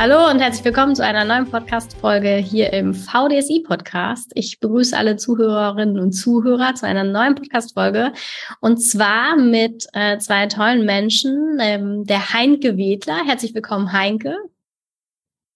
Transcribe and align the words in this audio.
Hallo 0.00 0.30
und 0.30 0.38
herzlich 0.38 0.64
willkommen 0.64 0.94
zu 0.94 1.04
einer 1.04 1.24
neuen 1.24 1.50
Podcast-Folge 1.50 2.36
hier 2.36 2.72
im 2.72 2.94
VDSI-Podcast. 2.94 4.30
Ich 4.36 4.60
begrüße 4.60 4.96
alle 4.96 5.16
Zuhörerinnen 5.16 5.98
und 5.98 6.12
Zuhörer 6.12 6.76
zu 6.76 6.86
einer 6.86 7.02
neuen 7.02 7.34
Podcast-Folge 7.34 8.12
und 8.60 8.76
zwar 8.76 9.36
mit 9.36 9.88
äh, 9.94 10.16
zwei 10.18 10.46
tollen 10.46 10.86
Menschen, 10.86 11.58
ähm, 11.60 12.04
der 12.04 12.32
Heinke 12.32 12.76
Wedler. 12.76 13.24
Herzlich 13.26 13.56
willkommen, 13.56 13.92
Heinke. 13.92 14.36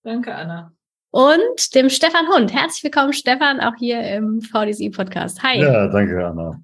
Danke, 0.02 0.34
Anna. 0.34 0.72
Und 1.12 1.76
dem 1.76 1.88
Stefan 1.88 2.26
Hund. 2.26 2.52
Herzlich 2.52 2.82
willkommen, 2.82 3.12
Stefan, 3.12 3.60
auch 3.60 3.76
hier 3.78 4.02
im 4.02 4.40
VDSI-Podcast. 4.40 5.40
Hi. 5.44 5.60
Ja, 5.60 5.86
danke, 5.86 6.26
Anna. 6.26 6.60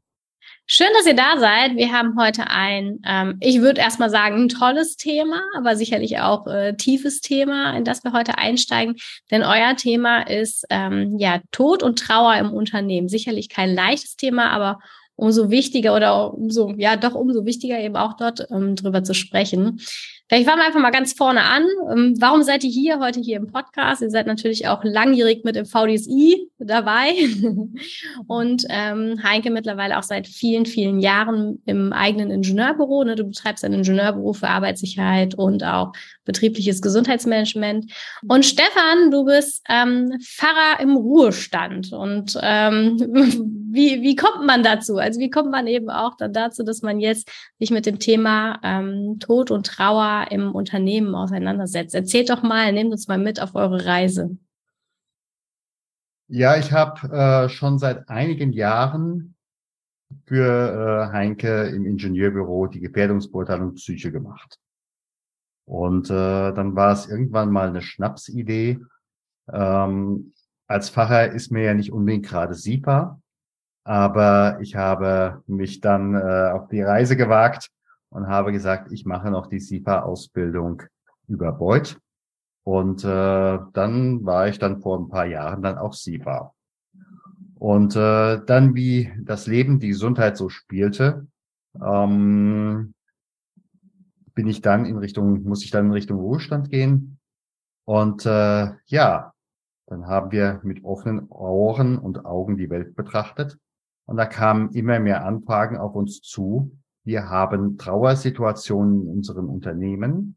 Schön, 0.71 0.89
dass 0.93 1.07
ihr 1.07 1.17
da 1.17 1.39
seid. 1.39 1.77
Wir 1.77 1.93
haben 1.93 2.21
heute 2.21 2.49
ein, 2.49 3.01
ähm, 3.07 3.39
ich 3.41 3.63
würde 3.63 3.81
erstmal 3.81 4.11
sagen, 4.11 4.37
ein 4.37 4.49
tolles 4.51 4.97
Thema, 4.97 5.41
aber 5.57 5.77
sicherlich 5.77 6.19
auch 6.19 6.47
äh, 6.47 6.75
tiefes 6.77 7.23
Thema, 7.23 7.75
in 7.75 7.85
das 7.85 8.05
wir 8.05 8.13
heute 8.13 8.37
einsteigen. 8.37 8.97
Denn 9.31 9.43
euer 9.45 9.77
Thema 9.77 10.29
ist 10.29 10.67
ähm, 10.69 11.17
ja 11.19 11.41
Tod 11.53 11.83
und 11.83 11.99
Trauer 11.99 12.37
im 12.37 12.53
Unternehmen. 12.53 13.09
Sicherlich 13.09 13.49
kein 13.49 13.75
leichtes 13.75 14.17
Thema, 14.17 14.51
aber 14.51 14.79
umso 15.17 15.49
wichtiger 15.49 15.97
oder 15.97 16.35
umso, 16.35 16.75
ja, 16.77 16.97
doch 16.97 17.15
umso 17.15 17.47
wichtiger 17.47 17.81
eben 17.81 17.97
auch 17.97 18.19
dort 18.19 18.47
ähm, 18.51 18.77
drüber 18.77 19.03
zu 19.03 19.15
sprechen. 19.15 19.81
Vielleicht 20.29 20.47
fangen 20.47 20.61
wir 20.61 20.67
einfach 20.67 20.81
mal 20.81 20.91
ganz 20.91 21.15
vorne 21.15 21.43
an. 21.43 21.65
Ähm, 21.91 22.15
warum 22.19 22.43
seid 22.43 22.63
ihr 22.63 22.71
hier 22.71 23.01
heute 23.01 23.19
hier 23.19 23.39
im 23.39 23.47
Podcast? 23.47 24.03
Ihr 24.03 24.11
seid 24.11 24.27
natürlich 24.27 24.69
auch 24.69 24.85
langjährig 24.85 25.43
mit 25.43 25.57
im 25.57 25.65
VDSI 25.65 26.51
dabei 26.59 27.15
und 28.27 28.65
ähm, 28.69 29.23
Heinke 29.23 29.51
mittlerweile 29.51 29.97
auch 29.99 30.03
seit 30.03 30.27
vielen, 30.27 30.67
vielen 30.67 31.01
Jahren 31.01 31.63
im 31.65 31.95
eigenen 31.95 32.31
Ingenieurbüro. 32.31 33.05
Ne? 33.05 33.17
Du 33.17 33.25
betreibst 33.25 33.65
ein 33.65 33.73
Ingenieurbüro 33.73 34.35
für 34.35 34.49
Arbeitssicherheit 34.49 35.35
und 35.35 35.65
auch 35.65 35.93
betriebliches 36.27 36.83
Gesundheitsmanagement. 36.83 37.91
Und 38.29 38.45
Stefan, 38.45 39.11
du 39.11 39.25
bist 39.25 39.65
ähm, 39.71 40.13
Pfarrer 40.21 40.81
im 40.81 40.95
Ruhestand. 40.95 41.95
Und 41.95 42.39
ähm, 42.43 42.99
wie, 43.71 44.03
wie 44.03 44.15
kommt 44.15 44.45
man 44.45 44.63
dazu? 44.63 44.99
Also 44.99 45.21
wie 45.21 45.31
kommt 45.31 45.51
man 45.51 45.67
eben 45.67 45.89
auch 45.89 46.17
dann 46.19 46.35
dazu, 46.35 46.65
dass 46.65 46.83
man 46.83 47.01
jetzt 47.01 47.31
sich 47.59 47.71
mit 47.71 47.87
dem 47.87 47.99
Thema 47.99 48.61
ähm, 48.63 49.19
Tod 49.21 49.51
und 49.51 49.67
Trauer 49.67 50.18
im 50.25 50.55
Unternehmen 50.55 51.15
auseinandersetzt. 51.15 51.95
Erzählt 51.95 52.31
doch 52.31 52.43
mal, 52.43 52.73
nehmt 52.73 52.93
uns 52.93 53.09
mal 53.09 53.19
mit 53.19 53.41
auf 53.41 53.55
eure 53.55 53.85
Reise. 53.85 54.37
Ja, 56.29 56.57
ich 56.57 56.73
habe 56.73 57.09
äh, 57.09 57.49
schon 57.49 57.79
seit 57.79 58.09
einigen 58.09 58.53
Jahren 58.53 59.35
für 60.27 61.09
äh, 61.11 61.13
Heinke 61.13 61.65
im 61.69 61.87
Ingenieurbüro 61.87 62.67
die 62.67 62.81
Gefährdungsbeurteilung 62.81 63.75
Psyche 63.75 64.13
gemacht. 64.13 64.59
Und 65.65 66.11
äh, 66.11 66.53
dann 66.53 66.75
war 66.77 66.93
es 66.93 67.09
irgendwann 67.09 67.51
mal 67.51 67.69
eine 67.69 67.83
Schnapsidee. 67.83 68.79
Ähm, 69.51 70.33
als 70.67 70.91
Pfarrer 70.91 71.33
ist 71.33 71.51
mir 71.51 71.63
ja 71.63 71.75
nicht 71.75 71.93
unbedingt 71.93 72.27
gerade 72.27 72.55
SIPA, 72.55 73.21
aber 73.85 74.59
ich 74.61 74.77
habe 74.77 75.43
mich 75.47 75.81
dann 75.81 76.15
äh, 76.15 76.51
auf 76.53 76.69
die 76.69 76.83
Reise 76.83 77.17
gewagt 77.17 77.71
und 78.11 78.29
habe 78.29 78.53
gesagt, 78.53 78.93
ich 78.93 79.05
mache 79.05 79.31
noch 79.31 79.47
die 79.47 79.61
SIPA-Ausbildung 79.61 80.83
über 81.27 81.53
Beuth. 81.53 81.99
Und 82.65 83.05
äh, 83.05 83.59
dann 83.73 84.25
war 84.25 84.49
ich 84.49 84.59
dann 84.59 84.81
vor 84.81 84.99
ein 84.99 85.09
paar 85.09 85.27
Jahren 85.27 85.63
dann 85.63 85.79
auch 85.79 85.95
SIPA. 85.95 86.55
Und 87.55 87.97
äh, 87.97 88.41
dann, 88.45 88.75
wie 88.75 89.11
das 89.23 89.47
Leben, 89.47 89.81
die 89.81 89.89
Gesundheit 89.89 90.37
so 90.37 90.49
spielte, 90.49 91.27
ähm, 91.83 92.95
bin 94.35 94.47
ich 94.47 94.61
dann 94.61 94.85
in 94.85 94.99
Richtung, 94.99 95.43
muss 95.43 95.65
ich 95.65 95.71
dann 95.71 95.87
in 95.87 95.93
Richtung 95.93 96.19
Ruhestand 96.19 96.71
gehen. 96.71 97.19
Und 97.85 98.27
äh, 98.27 98.73
ja, 98.87 99.33
dann 99.87 100.07
haben 100.07 100.31
wir 100.31 100.61
mit 100.63 100.85
offenen 100.85 101.29
Ohren 101.29 101.99
und 101.99 102.27
Augen 102.27 102.57
die 102.57 102.71
Welt 102.71 102.95
betrachtet. 102.95 103.59
Und 104.07 104.17
da 104.17 104.27
kamen 104.27 104.71
immer 104.73 105.01
mehr 105.01 105.25
Anfragen 105.25 105.79
auf 105.79 105.95
uns 105.95 106.21
zu, 106.21 106.79
wir 107.09 107.31
haben 107.31 107.79
Trauersituationen 107.79 109.01
in 109.01 109.09
unserem 109.09 109.49
Unternehmen. 109.49 110.37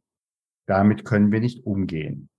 Damit 0.68 1.04
können 1.04 1.30
wir 1.30 1.42
nicht 1.42 1.66
umgehen. 1.66 2.30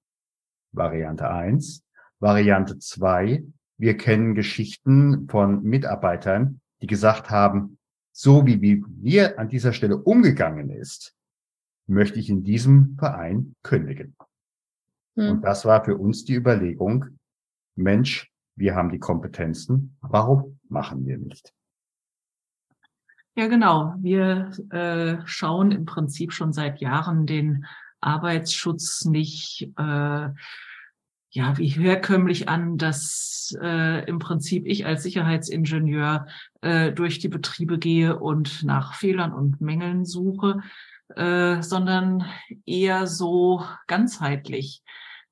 Variante 0.73 1.29
eins. 1.31 1.85
Variante 2.19 2.79
zwei. 2.79 3.45
Wir 3.77 3.99
kennen 3.99 4.35
Geschichten 4.35 5.29
von 5.29 5.63
Mitarbeitern, 5.65 6.63
die 6.81 6.87
gesagt 6.87 7.29
haben, 7.29 7.77
so 8.11 8.47
wie 8.47 8.83
wir 9.03 9.39
an 9.39 9.51
dieser 9.51 9.75
Stelle 9.75 9.99
umgegangen 9.99 10.71
ist, 10.71 11.15
möchte 11.87 12.19
ich 12.19 12.31
in 12.31 12.43
diesem 12.43 12.97
Verein 12.99 13.55
kündigen. 13.63 14.17
Hm. 15.15 15.31
Und 15.31 15.43
das 15.43 15.67
war 15.67 15.85
für 15.85 15.99
uns 15.99 16.25
die 16.25 16.37
Überlegung, 16.37 17.19
Mensch, 17.77 18.33
wir 18.57 18.75
haben 18.75 18.89
die 18.89 18.99
Kompetenzen, 18.99 19.99
warum 20.01 20.59
machen 20.71 21.05
wir 21.05 21.19
nicht? 21.19 21.53
Ja, 23.35 23.47
genau. 23.47 23.95
Wir 23.99 24.51
äh, 24.71 25.27
schauen 25.27 25.71
im 25.71 25.87
Prinzip 25.87 26.33
schon 26.33 26.53
seit 26.53 26.81
Jahren 26.81 27.25
den 27.25 27.65
Arbeitsschutz 28.01 29.07
nicht 29.07 29.71
äh, 29.79 30.29
ja 31.33 31.57
wie 31.57 31.69
herkömmlich 31.69 32.51
an, 32.51 32.77
dass 32.77 33.57
äh, 33.61 34.05
im 34.05 34.19
Prinzip 34.19 34.67
ich 34.67 34.85
als 34.85 35.03
Sicherheitsingenieur 35.03 36.27
äh, 36.61 36.93
durch 36.93 37.21
die 37.21 37.29
Betriebe 37.29 37.79
gehe 37.79 38.19
und 38.19 38.65
nach 38.65 38.95
Fehlern 38.95 39.33
und 39.33 39.63
Mängeln 39.63 40.05
suche, 40.05 40.61
äh, 41.17 41.63
sondern 41.63 42.27
eher 42.67 43.07
so 43.07 43.65
ganzheitlich. 43.87 44.83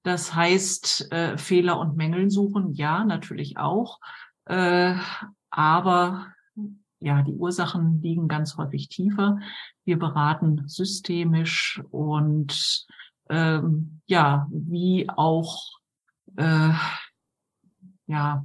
Das 0.02 0.34
heißt, 0.34 1.12
äh, 1.12 1.36
Fehler 1.36 1.78
und 1.78 1.98
Mängeln 1.98 2.30
suchen, 2.30 2.72
ja, 2.72 3.04
natürlich 3.04 3.58
auch, 3.58 4.00
äh, 4.46 4.94
aber 5.50 6.28
ja, 7.00 7.22
die 7.22 7.34
Ursachen 7.34 8.00
liegen 8.02 8.28
ganz 8.28 8.56
häufig 8.56 8.88
tiefer. 8.88 9.38
Wir 9.84 9.98
beraten 9.98 10.64
systemisch 10.66 11.82
und 11.90 12.86
ähm, 13.28 14.00
ja, 14.06 14.46
wie 14.50 15.08
auch 15.08 15.80
äh, 16.36 16.72
ja, 18.06 18.44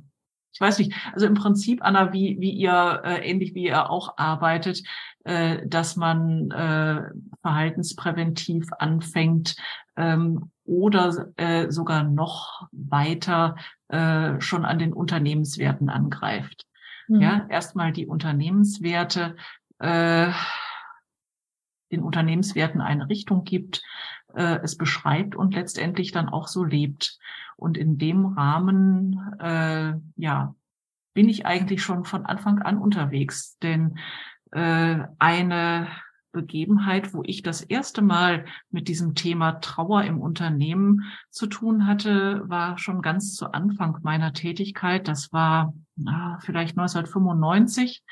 ich 0.54 0.62
weiß 0.62 0.80
nicht, 0.80 0.94
also 1.12 1.26
im 1.26 1.34
Prinzip, 1.34 1.84
Anna, 1.84 2.14
wie, 2.14 2.40
wie 2.40 2.52
ihr, 2.52 3.02
äh, 3.04 3.30
ähnlich 3.30 3.54
wie 3.56 3.66
ihr 3.66 3.90
auch 3.90 4.18
arbeitet, 4.18 4.84
äh, 5.26 5.68
dass 5.68 5.98
man 5.98 6.50
äh, 6.52 7.02
verhaltenspräventiv 7.42 8.70
anfängt 8.80 9.58
ähm, 9.98 10.52
oder 10.64 11.28
äh, 11.36 11.70
sogar 11.72 12.04
noch 12.04 12.70
weiter 12.72 13.56
äh, 13.90 14.40
schon 14.40 14.64
an 14.64 14.80
den 14.80 14.94
Unternehmenswerten 14.94 15.90
angreift. 15.90 16.66
Mhm. 17.08 17.22
Ja, 17.22 17.46
erstmal 17.50 17.92
die 17.92 18.08
Unternehmenswerte, 18.08 19.36
äh, 19.80 20.32
den 21.92 22.02
Unternehmenswerten 22.02 22.82
eine 22.82 23.10
Richtung 23.10 23.44
gibt, 23.44 23.84
äh, 24.34 24.60
es 24.64 24.78
beschreibt 24.78 25.36
und 25.36 25.54
letztendlich 25.54 26.12
dann 26.12 26.30
auch 26.30 26.48
so 26.48 26.64
lebt. 26.64 27.20
Und 27.58 27.78
in 27.78 27.98
dem 27.98 28.26
Rahmen, 28.26 29.20
äh, 29.40 29.94
ja, 30.18 30.56
bin 31.14 31.30
ich 31.30 31.46
eigentlich 31.46 31.82
schon 31.82 32.04
von 32.04 32.26
Anfang 32.26 32.62
an 32.62 32.78
unterwegs. 32.78 33.58
Denn 33.60 33.98
äh, 34.52 35.00
eine 35.20 35.88
Begebenheit, 36.36 37.14
wo 37.14 37.24
ich 37.24 37.42
das 37.42 37.62
erste 37.62 38.02
Mal 38.02 38.46
mit 38.70 38.90
diesem 38.90 39.16
Thema 39.16 39.54
Trauer 39.54 40.04
im 40.04 40.20
Unternehmen 40.20 41.04
zu 41.30 41.48
tun 41.48 41.88
hatte, 41.88 42.44
war 42.46 42.78
schon 42.78 43.02
ganz 43.02 43.34
zu 43.34 43.54
Anfang 43.54 44.00
meiner 44.04 44.34
Tätigkeit. 44.34 45.08
Das 45.08 45.32
war 45.32 45.74
na, 45.96 46.38
vielleicht 46.42 46.78
1995, 46.78 48.04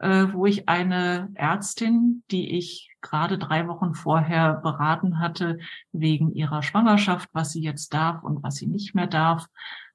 äh, 0.00 0.26
wo 0.32 0.44
ich 0.44 0.68
eine 0.68 1.30
Ärztin, 1.34 2.22
die 2.30 2.58
ich 2.58 2.90
gerade 3.00 3.38
drei 3.38 3.66
Wochen 3.66 3.94
vorher 3.94 4.54
beraten 4.54 5.18
hatte, 5.20 5.58
wegen 5.92 6.34
ihrer 6.34 6.62
Schwangerschaft, 6.62 7.30
was 7.32 7.52
sie 7.52 7.62
jetzt 7.62 7.94
darf 7.94 8.22
und 8.22 8.42
was 8.42 8.56
sie 8.56 8.66
nicht 8.66 8.94
mehr 8.94 9.06
darf, 9.06 9.46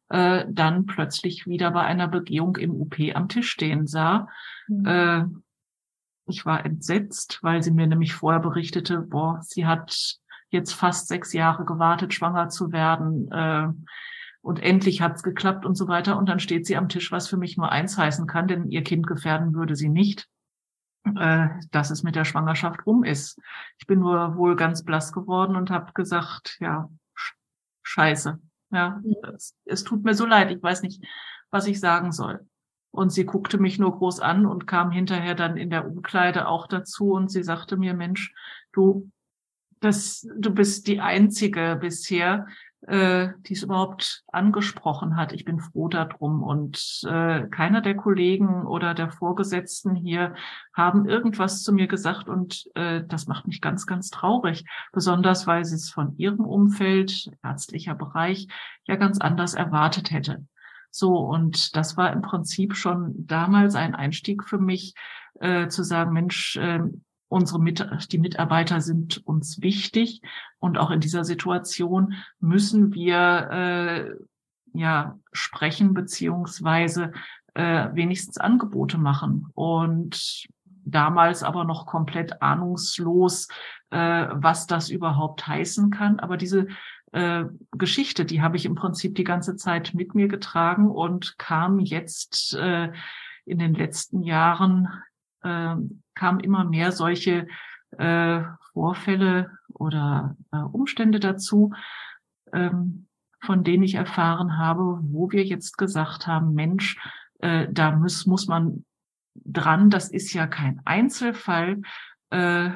äh, 0.10 0.46
dann 0.50 0.88
plötzlich 0.88 1.46
wieder 1.46 1.70
bei 1.70 1.82
einer 1.82 2.08
Begehung 2.08 2.58
im 2.58 2.72
UP 2.72 2.98
am 3.14 3.30
Tisch 3.30 3.52
stehen 3.52 3.86
sah. 3.86 4.28
Mhm. 4.68 4.86
Äh, 4.86 5.26
ich 6.30 6.46
war 6.46 6.66
entsetzt, 6.66 7.40
weil 7.42 7.62
sie 7.64 7.72
mir 7.72 7.88
nämlich 7.88 8.14
vorher 8.14 8.40
berichtete, 8.40 9.00
boah, 9.00 9.40
sie 9.42 9.66
hat 9.66 10.20
jetzt 10.50 10.74
fast 10.74 11.08
sechs 11.08 11.34
Jahre 11.34 11.66
gewartet, 11.66 12.14
schwanger 12.14 12.50
zu 12.50 12.72
werden. 12.72 13.32
Äh, 13.32 13.68
und 14.42 14.62
endlich 14.62 15.02
hat's 15.02 15.22
geklappt 15.24 15.66
und 15.66 15.76
so 15.76 15.88
weiter. 15.88 16.18
Und 16.18 16.28
dann 16.30 16.40
steht 16.40 16.66
sie 16.66 16.78
am 16.78 16.90
Tisch, 16.90 17.12
was 17.12 17.28
für 17.28 17.38
mich 17.38 17.58
nur 17.58 17.72
eins 17.72 17.98
heißen 17.98 18.26
kann, 18.28 18.48
denn 18.48 18.70
ihr 18.70 18.84
Kind 18.84 19.06
gefährden 19.06 19.54
würde 19.54 19.76
sie 19.76 19.90
nicht, 19.90 20.28
äh, 21.18 21.50
dass 21.72 21.92
es 21.92 22.04
mit 22.04 22.16
der 22.16 22.26
Schwangerschaft 22.26 22.86
rum 22.86 23.04
ist. 23.04 23.40
Ich 23.78 23.86
bin 23.86 24.00
nur 24.00 24.38
wohl 24.38 24.56
ganz 24.56 24.84
blass 24.84 25.12
geworden 25.12 25.56
und 25.56 25.70
habe 25.70 25.92
gesagt, 25.94 26.58
ja, 26.60 26.90
scheiße. 27.84 28.40
Ja, 28.72 29.02
es, 29.34 29.56
es 29.66 29.84
tut 29.84 30.04
mir 30.04 30.14
so 30.14 30.26
leid. 30.26 30.52
Ich 30.52 30.62
weiß 30.62 30.84
nicht, 30.84 31.04
was 31.50 31.68
ich 31.68 31.80
sagen 31.80 32.12
soll. 32.12 32.48
Und 32.92 33.12
sie 33.12 33.26
guckte 33.26 33.58
mich 33.58 33.78
nur 33.78 33.98
groß 33.98 34.20
an 34.20 34.46
und 34.46 34.66
kam 34.66 34.92
hinterher 34.92 35.36
dann 35.36 35.58
in 35.58 35.70
der 35.70 35.86
Umkleide 35.86 36.48
auch 36.48 36.68
dazu 36.68 37.12
und 37.12 37.30
sie 37.30 37.44
sagte 37.44 37.78
mir, 37.78 37.94
Mensch, 37.94 38.34
du, 38.74 39.12
das, 39.80 40.28
du 40.36 40.54
bist 40.54 40.88
die 40.88 41.00
einzige 41.00 41.78
bisher, 41.80 42.48
äh, 42.88 43.30
die 43.40 43.54
es 43.54 43.64
überhaupt 43.64 44.24
angesprochen 44.32 45.18
hat. 45.18 45.34
Ich 45.34 45.44
bin 45.44 45.60
froh 45.60 45.90
darum. 45.90 46.44
Und 46.44 47.02
äh, 47.08 47.48
keiner 47.48 47.82
der 47.82 47.96
Kollegen 47.96 48.66
oder 48.66 48.94
der 48.94 49.10
Vorgesetzten 49.10 49.96
hier 49.96 50.34
haben 50.74 51.08
irgendwas 51.08 51.64
zu 51.64 51.74
mir 51.74 51.88
gesagt. 51.88 52.30
Und 52.30 52.70
äh, 52.76 53.04
das 53.06 53.28
macht 53.28 53.48
mich 53.48 53.60
ganz, 53.60 53.86
ganz 53.86 54.10
traurig. 54.10 54.66
Besonders, 54.94 55.46
weil 55.46 55.66
sie 55.66 55.76
es 55.76 55.90
von 55.90 56.18
ihrem 56.18 56.46
Umfeld, 56.46 57.30
ärztlicher 57.44 57.96
Bereich, 57.96 58.48
ja 58.86 58.96
ganz 58.96 59.20
anders 59.20 59.56
erwartet 59.56 60.12
hätte. 60.12 60.46
So, 60.92 61.18
und 61.18 61.76
das 61.76 61.98
war 61.98 62.12
im 62.12 62.22
Prinzip 62.22 62.76
schon 62.76 63.14
damals 63.28 63.76
ein 63.76 63.96
Einstieg 63.96 64.44
für 64.44 64.58
mich, 64.58 64.94
äh, 65.40 65.68
zu 65.68 65.84
sagen, 65.84 66.14
Mensch, 66.14 66.58
äh, 66.58 66.80
unsere 67.28 67.60
Mit 67.60 67.88
die 68.12 68.18
Mitarbeiter 68.18 68.82
sind 68.82 69.26
uns 69.26 69.62
wichtig 69.62 70.22
und 70.58 70.78
auch 70.78 70.90
in 70.90 71.00
dieser 71.00 71.24
Situation 71.24 72.16
müssen 72.40 72.94
wir 72.94 73.50
äh, 73.52 74.16
ja 74.74 75.18
sprechen 75.32 75.94
beziehungsweise 75.94 77.12
äh, 77.54 77.90
wenigstens 77.94 78.38
Angebote 78.38 78.98
machen 78.98 79.48
und 79.54 80.48
damals 80.86 81.44
aber 81.44 81.64
noch 81.64 81.86
komplett 81.86 82.42
ahnungslos, 82.42 83.48
äh, 83.92 84.28
was 84.32 84.68
das 84.68 84.90
überhaupt 84.90 85.48
heißen 85.48 85.92
kann. 85.92 86.20
Aber 86.20 86.38
diese 86.38 86.68
äh, 87.12 87.46
Geschichte, 87.72 88.26
die 88.26 88.42
habe 88.42 88.58
ich 88.58 88.66
im 88.66 88.76
Prinzip 88.76 89.16
die 89.16 89.24
ganze 89.24 89.56
Zeit 89.56 89.94
mit 89.94 90.16
mir 90.16 90.28
getragen 90.28 90.90
und 90.90 91.38
kam 91.38 91.80
jetzt 91.80 92.54
äh, 92.56 92.92
in 93.46 93.60
den 93.60 93.74
letzten 93.74 94.22
Jahren, 94.22 94.88
äh, 95.42 95.76
kam 96.16 96.40
immer 96.40 96.66
mehr 96.66 96.92
solche 96.92 97.48
äh, 97.98 98.42
Vorfälle 98.74 99.52
oder 99.74 100.36
äh, 100.52 100.58
Umstände 100.58 101.20
dazu, 101.20 101.74
ähm, 102.54 103.08
von 103.42 103.64
denen 103.64 103.84
ich 103.84 103.96
erfahren 103.96 104.58
habe, 104.58 105.00
wo 105.02 105.32
wir 105.32 105.44
jetzt 105.44 105.78
gesagt 105.78 106.28
haben, 106.28 106.54
Mensch, 106.54 106.98
äh, 107.40 107.68
da 107.72 107.92
muss, 107.92 108.26
muss 108.26 108.48
man 108.48 108.86
dran, 109.36 109.90
das 109.90 110.10
ist 110.10 110.34
ja 110.34 110.46
kein 110.46 110.82
Einzelfall. 110.86 111.82
Äh, 112.30 112.72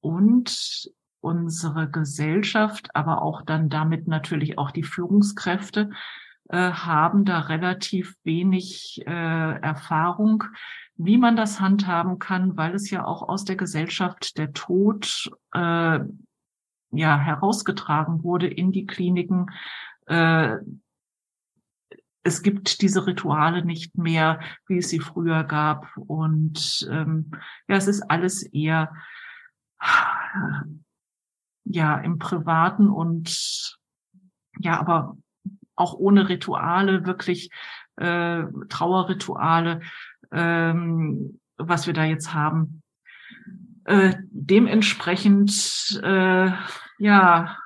und 0.00 0.90
unsere 1.24 1.88
Gesellschaft, 1.90 2.94
aber 2.94 3.22
auch 3.22 3.42
dann 3.42 3.70
damit 3.70 4.06
natürlich 4.06 4.58
auch 4.58 4.70
die 4.70 4.82
Führungskräfte 4.82 5.90
äh, 6.50 6.70
haben 6.70 7.24
da 7.24 7.40
relativ 7.40 8.14
wenig 8.22 9.02
äh, 9.06 9.60
Erfahrung, 9.60 10.44
wie 10.96 11.16
man 11.16 11.34
das 11.34 11.60
handhaben 11.60 12.18
kann, 12.18 12.56
weil 12.58 12.74
es 12.74 12.90
ja 12.90 13.04
auch 13.04 13.26
aus 13.26 13.44
der 13.44 13.56
Gesellschaft 13.56 14.36
der 14.36 14.52
Tod 14.52 15.30
äh, 15.54 16.00
ja 16.90 17.18
herausgetragen 17.18 18.22
wurde 18.22 18.46
in 18.46 18.70
die 18.70 18.86
Kliniken. 18.86 19.46
Äh, 20.06 20.58
es 22.22 22.42
gibt 22.42 22.82
diese 22.82 23.06
Rituale 23.06 23.64
nicht 23.64 23.96
mehr, 23.96 24.40
wie 24.66 24.78
es 24.78 24.90
sie 24.90 25.00
früher 25.00 25.44
gab. 25.44 25.86
Und 25.96 26.86
ähm, 26.90 27.30
ja, 27.68 27.76
es 27.76 27.86
ist 27.86 28.02
alles 28.02 28.42
eher 28.42 28.92
ja 31.64 31.98
im 31.98 32.18
Privaten 32.18 32.88
und 32.88 33.78
ja, 34.58 34.78
aber 34.78 35.16
auch 35.76 35.94
ohne 35.94 36.28
Rituale, 36.28 37.06
wirklich 37.06 37.50
äh, 37.96 38.44
Trauerrituale, 38.68 39.80
ähm, 40.32 41.40
was 41.56 41.86
wir 41.86 41.94
da 41.94 42.04
jetzt 42.04 42.32
haben. 42.32 42.82
Äh, 43.84 44.14
dementsprechend, 44.30 46.00
äh, 46.02 46.50
ja, 46.98 47.56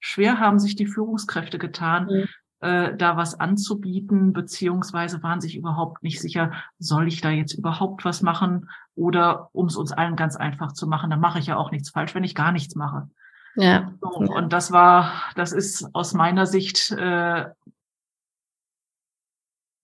schwer 0.00 0.38
haben 0.38 0.58
sich 0.58 0.76
die 0.76 0.86
Führungskräfte 0.86 1.58
getan, 1.58 2.06
mhm. 2.06 2.28
äh, 2.60 2.96
da 2.96 3.16
was 3.16 3.38
anzubieten, 3.40 4.32
beziehungsweise 4.32 5.22
waren 5.22 5.40
sich 5.40 5.56
überhaupt 5.56 6.02
nicht 6.02 6.20
sicher, 6.20 6.52
soll 6.78 7.08
ich 7.08 7.20
da 7.20 7.30
jetzt 7.30 7.54
überhaupt 7.54 8.04
was 8.04 8.22
machen 8.22 8.68
oder 8.94 9.48
um 9.52 9.66
es 9.66 9.76
uns 9.76 9.92
allen 9.92 10.16
ganz 10.16 10.36
einfach 10.36 10.72
zu 10.72 10.86
machen, 10.86 11.10
dann 11.10 11.20
mache 11.20 11.38
ich 11.38 11.46
ja 11.46 11.56
auch 11.56 11.72
nichts 11.72 11.90
falsch, 11.90 12.14
wenn 12.14 12.24
ich 12.24 12.34
gar 12.34 12.52
nichts 12.52 12.76
mache. 12.76 13.08
Ja. 13.56 13.92
So, 14.00 14.08
und 14.08 14.52
das 14.52 14.72
war, 14.72 15.30
das 15.36 15.52
ist 15.52 15.88
aus 15.94 16.12
meiner 16.14 16.46
Sicht 16.46 16.90
äh, 16.90 17.46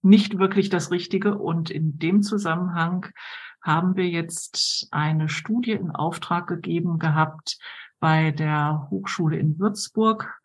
nicht 0.02 0.38
wirklich 0.38 0.68
das 0.68 0.90
Richtige. 0.90 1.36
Und 1.38 1.70
in 1.70 1.98
dem 1.98 2.22
Zusammenhang 2.22 3.06
haben 3.62 3.96
wir 3.96 4.08
jetzt 4.08 4.88
eine 4.90 5.28
Studie 5.28 5.72
in 5.72 5.90
Auftrag 5.90 6.46
gegeben 6.46 6.98
gehabt 6.98 7.58
bei 8.00 8.30
der 8.30 8.88
Hochschule 8.90 9.36
in 9.36 9.58
Würzburg. 9.58 10.39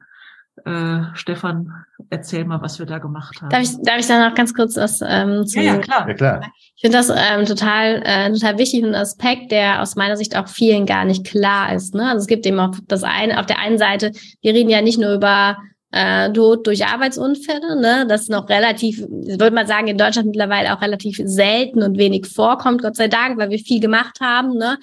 Äh, 0.64 1.02
Stefan, 1.16 1.74
erzähl 2.10 2.46
mal, 2.46 2.62
was 2.62 2.80
wir 2.80 2.86
da 2.86 2.98
gemacht 3.00 3.42
haben. 3.42 3.50
Darf 3.50 3.62
ich, 3.62 3.72
darf 3.84 3.98
ich 4.00 4.08
da 4.08 4.30
noch 4.30 4.36
ganz 4.36 4.54
kurz 4.54 4.78
was 4.78 5.02
ähm, 5.06 5.46
zu 5.46 5.60
ja, 5.60 5.74
ja, 5.74 5.78
klar. 5.80 6.08
Ja, 6.08 6.14
klar. 6.14 6.42
Ich 6.76 6.82
finde 6.82 6.98
das 6.98 7.10
ähm, 7.10 7.46
total, 7.46 8.02
äh, 8.06 8.32
total 8.32 8.58
wichtig 8.58 8.84
und 8.84 8.90
ein 8.90 8.96
Aspekt, 8.96 9.52
der 9.52 9.82
aus 9.82 9.96
meiner 9.96 10.16
Sicht 10.16 10.38
auch 10.38 10.48
vielen 10.48 10.86
gar 10.86 11.04
nicht 11.04 11.26
klar 11.26 11.74
ist. 11.74 11.94
Ne? 11.94 12.08
Also 12.08 12.20
es 12.20 12.28
gibt 12.28 12.46
eben 12.46 12.60
auch 12.60 12.74
das 12.88 13.04
eine, 13.04 13.40
auf 13.40 13.46
der 13.46 13.60
einen 13.60 13.78
Seite, 13.78 14.12
wir 14.42 14.54
reden 14.54 14.70
ja 14.70 14.82
nicht 14.82 14.98
nur 14.98 15.14
über 15.14 15.58
äh, 15.92 16.32
Tod 16.32 16.68
durch 16.68 16.86
Arbeitsunfälle, 16.86 17.80
ne? 17.80 18.06
das 18.08 18.28
noch 18.28 18.50
relativ, 18.50 19.00
würde 19.10 19.52
mal 19.52 19.68
sagen, 19.68 19.88
in 19.88 19.98
Deutschland 19.98 20.28
mittlerweile 20.28 20.76
auch 20.76 20.82
relativ 20.82 21.20
selten 21.24 21.84
und 21.84 21.98
wenig 21.98 22.28
vorkommt, 22.28 22.82
Gott 22.82 22.96
sei 22.96 23.08
Dank, 23.08 23.38
weil 23.38 23.50
wir 23.50 23.60
viel 23.60 23.80
gemacht 23.80 24.20
haben. 24.20 24.58
Ne? 24.58 24.78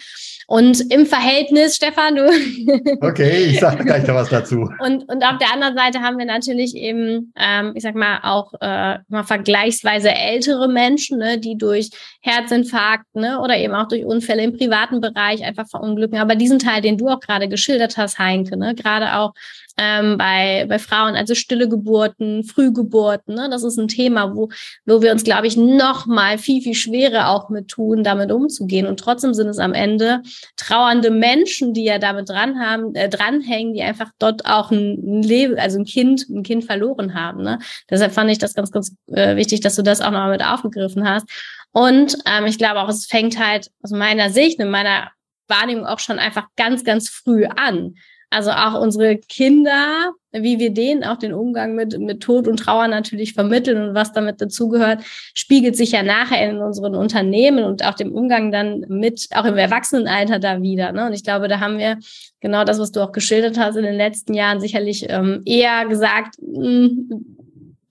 Und 0.47 0.93
im 0.93 1.07
Verhältnis, 1.07 1.77
Stefan, 1.77 2.17
du. 2.17 2.23
Okay, 3.01 3.47
ich 3.51 3.61
sage 3.61 3.85
gleich 3.85 4.07
noch 4.07 4.15
was 4.15 4.29
dazu. 4.29 4.69
Und, 4.79 5.09
und 5.09 5.25
auf 5.25 5.39
der 5.39 5.53
anderen 5.53 5.77
Seite 5.77 6.01
haben 6.01 6.19
wir 6.19 6.25
natürlich 6.25 6.75
eben, 6.77 7.33
ähm, 7.37 7.73
ich 7.75 7.83
sag 7.83 7.95
mal, 7.95 8.21
auch 8.23 8.53
äh, 8.61 8.99
mal 9.09 9.25
vergleichsweise 9.25 10.11
ältere 10.11 10.69
Menschen, 10.69 11.19
ne, 11.19 11.39
die 11.39 11.57
durch 11.57 11.91
Herzinfarkt 12.21 13.15
ne, 13.15 13.41
oder 13.41 13.57
eben 13.57 13.75
auch 13.75 13.89
durch 13.89 14.05
Unfälle 14.05 14.43
im 14.43 14.57
privaten 14.57 15.01
Bereich 15.01 15.45
einfach 15.45 15.69
verunglücken. 15.69 16.19
Aber 16.19 16.35
diesen 16.35 16.59
Teil, 16.59 16.81
den 16.81 16.99
du 16.99 17.09
auch 17.09 17.21
gerade 17.21 17.49
geschildert 17.49 17.97
hast, 17.97 18.19
Heinke, 18.19 18.57
ne, 18.57 18.75
gerade 18.75 19.17
auch 19.17 19.35
ähm, 19.79 20.19
bei, 20.19 20.67
bei 20.69 20.79
Frauen, 20.79 21.15
also 21.15 21.35
stille 21.35 21.69
Geburten, 21.69 22.45
Frühgeburten. 22.45 23.35
Ne? 23.35 23.49
Das 23.51 23.63
ist 23.63 23.79
ein 23.79 23.89
Thema, 23.89 24.35
wo, 24.35 24.49
wo 24.85 25.03
wir 25.03 25.13
uns, 25.13 25.25
glaube 25.25 25.47
ich, 25.47 25.57
noch 25.57 26.07
mal 26.07 26.39
viel, 26.39 26.63
viel 26.63 26.75
schwerer 26.75 27.29
auch 27.29 27.49
mit 27.49 27.69
tun, 27.69 28.05
damit 28.05 28.31
umzugehen. 28.31 28.87
Und 28.87 29.01
trotzdem 29.01 29.35
sind 29.35 29.49
es 29.49 29.59
am 29.59 29.75
Ende 29.75 30.23
trauernde 30.57 31.11
Menschen, 31.11 31.75
die 31.75 31.85
ja 31.85 31.99
damit 31.99 32.29
dran 32.29 32.59
haben, 32.61 32.95
äh, 32.95 33.09
dranhängen, 33.09 33.75
die 33.75 33.83
einfach 33.83 34.11
dort 34.19 34.47
auch 34.47 34.71
ein, 34.71 35.23
Leben, 35.23 35.59
also 35.59 35.79
ein 35.79 35.85
Kind, 35.85 36.29
ein 36.29 36.43
Kind 36.43 36.65
verloren 36.65 37.15
haben. 37.15 37.43
Ne? 37.43 37.59
Deshalb 37.91 38.13
fand 38.13 38.31
ich 38.31 38.39
das 38.39 38.55
ganz, 38.55 38.71
ganz 38.71 38.95
äh, 39.13 39.37
wichtig, 39.37 39.61
dass 39.61 39.77
du 39.77 39.83
das 39.83 40.01
auch 40.01 40.11
noch 40.11 40.29
mit 40.29 40.45
aufgegriffen 40.45 41.09
hast. 41.09 41.27
Und 41.73 42.17
ähm, 42.27 42.47
ich 42.47 42.59
glaube 42.59 42.81
auch, 42.81 42.89
es 42.89 43.07
fängt 43.07 43.39
halt 43.39 43.71
aus 43.83 43.91
meiner 43.91 44.31
Sicht, 44.31 44.61
in 44.61 44.71
meiner 44.71 45.11
Wahrnehmung 45.49 45.87
auch 45.87 45.99
schon 45.99 46.19
einfach 46.19 46.47
ganz, 46.57 46.85
ganz 46.85 47.09
früh 47.09 47.47
an. 47.47 47.95
Also 48.33 48.51
auch 48.51 48.81
unsere 48.81 49.19
Kinder, 49.19 50.15
wie 50.33 50.59
wir 50.59 50.71
denen 50.71 51.05
auch 51.05 51.19
den 51.19 51.35
Umgang 51.35 51.75
mit, 51.75 51.99
mit 51.99 52.23
Tod 52.23 52.49
und 52.49 52.57
Trauer 52.57 52.89
natürlich 52.89 53.35
vermitteln 53.35 53.91
und 53.91 53.95
was 53.95 54.15
damit 54.15 54.41
dazugehört, 54.41 55.03
spiegelt 55.35 55.77
sich 55.77 55.93
ja 55.93 56.03
nachher 56.03 56.49
in 56.49 56.57
unseren 56.57 56.95
Unternehmen 56.95 57.63
und 57.65 57.85
auch 57.85 57.93
dem 57.93 58.11
Umgang 58.11 58.51
dann 58.51 58.87
mit, 58.89 59.29
auch 59.35 59.45
im 59.45 59.59
Erwachsenenalter 59.59 60.39
da 60.39 60.63
wieder. 60.63 60.93
Ne? 60.93 61.09
Und 61.09 61.13
ich 61.13 61.25
glaube, 61.25 61.47
da 61.47 61.61
haben 61.61 61.77
wir 61.77 61.99
genau 62.41 62.65
das, 62.65 62.79
was 62.79 62.91
du 62.91 63.01
auch 63.01 63.13
geschildert 63.13 63.59
hast 63.59 63.77
in 63.77 63.85
den 63.85 63.97
letzten 63.97 64.33
Jahren, 64.33 64.63
sicherlich 64.63 65.05
ähm, 65.11 65.43
eher 65.45 65.85
gesagt, 65.85 66.37
mh, 66.41 66.89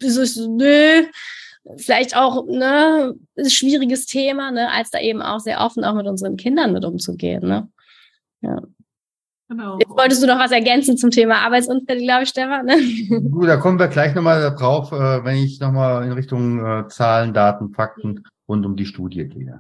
hm, 0.02 0.58
nö, 0.58 1.04
vielleicht 1.78 2.18
auch 2.18 2.48
ne, 2.48 3.14
ein 3.38 3.50
schwieriges 3.52 4.08
Thema, 4.08 4.50
ne, 4.50 4.72
als 4.72 4.90
da 4.90 5.00
eben 5.00 5.22
auch 5.22 5.40
sehr 5.40 5.62
offen 5.62 5.84
auch 5.84 5.94
mit 5.94 6.08
unseren 6.08 6.36
Kindern 6.36 6.74
mit 6.74 6.84
umzugehen. 6.84 7.48
Ne? 7.48 7.70
Ja. 8.42 8.60
Genau. 9.52 9.78
Jetzt 9.80 9.90
wolltest 9.90 10.24
du 10.24 10.28
noch 10.28 10.40
was 10.40 10.52
ergänzen 10.52 10.96
zum 10.96 11.12
Thema 11.12 11.40
Arbeitsunfälle, 11.40 12.02
glaube 12.02 12.24
ich, 12.24 12.30
Stefan. 12.30 12.66
Ne? 12.66 12.78
Gut, 13.30 13.50
da 13.50 13.58
kommen 13.58 13.78
wir 13.78 13.90
gleich 13.90 14.16
nochmal 14.16 14.56
drauf, 14.56 14.94
äh, 14.94 15.26
wenn 15.26 15.36
ich 15.36 15.60
nochmal 15.60 16.06
in 16.06 16.14
Richtung 16.14 16.66
äh, 16.66 16.88
Zahlen, 16.88 17.34
Daten, 17.34 17.74
Fakten 17.74 18.24
rund 18.48 18.66
um 18.66 18.78
die 18.78 18.86
Studie 18.86 19.28
gehe. 19.28 19.60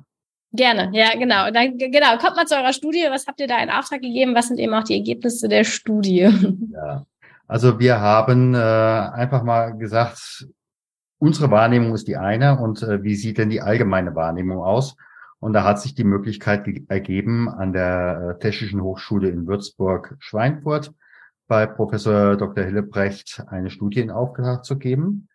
Gerne, 0.54 0.92
ja, 0.94 1.10
genau. 1.20 1.52
Dann, 1.52 1.78
genau, 1.78 2.18
kommt 2.20 2.38
mal 2.38 2.48
zu 2.48 2.56
eurer 2.56 2.72
Studie. 2.72 3.06
Was 3.10 3.28
habt 3.28 3.42
ihr 3.42 3.48
da 3.48 3.62
in 3.62 3.70
Auftrag 3.70 4.02
gegeben? 4.02 4.34
Was 4.34 4.48
sind 4.48 4.60
eben 4.60 4.74
auch 4.74 4.86
die 4.86 4.96
Ergebnisse 4.96 5.50
der 5.50 5.66
Studie? 5.66 6.30
Ja, 6.72 7.06
also 7.50 7.78
wir 7.78 8.00
haben 8.00 8.54
äh, 8.54 8.58
einfach 8.58 9.44
mal 9.44 9.78
gesagt, 9.78 10.48
unsere 11.18 11.52
Wahrnehmung 11.52 11.94
ist 11.94 12.08
die 12.08 12.16
eine 12.16 12.58
und 12.58 12.82
äh, 12.82 13.04
wie 13.04 13.16
sieht 13.16 13.38
denn 13.38 13.50
die 13.50 13.60
allgemeine 13.60 14.16
Wahrnehmung 14.16 14.60
aus? 14.60 14.96
Und 15.42 15.54
da 15.54 15.64
hat 15.64 15.82
sich 15.82 15.96
die 15.96 16.04
Möglichkeit 16.04 16.68
ergeben, 16.88 17.50
an 17.50 17.74
der 17.74 18.36
äh, 18.36 18.40
Technischen 18.40 18.82
Hochschule 18.82 19.28
in 19.28 19.48
Würzburg-Schweinfurt 19.48 20.94
bei 21.48 21.66
Professor 21.66 22.38
Dr. 22.38 22.64
Hillebrecht 22.64 23.44
eine 23.48 23.72
Studie 23.72 24.02
in 24.02 24.12
Auftrag 24.12 24.64
zu 24.64 24.78
geben. 24.78 25.28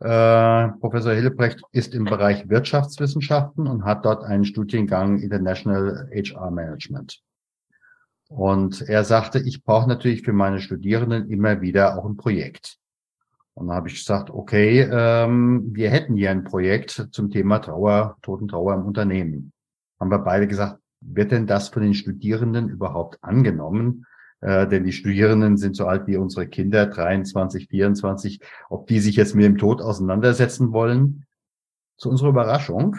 Äh, 0.00 0.68
Professor 0.80 1.12
Hillebrecht 1.12 1.60
ist 1.72 1.94
im 1.94 2.06
Bereich 2.06 2.48
Wirtschaftswissenschaften 2.48 3.66
und 3.66 3.84
hat 3.84 4.06
dort 4.06 4.24
einen 4.24 4.46
Studiengang 4.46 5.18
International 5.18 6.10
HR 6.10 6.50
Management. 6.50 7.20
Und 8.28 8.80
er 8.80 9.04
sagte, 9.04 9.40
ich 9.40 9.62
brauche 9.62 9.88
natürlich 9.88 10.22
für 10.22 10.32
meine 10.32 10.60
Studierenden 10.60 11.28
immer 11.28 11.60
wieder 11.60 11.98
auch 11.98 12.06
ein 12.06 12.16
Projekt. 12.16 12.79
Und 13.54 13.68
da 13.68 13.74
habe 13.74 13.88
ich 13.88 13.94
gesagt, 13.94 14.30
okay, 14.30 14.88
ähm, 14.90 15.70
wir 15.72 15.90
hätten 15.90 16.16
hier 16.16 16.30
ein 16.30 16.44
Projekt 16.44 17.08
zum 17.10 17.30
Thema 17.30 17.58
Trauer, 17.58 18.16
Totentrauer 18.22 18.74
im 18.74 18.84
Unternehmen. 18.84 19.52
Haben 19.98 20.10
wir 20.10 20.18
beide 20.18 20.46
gesagt, 20.46 20.80
wird 21.00 21.32
denn 21.32 21.46
das 21.46 21.68
von 21.68 21.82
den 21.82 21.94
Studierenden 21.94 22.68
überhaupt 22.68 23.18
angenommen? 23.22 24.06
Äh, 24.40 24.66
denn 24.66 24.84
die 24.84 24.92
Studierenden 24.92 25.56
sind 25.56 25.76
so 25.76 25.86
alt 25.86 26.06
wie 26.06 26.16
unsere 26.16 26.46
Kinder, 26.46 26.86
23, 26.86 27.68
24, 27.68 28.40
ob 28.70 28.86
die 28.86 29.00
sich 29.00 29.16
jetzt 29.16 29.34
mit 29.34 29.44
dem 29.44 29.58
Tod 29.58 29.82
auseinandersetzen 29.82 30.72
wollen. 30.72 31.26
Zu 31.96 32.08
unserer 32.08 32.30
Überraschung 32.30 32.96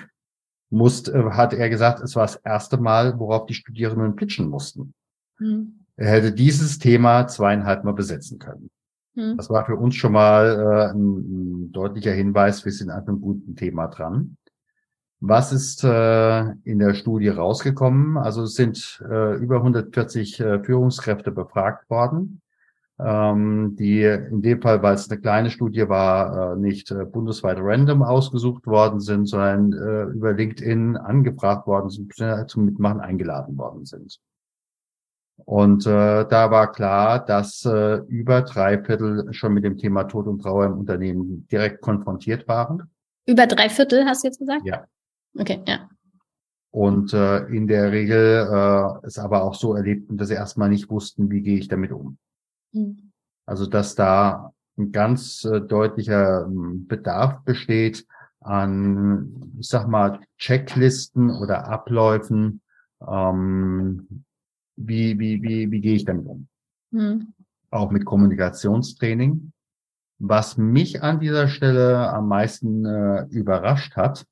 muss, 0.69 1.07
äh, 1.07 1.23
hat 1.31 1.53
er 1.53 1.69
gesagt, 1.69 2.01
es 2.01 2.15
war 2.15 2.23
das 2.23 2.35
erste 2.35 2.77
Mal, 2.77 3.17
worauf 3.17 3.45
die 3.47 3.55
Studierenden 3.55 4.15
pitchen 4.15 4.47
mussten. 4.47 4.93
Hm. 5.37 5.85
Er 5.95 6.09
hätte 6.09 6.31
dieses 6.31 6.79
Thema 6.79 7.27
zweieinhalb 7.27 7.83
Mal 7.83 7.93
besetzen 7.93 8.39
können. 8.39 8.69
Hm. 9.15 9.37
Das 9.37 9.49
war 9.49 9.65
für 9.65 9.75
uns 9.75 9.95
schon 9.95 10.13
mal 10.13 10.45
äh, 10.45 10.91
ein, 10.91 11.17
ein, 11.17 11.71
deutlicher 11.71 12.11
Hinweis, 12.11 12.63
wir 12.63 12.71
sind 12.71 12.89
an 12.89 13.07
einem 13.07 13.21
guten 13.21 13.55
Thema 13.55 13.87
dran. 13.87 14.37
Was 15.19 15.51
ist 15.51 15.83
äh, 15.83 16.51
in 16.63 16.79
der 16.79 16.95
Studie 16.95 17.27
rausgekommen? 17.27 18.17
Also 18.17 18.43
es 18.43 18.55
sind 18.55 19.03
äh, 19.07 19.35
über 19.35 19.57
140 19.57 20.39
äh, 20.39 20.63
Führungskräfte 20.63 21.31
befragt 21.31 21.87
worden, 21.91 22.41
ähm, 22.99 23.75
die 23.77 24.01
in 24.01 24.41
dem 24.41 24.61
Fall, 24.61 24.81
weil 24.81 24.95
es 24.95 25.11
eine 25.11 25.21
kleine 25.21 25.51
Studie 25.51 25.87
war, 25.87 26.53
äh, 26.53 26.55
nicht 26.55 26.89
äh, 26.89 27.05
bundesweit 27.05 27.57
random 27.59 28.01
ausgesucht 28.01 28.65
worden 28.65 28.99
sind, 28.99 29.27
sondern 29.27 29.73
äh, 29.73 30.03
über 30.11 30.33
LinkedIn 30.33 30.97
angefragt 30.97 31.67
worden 31.67 31.89
sind, 31.89 32.13
zum 32.49 32.65
Mitmachen 32.65 33.01
eingeladen 33.01 33.57
worden 33.57 33.85
sind. 33.85 34.19
Und 35.45 35.85
äh, 35.85 36.25
da 36.27 36.51
war 36.51 36.71
klar, 36.71 37.25
dass 37.25 37.65
äh, 37.65 37.97
über 38.07 38.41
drei 38.41 38.83
Viertel 38.83 39.33
schon 39.33 39.53
mit 39.53 39.63
dem 39.63 39.77
Thema 39.77 40.03
Tod 40.03 40.27
und 40.27 40.41
Trauer 40.41 40.65
im 40.65 40.77
Unternehmen 40.77 41.47
direkt 41.51 41.81
konfrontiert 41.81 42.47
waren. 42.47 42.83
Über 43.25 43.47
drei 43.47 43.69
Viertel, 43.69 44.05
hast 44.05 44.23
du 44.23 44.27
jetzt 44.27 44.39
gesagt? 44.39 44.65
Ja. 44.65 44.85
Okay, 45.37 45.61
ja. 45.67 45.89
Und 46.71 47.13
äh, 47.13 47.45
in 47.47 47.67
der 47.67 47.91
Regel 47.91 48.47
äh, 48.49 49.05
es 49.05 49.19
aber 49.19 49.43
auch 49.43 49.55
so 49.55 49.75
erlebten, 49.75 50.17
dass 50.17 50.29
sie 50.29 50.35
erstmal 50.35 50.69
nicht 50.69 50.89
wussten, 50.89 51.29
wie 51.29 51.41
gehe 51.41 51.57
ich 51.57 51.67
damit 51.67 51.91
um. 51.91 52.17
Mhm. 52.71 53.11
Also 53.45 53.65
dass 53.65 53.95
da 53.95 54.53
ein 54.77 54.91
ganz 54.91 55.43
äh, 55.43 55.59
deutlicher 55.59 56.45
ähm, 56.45 56.87
Bedarf 56.87 57.43
besteht 57.43 58.05
an, 58.39 59.53
ich 59.59 59.67
sag 59.67 59.87
mal, 59.87 60.19
Checklisten 60.37 61.29
oder 61.29 61.67
Abläufen. 61.67 62.61
Ähm, 63.05 64.23
wie, 64.87 65.17
wie, 65.19 65.41
wie, 65.41 65.71
wie 65.71 65.81
gehe 65.81 65.95
ich 65.95 66.05
damit 66.05 66.25
um? 66.27 66.47
Mhm. 66.91 67.33
Auch 67.69 67.91
mit 67.91 68.05
Kommunikationstraining. 68.05 69.51
Was 70.19 70.57
mich 70.57 71.01
an 71.01 71.19
dieser 71.19 71.47
Stelle 71.47 72.09
am 72.09 72.27
meisten 72.27 72.85
äh, 72.85 73.23
überrascht 73.29 73.95
hat, 73.95 74.25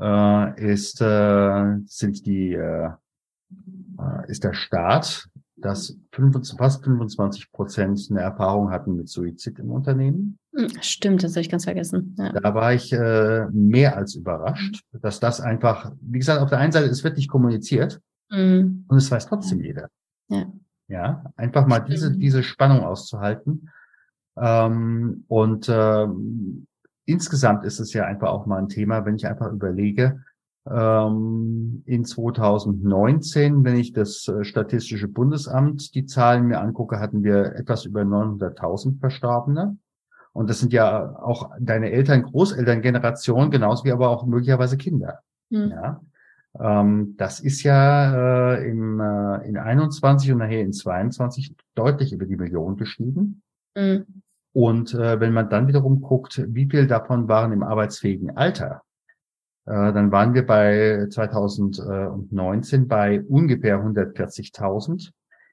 äh, 0.00 0.72
ist, 0.72 1.00
äh, 1.00 1.76
sind 1.86 2.24
die, 2.24 2.54
äh, 2.54 2.86
äh 2.86 4.30
ist 4.30 4.44
der 4.44 4.54
Staat, 4.54 5.28
dass 5.60 5.96
25, 6.12 6.56
fast 6.56 6.84
25 6.84 7.50
Prozent 7.52 8.06
eine 8.10 8.20
Erfahrung 8.20 8.70
hatten 8.70 8.96
mit 8.96 9.08
Suizid 9.08 9.58
im 9.58 9.70
Unternehmen. 9.70 10.38
Hm, 10.54 10.68
stimmt, 10.80 11.22
das 11.22 11.32
habe 11.32 11.40
ich 11.40 11.50
ganz 11.50 11.64
vergessen. 11.64 12.14
Ja. 12.18 12.32
Da 12.32 12.54
war 12.54 12.72
ich 12.72 12.92
äh, 12.92 13.46
mehr 13.50 13.96
als 13.96 14.14
überrascht, 14.14 14.82
dass 14.92 15.20
das 15.20 15.40
einfach, 15.40 15.92
wie 16.00 16.18
gesagt, 16.18 16.40
auf 16.40 16.50
der 16.50 16.58
einen 16.58 16.72
Seite, 16.72 16.86
es 16.86 17.04
wird 17.04 17.16
nicht 17.16 17.28
kommuniziert 17.28 18.00
mhm. 18.30 18.84
und 18.88 18.96
es 18.96 19.10
weiß 19.10 19.26
trotzdem 19.26 19.60
jeder. 19.60 19.88
Ja. 20.28 20.46
Ja, 20.88 21.24
einfach 21.36 21.66
mal 21.66 21.80
diese, 21.80 22.16
diese 22.16 22.42
Spannung 22.42 22.82
auszuhalten. 22.82 23.70
Ähm, 24.38 25.24
und 25.28 25.68
ähm, 25.68 26.66
insgesamt 27.04 27.64
ist 27.64 27.78
es 27.78 27.92
ja 27.92 28.06
einfach 28.06 28.28
auch 28.28 28.46
mal 28.46 28.58
ein 28.58 28.68
Thema, 28.68 29.04
wenn 29.04 29.16
ich 29.16 29.26
einfach 29.26 29.52
überlege, 29.52 30.22
ähm, 30.70 31.82
in 31.86 32.04
2019, 32.04 33.64
wenn 33.64 33.76
ich 33.76 33.92
das 33.92 34.28
äh, 34.28 34.44
Statistische 34.44 35.08
Bundesamt 35.08 35.94
die 35.94 36.04
Zahlen 36.04 36.46
mir 36.46 36.60
angucke, 36.60 37.00
hatten 37.00 37.22
wir 37.22 37.54
etwas 37.54 37.84
über 37.84 38.02
900.000 38.02 39.00
Verstorbene. 39.00 39.78
Und 40.32 40.50
das 40.50 40.60
sind 40.60 40.72
ja 40.72 41.16
auch 41.18 41.50
deine 41.58 41.90
Eltern, 41.90 42.22
Großeltern, 42.22 42.82
Generation, 42.82 43.50
genauso 43.50 43.84
wie 43.84 43.92
aber 43.92 44.10
auch 44.10 44.26
möglicherweise 44.26 44.76
Kinder. 44.76 45.20
Mhm. 45.50 45.70
Ja. 45.70 46.00
Ähm, 46.58 47.14
das 47.16 47.40
ist 47.40 47.62
ja 47.62 48.54
äh, 48.54 48.68
im, 48.68 49.00
äh, 49.00 49.48
in 49.48 49.56
21 49.56 50.32
und 50.32 50.38
nachher 50.38 50.60
in 50.60 50.72
22 50.72 51.54
deutlich 51.74 52.12
über 52.12 52.26
die 52.26 52.36
Million 52.36 52.76
gestiegen. 52.76 53.42
Mhm. 53.76 54.22
Und 54.52 54.94
äh, 54.94 55.20
wenn 55.20 55.32
man 55.32 55.50
dann 55.50 55.68
wiederum 55.68 56.00
guckt, 56.00 56.42
wie 56.48 56.68
viel 56.68 56.86
davon 56.86 57.28
waren 57.28 57.52
im 57.52 57.62
arbeitsfähigen 57.62 58.36
Alter, 58.36 58.82
äh, 59.66 59.92
dann 59.92 60.10
waren 60.10 60.34
wir 60.34 60.46
bei 60.46 61.06
2019 61.10 62.88
bei 62.88 63.22
ungefähr 63.22 63.78
140.000. 63.78 65.10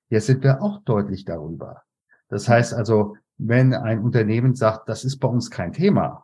Jetzt 0.10 0.28
sind 0.28 0.44
wir 0.44 0.62
auch 0.62 0.82
deutlich 0.84 1.26
darüber. 1.26 1.84
Das 2.30 2.48
heißt 2.48 2.74
also, 2.74 3.18
wenn 3.38 3.74
ein 3.74 4.00
Unternehmen 4.00 4.56
sagt, 4.56 4.88
das 4.88 5.04
ist 5.04 5.20
bei 5.20 5.28
uns 5.28 5.52
kein 5.52 5.74
Thema, 5.74 6.24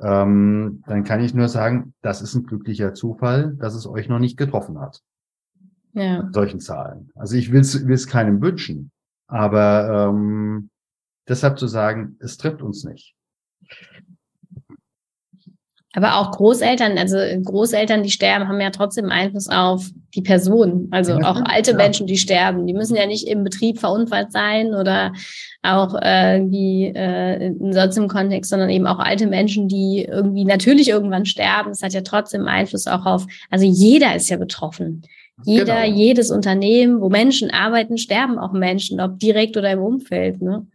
ähm, 0.00 0.82
dann 0.86 1.04
kann 1.04 1.20
ich 1.20 1.34
nur 1.34 1.48
sagen, 1.48 1.94
das 2.02 2.22
ist 2.22 2.34
ein 2.34 2.44
glücklicher 2.44 2.94
Zufall, 2.94 3.54
dass 3.56 3.74
es 3.74 3.86
euch 3.86 4.08
noch 4.08 4.18
nicht 4.18 4.36
getroffen 4.36 4.80
hat. 4.80 5.00
Ja. 5.92 6.28
Solchen 6.32 6.60
Zahlen. 6.60 7.10
Also 7.14 7.36
ich 7.36 7.52
will 7.52 7.60
es 7.60 8.06
keinem 8.08 8.42
wünschen, 8.42 8.90
aber 9.28 10.08
ähm, 10.10 10.70
Deshalb 11.26 11.58
zu 11.58 11.66
sagen, 11.66 12.16
es 12.20 12.36
trifft 12.36 12.60
uns 12.60 12.84
nicht. 12.84 13.14
Aber 15.94 16.16
auch 16.16 16.32
Großeltern, 16.32 16.98
also 16.98 17.16
Großeltern, 17.44 18.02
die 18.02 18.10
sterben, 18.10 18.48
haben 18.48 18.60
ja 18.60 18.70
trotzdem 18.70 19.10
Einfluss 19.10 19.48
auf 19.48 19.88
die 20.14 20.22
Person. 20.22 20.88
Also 20.90 21.14
auch 21.14 21.40
alte 21.44 21.70
ja. 21.70 21.76
Menschen, 21.76 22.06
die 22.06 22.16
sterben. 22.16 22.66
Die 22.66 22.74
müssen 22.74 22.96
ja 22.96 23.06
nicht 23.06 23.28
im 23.28 23.44
Betrieb 23.44 23.78
verunfallt 23.78 24.32
sein 24.32 24.74
oder 24.74 25.12
auch 25.62 25.94
irgendwie 25.94 26.92
äh, 26.94 27.46
in 27.46 27.72
sonst 27.72 27.96
im 27.96 28.08
Kontext, 28.08 28.50
sondern 28.50 28.70
eben 28.70 28.86
auch 28.86 28.98
alte 28.98 29.28
Menschen, 29.28 29.68
die 29.68 30.04
irgendwie 30.04 30.44
natürlich 30.44 30.88
irgendwann 30.88 31.26
sterben. 31.26 31.70
Das 31.70 31.82
hat 31.82 31.92
ja 31.92 32.02
trotzdem 32.02 32.46
Einfluss 32.46 32.86
auch 32.86 33.06
auf, 33.06 33.26
also 33.50 33.64
jeder 33.64 34.16
ist 34.16 34.28
ja 34.28 34.36
betroffen. 34.36 35.02
Jeder, 35.44 35.82
genau. 35.82 35.96
jedes 35.96 36.30
Unternehmen, 36.30 37.00
wo 37.00 37.08
Menschen 37.08 37.50
arbeiten, 37.50 37.98
sterben 37.98 38.38
auch 38.38 38.52
Menschen, 38.52 39.00
ob 39.00 39.18
direkt 39.18 39.56
oder 39.56 39.72
im 39.72 39.80
Umfeld. 39.80 40.40
Ne? 40.40 40.66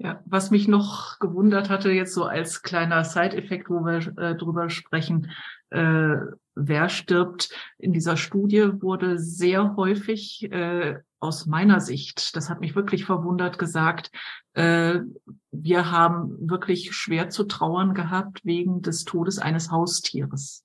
Ja, 0.00 0.22
was 0.26 0.52
mich 0.52 0.68
noch 0.68 1.18
gewundert 1.18 1.70
hatte, 1.70 1.90
jetzt 1.90 2.14
so 2.14 2.24
als 2.24 2.62
kleiner 2.62 3.02
Side-Effekt, 3.02 3.68
wo 3.68 3.84
wir 3.84 4.16
äh, 4.16 4.36
drüber 4.36 4.70
sprechen, 4.70 5.32
äh, 5.70 6.16
wer 6.54 6.88
stirbt. 6.88 7.50
In 7.78 7.92
dieser 7.92 8.16
Studie 8.16 8.80
wurde 8.80 9.18
sehr 9.18 9.74
häufig 9.74 10.50
äh, 10.52 11.00
aus 11.18 11.46
meiner 11.46 11.80
Sicht, 11.80 12.36
das 12.36 12.48
hat 12.48 12.60
mich 12.60 12.76
wirklich 12.76 13.04
verwundert, 13.04 13.58
gesagt, 13.58 14.12
äh, 14.52 15.00
wir 15.50 15.90
haben 15.90 16.48
wirklich 16.48 16.94
schwer 16.94 17.28
zu 17.28 17.44
trauern 17.44 17.92
gehabt 17.92 18.44
wegen 18.44 18.82
des 18.82 19.04
Todes 19.04 19.38
eines 19.38 19.72
Haustieres. 19.72 20.64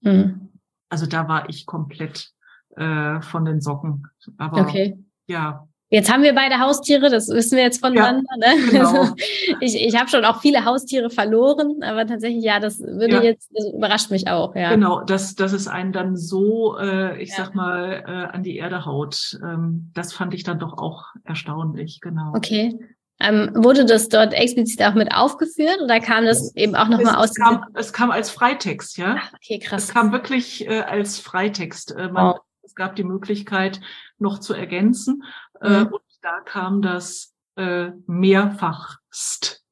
Mhm. 0.00 0.48
Also 0.88 1.06
da 1.06 1.28
war 1.28 1.50
ich 1.50 1.66
komplett 1.66 2.32
äh, 2.76 3.20
von 3.20 3.44
den 3.44 3.60
Socken. 3.60 4.06
Aber 4.38 4.62
okay. 4.62 4.98
ja, 5.26 5.68
Jetzt 5.94 6.12
haben 6.12 6.24
wir 6.24 6.34
beide 6.34 6.58
Haustiere, 6.58 7.08
das 7.08 7.28
wissen 7.28 7.56
wir 7.56 7.62
jetzt 7.62 7.78
voneinander. 7.78 8.24
Ja, 8.40 8.54
ne? 8.54 8.70
genau. 8.70 8.88
Also 8.88 9.14
ich 9.60 9.80
ich 9.80 9.96
habe 9.96 10.10
schon 10.10 10.24
auch 10.24 10.40
viele 10.40 10.64
Haustiere 10.64 11.08
verloren, 11.08 11.84
aber 11.84 12.04
tatsächlich, 12.04 12.42
ja, 12.42 12.58
das 12.58 12.80
würde 12.80 13.14
ja. 13.14 13.22
jetzt, 13.22 13.48
das 13.54 13.72
überrascht 13.72 14.10
mich 14.10 14.26
auch, 14.26 14.56
ja. 14.56 14.70
Genau, 14.70 15.02
dass, 15.02 15.36
dass 15.36 15.52
es 15.52 15.68
einen 15.68 15.92
dann 15.92 16.16
so, 16.16 16.76
äh, 16.78 17.22
ich 17.22 17.30
ja. 17.30 17.36
sag 17.36 17.54
mal, 17.54 18.02
äh, 18.06 18.34
an 18.34 18.42
die 18.42 18.56
Erde 18.56 18.84
haut. 18.84 19.38
Ähm, 19.40 19.92
das 19.94 20.12
fand 20.12 20.34
ich 20.34 20.42
dann 20.42 20.58
doch 20.58 20.78
auch 20.78 21.04
erstaunlich, 21.22 22.00
genau. 22.00 22.32
Okay. 22.34 22.76
Ähm, 23.20 23.52
wurde 23.54 23.84
das 23.84 24.08
dort 24.08 24.34
explizit 24.34 24.82
auch 24.82 24.94
mit 24.94 25.14
aufgeführt 25.14 25.78
oder 25.80 26.00
kam 26.00 26.24
das 26.24 26.56
eben 26.56 26.74
auch 26.74 26.88
nochmal 26.88 27.14
aus? 27.14 27.30
Es 27.30 27.36
kam, 27.36 27.64
es 27.74 27.92
kam 27.92 28.10
als 28.10 28.30
Freitext, 28.30 28.98
ja. 28.98 29.18
Ach, 29.20 29.32
okay, 29.34 29.60
krass. 29.60 29.84
Es 29.84 29.94
kam 29.94 30.10
wirklich 30.10 30.66
äh, 30.66 30.80
als 30.80 31.20
Freitext. 31.20 31.92
Äh, 31.92 32.08
man, 32.08 32.34
oh. 32.34 32.40
Es 32.64 32.74
gab 32.74 32.96
die 32.96 33.04
Möglichkeit, 33.04 33.80
noch 34.18 34.38
zu 34.38 34.54
ergänzen. 34.54 35.22
Äh, 35.60 35.68
mhm. 35.68 35.74
Äh, 35.74 35.90
und 35.90 36.02
da 36.22 36.40
kam 36.40 36.82
das 36.82 37.34
äh, 37.56 37.90
mehrfachst. 38.06 39.62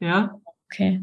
Ja. 0.00 0.40
Okay. 0.66 1.02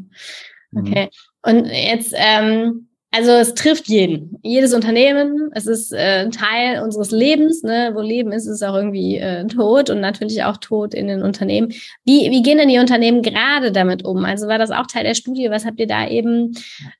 Okay. 0.76 1.10
Mhm. 1.44 1.50
Und 1.50 1.66
jetzt, 1.66 2.14
ähm, 2.16 2.88
also 3.10 3.30
es 3.30 3.54
trifft 3.54 3.88
jeden, 3.88 4.38
jedes 4.42 4.74
Unternehmen. 4.74 5.50
Es 5.54 5.66
ist 5.66 5.92
äh, 5.92 6.28
Teil 6.28 6.82
unseres 6.82 7.10
Lebens. 7.10 7.62
Ne? 7.62 7.92
Wo 7.94 8.00
Leben 8.00 8.32
ist, 8.32 8.46
ist 8.46 8.62
auch 8.62 8.74
irgendwie 8.74 9.16
äh, 9.16 9.46
Tod 9.46 9.88
und 9.88 10.00
natürlich 10.00 10.44
auch 10.44 10.58
Tod 10.58 10.92
in 10.92 11.06
den 11.08 11.22
Unternehmen. 11.22 11.72
Wie, 12.04 12.30
wie 12.30 12.42
gehen 12.42 12.58
denn 12.58 12.68
die 12.68 12.78
Unternehmen 12.78 13.22
gerade 13.22 13.72
damit 13.72 14.04
um? 14.04 14.24
Also 14.24 14.46
war 14.46 14.58
das 14.58 14.70
auch 14.70 14.86
Teil 14.86 15.04
der 15.04 15.14
Studie? 15.14 15.48
Was 15.50 15.64
habt 15.64 15.80
ihr 15.80 15.86
da 15.86 16.06
eben 16.06 16.52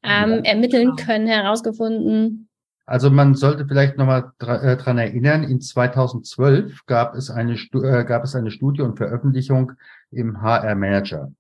ähm, 0.02 0.45
ermitteln 0.45 0.97
genau. 0.97 1.05
können, 1.05 1.26
herausgefunden? 1.26 2.48
Also 2.88 3.11
man 3.11 3.35
sollte 3.35 3.66
vielleicht 3.66 3.99
nochmal 3.99 4.33
äh, 4.40 4.78
dran 4.78 4.97
erinnern, 4.97 5.42
in 5.42 5.61
2012 5.61 6.87
gab 6.87 7.14
es 7.14 7.28
eine, 7.28 7.52
äh, 7.52 8.04
gab 8.07 8.25
es 8.25 8.35
eine 8.35 8.50
Studie 8.50 8.80
und 8.80 8.97
Veröffentlichung 8.97 9.73
im 10.11 10.40
HR 10.40 10.75
Manager. 10.75 11.30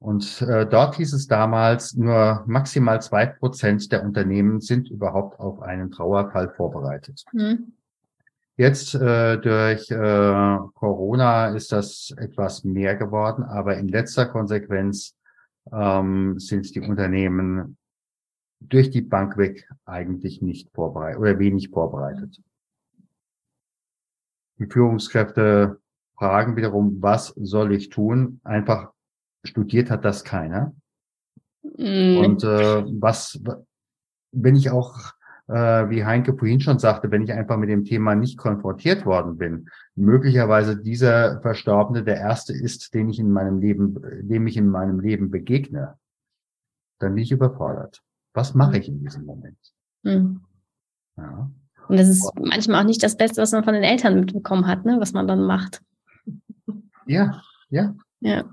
Und 0.00 0.42
äh, 0.42 0.66
dort 0.66 0.96
hieß 0.96 1.12
es 1.12 1.28
damals, 1.28 1.94
nur 1.94 2.42
maximal 2.48 3.00
zwei 3.00 3.26
Prozent 3.26 3.92
der 3.92 4.02
Unternehmen 4.02 4.60
sind 4.60 4.90
überhaupt 4.90 5.38
auf 5.38 5.62
einen 5.62 5.92
Trauerfall 5.92 6.50
vorbereitet. 6.50 7.24
Mhm. 7.32 7.74
Jetzt 8.56 8.96
äh, 8.96 9.38
durch 9.38 9.88
äh, 9.92 10.58
Corona 10.74 11.54
ist 11.54 11.70
das 11.70 12.12
etwas 12.16 12.64
mehr 12.64 12.96
geworden, 12.96 13.44
aber 13.44 13.76
in 13.76 13.86
letzter 13.86 14.26
Konsequenz 14.26 15.14
ähm, 15.72 16.36
sind 16.40 16.74
die 16.74 16.80
Unternehmen 16.80 17.76
durch 18.60 18.90
die 18.90 19.02
Bank 19.02 19.36
weg 19.36 19.68
eigentlich 19.84 20.42
nicht 20.42 20.70
vorbereitet 20.72 21.20
oder 21.20 21.38
wenig 21.38 21.68
vorbereitet. 21.70 22.42
Die 24.58 24.66
Führungskräfte 24.66 25.80
fragen 26.16 26.56
wiederum, 26.56 27.00
was 27.00 27.28
soll 27.36 27.72
ich 27.72 27.90
tun? 27.90 28.40
Einfach 28.42 28.92
studiert 29.44 29.90
hat 29.90 30.04
das 30.04 30.24
keiner. 30.24 30.74
Mhm. 31.62 32.18
Und 32.18 32.44
äh, 32.44 32.84
was, 33.00 33.40
wenn 34.32 34.56
ich 34.56 34.70
auch, 34.70 35.12
äh, 35.46 35.88
wie 35.88 36.04
Heinke 36.04 36.36
vorhin 36.36 36.60
schon 36.60 36.80
sagte, 36.80 37.10
wenn 37.12 37.22
ich 37.22 37.32
einfach 37.32 37.56
mit 37.56 37.68
dem 37.68 37.84
Thema 37.84 38.16
nicht 38.16 38.36
konfrontiert 38.36 39.06
worden 39.06 39.38
bin, 39.38 39.68
möglicherweise 39.94 40.76
dieser 40.76 41.40
Verstorbene 41.40 42.02
der 42.02 42.16
erste 42.16 42.52
ist, 42.52 42.94
den 42.94 43.08
ich 43.08 43.20
in 43.20 43.30
meinem 43.30 43.60
Leben, 43.60 43.96
dem 44.22 44.48
ich 44.48 44.56
in 44.56 44.68
meinem 44.68 44.98
Leben 44.98 45.30
begegne, 45.30 45.96
dann 46.98 47.14
bin 47.14 47.22
ich 47.22 47.30
überfordert. 47.30 48.02
Was 48.38 48.54
mache 48.54 48.70
mhm. 48.70 48.76
ich 48.76 48.88
in 48.88 49.00
diesem 49.00 49.24
Moment? 49.24 49.58
Mhm. 50.04 50.40
Ja. 51.16 51.50
Und 51.88 51.96
das 51.98 52.06
ist 52.06 52.30
manchmal 52.38 52.80
auch 52.80 52.86
nicht 52.86 53.02
das 53.02 53.16
Beste, 53.16 53.42
was 53.42 53.50
man 53.50 53.64
von 53.64 53.74
den 53.74 53.82
Eltern 53.82 54.20
mitbekommen 54.20 54.68
hat, 54.68 54.84
ne? 54.84 54.98
was 55.00 55.12
man 55.12 55.26
dann 55.26 55.42
macht. 55.42 55.82
Ja, 57.06 57.42
ja. 57.68 57.96
Ja. 58.20 58.44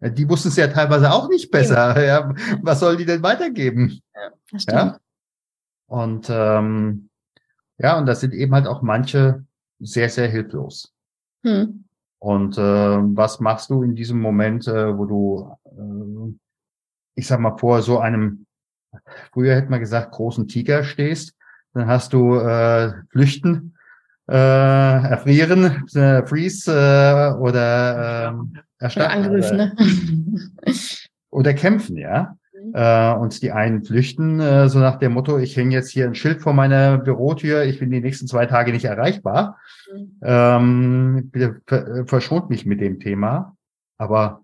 Die 0.00 0.28
wussten 0.28 0.50
es 0.50 0.56
ja 0.56 0.68
teilweise 0.68 1.10
auch 1.10 1.28
nicht 1.28 1.50
besser. 1.50 2.00
Ja. 2.06 2.32
Was 2.62 2.78
soll 2.78 2.96
die 2.96 3.06
denn 3.06 3.24
weitergeben? 3.24 4.00
Ja, 4.14 4.58
ja? 4.68 4.98
Und 5.86 6.28
ähm, 6.30 7.08
ja, 7.78 7.98
und 7.98 8.06
das 8.06 8.20
sind 8.20 8.34
eben 8.34 8.54
halt 8.54 8.68
auch 8.68 8.82
manche 8.82 9.44
sehr, 9.80 10.10
sehr 10.10 10.28
hilflos. 10.28 10.94
Hm. 11.42 11.86
Und 12.20 12.56
äh, 12.56 12.60
was 12.60 13.40
machst 13.40 13.68
du 13.70 13.82
in 13.82 13.96
diesem 13.96 14.20
Moment, 14.20 14.68
äh, 14.68 14.96
wo 14.96 15.06
du, 15.06 15.56
äh, 15.64 16.38
ich 17.16 17.26
sag 17.26 17.40
mal, 17.40 17.58
vor 17.58 17.82
so 17.82 17.98
einem, 17.98 18.43
früher 19.32 19.54
hätte 19.54 19.70
man 19.70 19.80
gesagt, 19.80 20.12
großen 20.12 20.48
Tiger 20.48 20.84
stehst, 20.84 21.34
dann 21.72 21.86
hast 21.86 22.12
du 22.12 22.36
äh, 22.36 22.92
Flüchten, 23.10 23.74
äh, 24.28 24.34
Erfrieren, 24.34 25.86
äh, 25.94 26.26
Freeze 26.26 26.72
äh, 26.72 27.38
oder 27.38 28.32
äh, 28.32 28.60
Erstatten. 28.78 29.24
Angriff, 29.24 29.52
ne? 29.52 29.76
Oder 31.30 31.52
kämpfen, 31.52 31.96
ja. 31.96 32.36
Mhm. 32.52 32.72
Äh, 32.74 33.14
und 33.14 33.42
die 33.42 33.50
einen 33.50 33.82
flüchten, 33.82 34.38
äh, 34.38 34.68
so 34.68 34.78
nach 34.78 35.00
dem 35.00 35.12
Motto, 35.12 35.38
ich 35.38 35.56
hänge 35.56 35.74
jetzt 35.74 35.90
hier 35.90 36.06
ein 36.06 36.14
Schild 36.14 36.40
vor 36.40 36.52
meiner 36.52 36.98
Bürotür, 36.98 37.64
ich 37.64 37.80
bin 37.80 37.90
die 37.90 38.00
nächsten 38.00 38.28
zwei 38.28 38.46
Tage 38.46 38.72
nicht 38.72 38.84
erreichbar. 38.84 39.58
Mhm. 39.92 40.18
Ähm, 40.22 41.30
bitte 41.32 41.60
verschont 42.06 42.50
mich 42.50 42.66
mit 42.66 42.80
dem 42.80 43.00
Thema. 43.00 43.56
Aber 43.98 44.43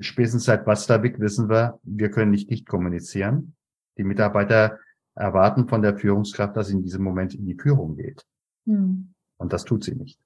spätestens 0.00 0.44
seit 0.44 0.66
Wastavik 0.66 1.20
wissen 1.20 1.48
wir, 1.48 1.78
wir 1.82 2.10
können 2.10 2.30
nicht 2.30 2.50
dicht 2.50 2.66
kommunizieren. 2.66 3.54
Die 3.98 4.04
Mitarbeiter 4.04 4.78
erwarten 5.14 5.68
von 5.68 5.82
der 5.82 5.96
Führungskraft, 5.96 6.56
dass 6.56 6.68
sie 6.68 6.74
in 6.74 6.82
diesem 6.82 7.02
Moment 7.02 7.34
in 7.34 7.46
die 7.46 7.54
Führung 7.54 7.96
geht. 7.96 8.24
Mhm. 8.66 9.14
Und 9.38 9.52
das 9.52 9.64
tut 9.64 9.84
sie 9.84 9.94
nicht. 9.94 10.18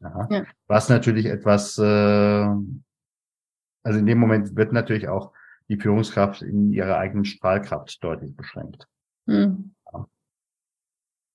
Ja. 0.00 0.44
Was 0.66 0.88
natürlich 0.88 1.26
etwas, 1.26 1.78
äh, 1.78 1.82
also 1.82 3.98
in 3.98 4.06
dem 4.06 4.18
Moment 4.18 4.56
wird 4.56 4.72
natürlich 4.72 5.08
auch 5.08 5.32
die 5.68 5.76
Führungskraft 5.76 6.42
in 6.42 6.72
ihrer 6.72 6.98
eigenen 6.98 7.24
Strahlkraft 7.24 8.02
deutlich 8.02 8.36
beschränkt. 8.36 8.88
Mhm. 9.26 9.74
Ja. 9.92 10.06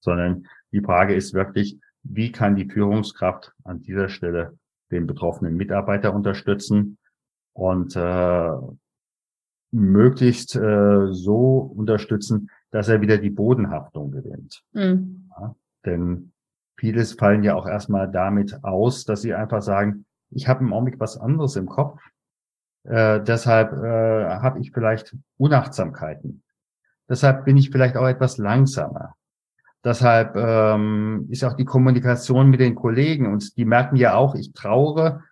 Sondern 0.02 0.48
die 0.72 0.82
Frage 0.82 1.16
ist 1.16 1.34
wirklich, 1.34 1.80
wie 2.04 2.32
kann 2.32 2.56
die 2.56 2.70
Führungskraft 2.70 3.54
an 3.64 3.82
dieser 3.82 4.10
Stelle 4.10 4.58
den 4.92 5.08
betroffenen 5.08 5.56
Mitarbeiter 5.56 6.14
unterstützen 6.14 6.98
und 7.58 7.96
äh, 7.96 8.52
möglichst 9.72 10.56
äh, 10.56 11.08
so 11.12 11.58
unterstützen, 11.76 12.50
dass 12.72 12.88
er 12.88 13.02
wieder 13.02 13.18
die 13.18 13.30
Bodenhaftung 13.30 14.12
gewinnt. 14.12 14.64
Mhm. 14.74 15.30
Ja, 15.38 15.56
denn 15.86 16.32
Vieles 16.80 17.14
fallen 17.14 17.44
ja 17.44 17.56
auch 17.56 17.66
erstmal 17.66 18.10
damit 18.10 18.64
aus, 18.64 19.04
dass 19.04 19.22
sie 19.24 19.34
einfach 19.34 19.64
sagen, 19.64 20.06
ich 20.30 20.48
habe 20.48 20.64
im 20.64 20.74
Augenblick 20.74 21.00
was 21.00 21.18
anderes 21.18 21.56
im 21.56 21.66
Kopf. 21.66 22.00
Äh, 22.84 23.22
deshalb 23.24 23.74
äh, 23.74 24.40
habe 24.40 24.60
ich 24.60 24.72
vielleicht 24.72 25.16
Unachtsamkeiten. 25.38 26.44
Deshalb 27.10 27.46
bin 27.46 27.58
ich 27.58 27.72
vielleicht 27.72 27.98
auch 27.98 28.06
etwas 28.06 28.38
langsamer. 28.38 29.16
Deshalb 29.84 30.36
ähm, 30.36 31.28
ist 31.30 31.44
auch 31.44 31.54
die 31.54 31.66
Kommunikation 31.66 32.50
mit 32.50 32.60
den 32.60 32.76
Kollegen 32.76 33.26
und 33.32 33.58
die 33.58 33.66
merken 33.66 33.96
ja 33.96 34.16
auch, 34.16 34.36
ich 34.36 34.54
trauere, 34.54 35.24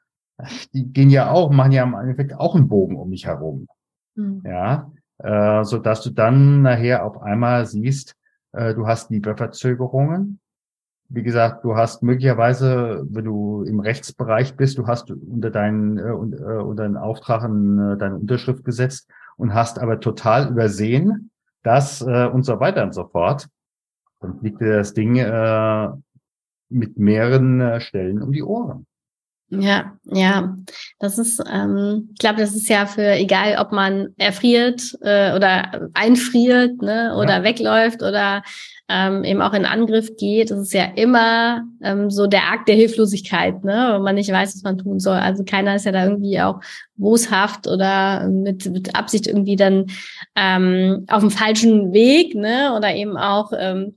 die 0.74 0.92
gehen 0.92 1.10
ja 1.10 1.32
auch, 1.32 1.52
machen 1.52 1.72
ja 1.72 1.84
im 1.84 1.94
Endeffekt 1.94 2.34
auch 2.34 2.56
einen 2.56 2.68
Bogen 2.68 2.98
um 2.98 3.10
mich 3.10 3.26
herum. 3.26 3.68
Mhm. 4.16 4.42
Ja, 4.46 4.92
äh, 5.20 5.64
so 5.64 5.78
dass 5.78 6.02
du 6.02 6.10
dann 6.10 6.62
nachher 6.62 7.06
auf 7.06 7.22
einmal 7.22 7.66
siehst, 7.66 8.16
äh, 8.52 8.74
du 8.74 8.88
hast 8.88 9.12
Lieferverzögerungen, 9.12 10.40
wie 11.10 11.24
gesagt, 11.24 11.64
du 11.64 11.76
hast 11.76 12.02
möglicherweise, 12.02 13.06
wenn 13.10 13.26
du 13.26 13.64
im 13.64 13.80
Rechtsbereich 13.80 14.56
bist, 14.56 14.78
du 14.78 14.88
hast 14.88 15.12
unter 15.12 15.52
deinen, 15.52 15.98
äh, 15.98 16.02
äh 16.02 16.62
unter 16.62 16.84
den 16.84 16.98
Auftrag 16.98 17.44
äh, 17.44 17.98
deine 17.98 18.18
Unterschrift 18.18 18.66
gesetzt 18.66 19.10
und 19.38 19.54
hast 19.54 19.80
aber 19.80 20.00
total 20.00 20.50
übersehen, 20.50 21.32
das 21.64 22.02
äh, 22.02 22.26
und 22.26 22.44
so 22.44 22.60
weiter 22.60 22.84
und 22.84 22.94
so 22.94 23.06
fort. 23.06 23.48
Dann 24.20 24.40
fliegt 24.40 24.62
dir 24.62 24.78
das 24.78 24.94
Ding 24.94 25.18
äh, 25.18 25.90
mit 26.70 26.98
mehreren 26.98 27.62
äh, 27.62 27.80
Stellen 27.80 28.22
um 28.22 28.32
die 28.32 28.44
Ohren. 28.44 28.88
Ja, 29.50 29.94
ja, 30.06 30.58
das 31.00 31.20
ist, 31.20 31.42
ähm, 31.52 32.10
ich 32.14 32.18
glaube, 32.18 32.40
das 32.40 32.56
ist 32.56 32.68
ja 32.68 32.88
für 32.88 33.12
egal, 33.12 33.58
ob 33.60 33.72
man 33.72 34.08
erfriert 34.18 34.82
äh, 35.02 35.36
oder 35.36 35.90
einfriert, 35.94 36.82
ne, 36.82 37.16
oder 37.16 37.38
ja. 37.38 37.44
wegläuft 37.44 38.02
oder 38.02 38.42
ähm, 38.90 39.24
eben 39.24 39.42
auch 39.42 39.54
in 39.54 39.66
Angriff 39.66 40.16
geht, 40.18 40.50
das 40.50 40.60
ist 40.60 40.74
ja 40.74 40.86
immer 40.96 41.64
ähm, 41.84 42.10
so 42.10 42.26
der 42.26 42.52
Akt 42.52 42.68
der 42.68 42.76
Hilflosigkeit, 42.76 43.64
ne, 43.64 43.92
wenn 43.94 44.02
man 44.02 44.16
nicht 44.16 44.32
weiß, 44.32 44.56
was 44.56 44.64
man 44.64 44.80
tun 44.80 45.00
soll. 45.00 45.18
Also 45.18 45.44
keiner 45.44 45.76
ist 45.76 45.86
ja 45.86 45.92
da 45.92 46.06
irgendwie 46.06 46.42
auch 46.42 46.60
boshaft 46.96 47.68
oder 47.68 48.28
mit, 48.28 48.66
mit 48.66 48.96
Absicht 48.96 49.28
irgendwie 49.28 49.56
dann 49.56 49.88
ähm, 50.36 51.06
auf 51.08 51.22
dem 51.22 51.32
falschen 51.32 51.94
Weg, 51.94 52.34
ne, 52.34 52.74
oder 52.76 52.96
eben 52.96 53.16
auch 53.16 53.52
ähm, 53.58 53.96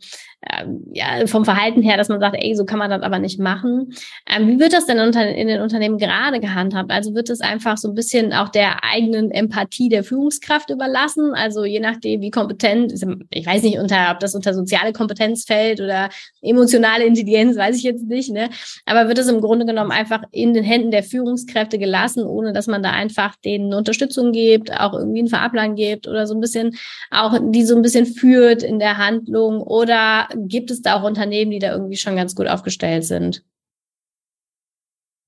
ja, 0.93 1.27
vom 1.27 1.45
Verhalten 1.45 1.83
her, 1.83 1.97
dass 1.97 2.09
man 2.09 2.21
sagt, 2.21 2.37
ey, 2.39 2.55
so 2.55 2.65
kann 2.65 2.79
man 2.79 2.91
das 2.91 3.03
aber 3.03 3.19
nicht 3.19 3.39
machen. 3.39 3.95
Ähm, 4.29 4.49
wie 4.49 4.59
wird 4.59 4.73
das 4.73 4.87
denn 4.87 4.99
in 4.99 5.49
den 5.49 5.61
Unternehmen 5.61 5.99
gerade 5.99 6.41
gehandhabt? 6.41 6.91
Also 6.91 7.15
wird 7.15 7.31
es 7.31 7.41
einfach 7.41 7.77
so 7.77 7.89
ein 7.89 7.95
bisschen 7.95 8.33
auch 8.33 8.49
der 8.49 8.85
eigenen 8.85 9.31
Empathie 9.31 9.89
der 9.89 10.05
Führungskraft 10.05 10.71
überlassen? 10.71 11.35
Also 11.35 11.65
je 11.65 11.81
nachdem, 11.81 12.21
wie 12.21 12.31
kompetent, 12.31 12.93
ich 13.31 13.47
weiß 13.47 13.63
nicht, 13.63 13.79
unter, 13.79 14.11
ob 14.13 14.21
das 14.21 14.35
unter 14.35 14.55
soziale 14.55 14.93
Kompetenz 14.93 15.45
fällt 15.45 15.81
oder 15.81 16.09
emotionale 16.43 17.05
Intelligenz, 17.05 17.57
weiß 17.57 17.77
ich 17.77 17.83
jetzt 17.83 18.05
nicht, 18.05 18.31
ne? 18.31 18.49
Aber 18.87 19.09
wird 19.09 19.19
es 19.19 19.29
im 19.29 19.41
Grunde 19.41 19.67
genommen 19.67 19.91
einfach 19.91 20.23
in 20.33 20.55
den 20.55 20.65
Händen 20.65 20.91
der 20.91 21.03
Führungskräfte 21.03 21.79
gelassen, 21.79 22.25
ohne 22.25 22.53
dass 22.53 22.67
man 22.67 22.83
da 22.83 22.91
einfach 22.91 23.37
denen 23.45 23.75
Unterstützung 23.75 24.33
gibt, 24.33 24.73
auch 24.73 24.95
irgendwie 24.95 25.21
einen 25.21 25.29
Fahrplan 25.29 25.75
gibt 25.75 26.09
oder 26.09 26.27
so 26.27 26.35
ein 26.35 26.41
bisschen 26.41 26.77
auch 27.11 27.39
die 27.41 27.65
so 27.65 27.77
ein 27.77 27.83
bisschen 27.83 28.07
führt 28.07 28.63
in 28.63 28.79
der 28.79 28.99
Handlung 28.99 29.61
oder 29.61 30.29
gibt 30.47 30.71
es 30.71 30.83
da 30.83 30.95
auch 30.95 31.05
Unternehmen, 31.05 31.51
die 31.51 31.59
da 31.59 31.73
irgendwie 31.73 31.97
schon 31.97 32.17
ganz 32.17 32.35
gut 32.35 32.47
aufgestellt 32.47 33.05
sind? 33.05 33.45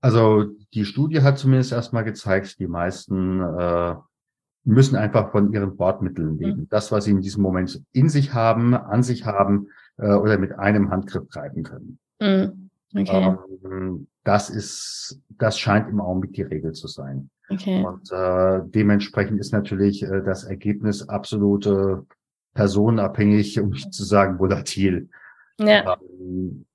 Also 0.00 0.44
die 0.72 0.84
Studie 0.84 1.22
hat 1.22 1.38
zumindest 1.38 1.72
erstmal 1.72 2.04
gezeigt, 2.04 2.58
die 2.58 2.66
meisten 2.66 3.40
äh, 3.40 3.94
müssen 4.64 4.96
einfach 4.96 5.30
von 5.30 5.52
ihren 5.52 5.76
Bordmitteln 5.76 6.38
leben. 6.38 6.60
Mhm. 6.60 6.68
Das, 6.70 6.92
was 6.92 7.04
sie 7.04 7.10
in 7.10 7.20
diesem 7.20 7.42
Moment 7.42 7.82
in 7.92 8.08
sich 8.08 8.32
haben, 8.32 8.74
an 8.74 9.02
sich 9.02 9.26
haben 9.26 9.68
äh, 9.98 10.12
oder 10.12 10.38
mit 10.38 10.58
einem 10.58 10.90
Handgriff 10.90 11.28
greifen 11.28 11.62
können. 11.62 11.98
Mhm. 12.20 12.70
Okay. 12.94 13.36
Ähm, 13.64 14.06
das 14.24 14.50
ist, 14.50 15.20
das 15.30 15.58
scheint 15.58 15.88
im 15.88 16.00
Augenblick 16.00 16.34
die 16.34 16.42
Regel 16.42 16.72
zu 16.72 16.88
sein. 16.88 17.30
Okay. 17.48 17.84
Und 17.84 18.10
äh, 18.12 18.60
dementsprechend 18.64 19.40
ist 19.40 19.52
natürlich 19.52 20.02
äh, 20.02 20.22
das 20.22 20.44
Ergebnis 20.44 21.08
absolute 21.08 22.06
personenabhängig, 22.54 23.60
um 23.60 23.70
nicht 23.70 23.92
zu 23.92 24.04
sagen 24.04 24.38
volatil. 24.38 25.08
Ja. 25.58 25.98
Ähm, 26.00 26.66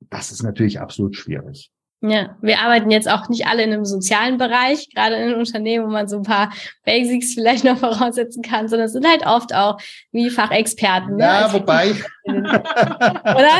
das 0.00 0.30
ist 0.30 0.42
natürlich 0.42 0.80
absolut 0.80 1.16
schwierig. 1.16 1.72
Ja, 2.02 2.36
wir 2.42 2.60
arbeiten 2.60 2.90
jetzt 2.90 3.10
auch 3.10 3.28
nicht 3.30 3.46
alle 3.46 3.62
in 3.62 3.72
einem 3.72 3.86
sozialen 3.86 4.36
Bereich, 4.36 4.90
gerade 4.94 5.16
in 5.16 5.34
Unternehmen, 5.34 5.86
wo 5.86 5.90
man 5.90 6.08
so 6.08 6.18
ein 6.18 6.24
paar 6.24 6.52
Basics 6.84 7.32
vielleicht 7.32 7.64
noch 7.64 7.78
voraussetzen 7.80 8.42
kann, 8.42 8.68
sondern 8.68 8.86
es 8.86 8.92
sind 8.92 9.06
halt 9.08 9.26
oft 9.26 9.54
auch 9.54 9.78
wie 10.12 10.28
Fachexperten. 10.28 11.16
Ne? 11.16 11.22
Ja, 11.22 11.46
also, 11.46 11.60
wobei. 11.60 11.92
Oder? 12.26 13.50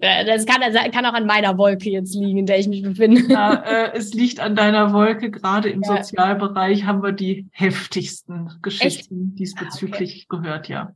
das 0.26 0.46
kann, 0.46 0.60
das 0.60 0.92
kann 0.92 1.06
auch 1.06 1.14
an 1.14 1.26
meiner 1.26 1.58
Wolke 1.58 1.90
jetzt 1.90 2.14
liegen, 2.14 2.38
in 2.38 2.46
der 2.46 2.60
ich 2.60 2.68
mich 2.68 2.82
befinde. 2.82 3.22
Ja, 3.28 3.54
äh, 3.54 3.96
es 3.96 4.14
liegt 4.14 4.38
an 4.38 4.54
deiner 4.54 4.92
Wolke. 4.92 5.30
Gerade 5.30 5.70
im 5.70 5.82
ja. 5.82 5.96
Sozialbereich 5.96 6.84
haben 6.84 7.02
wir 7.02 7.12
die 7.12 7.48
heftigsten 7.50 8.58
Geschichten 8.62 9.30
Echt? 9.30 9.40
diesbezüglich 9.40 10.26
okay. 10.28 10.42
gehört, 10.42 10.68
ja. 10.68 10.92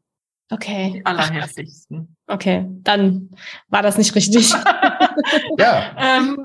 Okay. 0.50 0.92
Die 0.96 1.06
allerheftigsten. 1.06 2.14
Okay, 2.26 2.66
dann 2.82 3.30
war 3.68 3.82
das 3.82 3.96
nicht 3.96 4.14
richtig. 4.14 4.52
Ja. 5.58 5.96
ähm, 5.98 6.38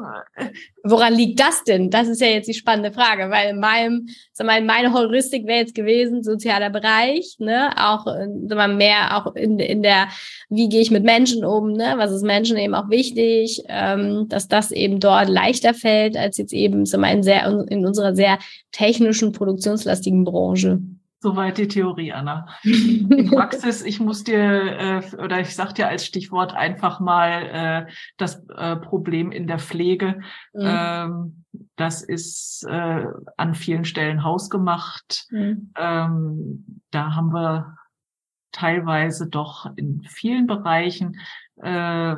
Woran 0.89 1.15
liegt 1.15 1.39
das 1.39 1.63
denn? 1.65 1.89
Das 1.89 2.07
ist 2.07 2.21
ja 2.21 2.27
jetzt 2.27 2.47
die 2.47 2.53
spannende 2.53 2.93
Frage, 2.93 3.29
weil 3.29 3.49
in 3.49 3.59
meinem, 3.59 4.07
sag 4.31 4.47
mal, 4.47 4.63
meine 4.63 4.93
Heuristik 4.93 5.45
wäre 5.45 5.59
jetzt 5.59 5.75
gewesen, 5.75 6.23
sozialer 6.23 6.69
Bereich, 6.69 7.35
ne, 7.39 7.71
auch 7.75 8.05
sag 8.05 8.57
mal, 8.57 8.73
mehr 8.73 9.17
auch 9.17 9.35
in, 9.35 9.59
in 9.59 9.81
der, 9.83 10.07
wie 10.49 10.69
gehe 10.69 10.79
ich 10.79 10.91
mit 10.91 11.03
Menschen 11.03 11.43
um, 11.43 11.73
ne, 11.73 11.95
was 11.97 12.11
ist 12.11 12.23
Menschen 12.23 12.57
eben 12.57 12.73
auch 12.73 12.89
wichtig, 12.89 13.63
ähm, 13.67 14.27
dass 14.29 14.47
das 14.47 14.71
eben 14.71 15.01
dort 15.01 15.27
leichter 15.27 15.73
fällt, 15.73 16.15
als 16.15 16.37
jetzt 16.37 16.53
eben, 16.53 16.85
sag 16.85 17.01
mal, 17.01 17.13
in, 17.13 17.23
sehr, 17.23 17.45
in 17.69 17.85
unserer 17.85 18.15
sehr 18.15 18.39
technischen, 18.71 19.33
produktionslastigen 19.33 20.23
Branche. 20.23 20.79
Soweit 21.19 21.57
die 21.57 21.67
Theorie, 21.67 22.13
Anna. 22.13 22.47
In 22.63 23.27
Praxis, 23.31 23.83
ich 23.83 23.99
muss 23.99 24.23
dir, 24.23 24.39
äh, 24.39 25.15
oder 25.15 25.39
ich 25.39 25.55
sag 25.55 25.73
dir 25.73 25.87
als 25.87 26.05
Stichwort 26.05 26.53
einfach 26.53 26.99
mal 26.99 27.87
äh, 27.87 27.91
das 28.17 28.47
äh, 28.49 28.75
Problem 28.75 29.31
in 29.31 29.47
der 29.47 29.57
Pflege. 29.57 30.19
Mhm. 30.53 30.61
Ähm, 30.63 31.45
das 31.75 32.03
ist 32.03 32.65
äh, 32.69 33.05
an 33.35 33.55
vielen 33.55 33.85
Stellen 33.85 34.23
hausgemacht. 34.23 35.25
Mhm. 35.31 35.71
Ähm, 35.75 36.81
da 36.91 37.15
haben 37.15 37.33
wir 37.33 37.77
teilweise 38.51 39.27
doch 39.27 39.71
in 39.75 40.03
vielen 40.03 40.45
Bereichen 40.45 41.19
äh, 41.57 42.15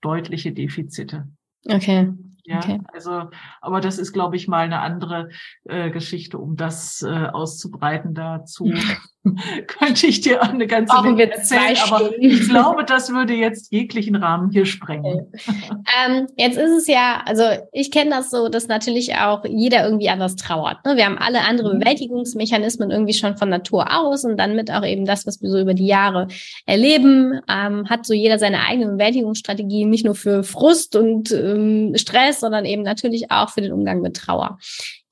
deutliche 0.00 0.52
Defizite. 0.52 1.28
Okay. 1.68 2.12
Ja, 2.46 2.58
okay. 2.58 2.80
also, 2.92 3.28
aber 3.60 3.80
das 3.80 3.98
ist, 3.98 4.12
glaube 4.12 4.36
ich, 4.36 4.48
mal 4.48 4.64
eine 4.64 4.80
andere 4.80 5.30
äh, 5.64 5.90
Geschichte, 5.90 6.38
um 6.38 6.56
das 6.56 7.02
äh, 7.02 7.26
auszubreiten. 7.26 8.14
Dazu 8.14 8.72
könnte 9.66 10.06
ich 10.06 10.20
dir 10.20 10.42
eine 10.42 10.66
ganze 10.66 10.92
Brauchen 10.92 11.14
Menge 11.14 11.32
erzählen, 11.32 11.76
aber 11.86 12.10
ich 12.18 12.48
glaube, 12.48 12.84
das 12.84 13.10
würde 13.12 13.34
jetzt 13.34 13.72
jeglichen 13.72 14.16
Rahmen 14.16 14.50
hier 14.50 14.66
sprengen. 14.66 15.28
Okay. 15.32 15.80
ähm, 16.06 16.26
jetzt 16.36 16.58
ist 16.58 16.70
es 16.70 16.86
ja, 16.86 17.22
also 17.26 17.42
ich 17.72 17.90
kenne 17.90 18.10
das 18.10 18.30
so, 18.30 18.48
dass 18.48 18.68
natürlich 18.68 19.14
auch 19.16 19.44
jeder 19.44 19.84
irgendwie 19.84 20.08
anders 20.08 20.36
trauert. 20.36 20.84
Ne? 20.84 20.96
Wir 20.96 21.06
haben 21.06 21.18
alle 21.18 21.42
andere 21.42 21.74
mhm. 21.74 21.80
Bewältigungsmechanismen 21.80 22.90
irgendwie 22.90 23.14
schon 23.14 23.36
von 23.36 23.48
Natur 23.48 23.86
aus 23.94 24.24
und 24.24 24.36
dann 24.36 24.56
mit 24.56 24.70
auch 24.70 24.84
eben 24.84 25.04
das, 25.04 25.26
was 25.26 25.42
wir 25.42 25.50
so 25.50 25.58
über 25.58 25.74
die 25.74 25.86
Jahre 25.86 26.28
erleben, 26.66 27.40
ähm, 27.48 27.88
hat 27.88 28.06
so 28.06 28.14
jeder 28.14 28.38
seine 28.38 28.60
eigene 28.66 28.92
Bewältigungsstrategie, 28.92 29.84
nicht 29.84 30.04
nur 30.04 30.14
für 30.14 30.42
Frust 30.42 30.96
und 30.96 31.32
ähm, 31.32 31.92
Stress, 31.96 32.40
sondern 32.40 32.64
eben 32.64 32.82
natürlich 32.82 33.30
auch 33.30 33.50
für 33.50 33.60
den 33.60 33.72
Umgang 33.72 34.00
mit 34.00 34.16
Trauer. 34.16 34.58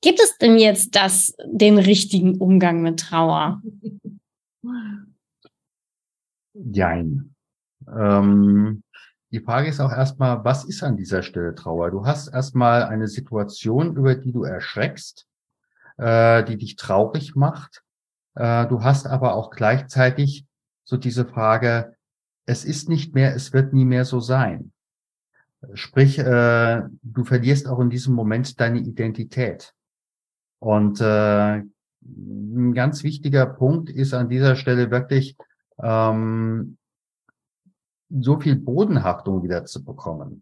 Gibt 0.05 0.19
es 0.19 0.37
denn 0.37 0.59
jetzt 0.59 0.95
das, 0.95 1.33
den 1.47 1.79
richtigen 1.79 2.37
Umgang 2.37 2.83
mit 2.83 2.99
Trauer? 2.99 3.63
Jein. 6.53 7.33
Ähm, 7.91 8.83
die 9.31 9.39
Frage 9.39 9.67
ist 9.67 9.79
auch 9.79 9.91
erstmal, 9.91 10.45
was 10.45 10.63
ist 10.63 10.83
an 10.83 10.95
dieser 10.95 11.23
Stelle 11.23 11.55
Trauer? 11.55 11.89
Du 11.89 12.05
hast 12.05 12.27
erstmal 12.27 12.83
eine 12.83 13.07
Situation, 13.07 13.95
über 13.95 14.13
die 14.13 14.31
du 14.31 14.43
erschreckst, 14.43 15.25
äh, 15.97 16.43
die 16.43 16.57
dich 16.57 16.75
traurig 16.75 17.35
macht. 17.35 17.81
Äh, 18.35 18.67
du 18.67 18.83
hast 18.83 19.07
aber 19.07 19.33
auch 19.33 19.49
gleichzeitig 19.49 20.45
so 20.83 20.97
diese 20.97 21.25
Frage, 21.25 21.95
es 22.45 22.63
ist 22.63 22.89
nicht 22.89 23.15
mehr, 23.15 23.33
es 23.33 23.53
wird 23.53 23.73
nie 23.73 23.85
mehr 23.85 24.05
so 24.05 24.19
sein. 24.19 24.71
Sprich, 25.73 26.19
äh, 26.19 26.83
du 27.01 27.23
verlierst 27.23 27.67
auch 27.67 27.79
in 27.79 27.89
diesem 27.89 28.13
Moment 28.13 28.59
deine 28.59 28.77
Identität. 28.81 29.73
Und 30.65 30.99
äh, 30.99 31.61
ein 32.01 32.73
ganz 32.73 33.03
wichtiger 33.03 33.45
Punkt 33.45 33.91
ist 33.91 34.15
an 34.15 34.29
dieser 34.29 34.55
Stelle 34.55 34.89
wirklich, 34.89 35.37
ähm, 35.77 36.77
so 38.09 38.39
viel 38.39 38.55
Bodenhaftung 38.55 39.43
wieder 39.43 39.65
zu 39.65 39.85
bekommen, 39.85 40.41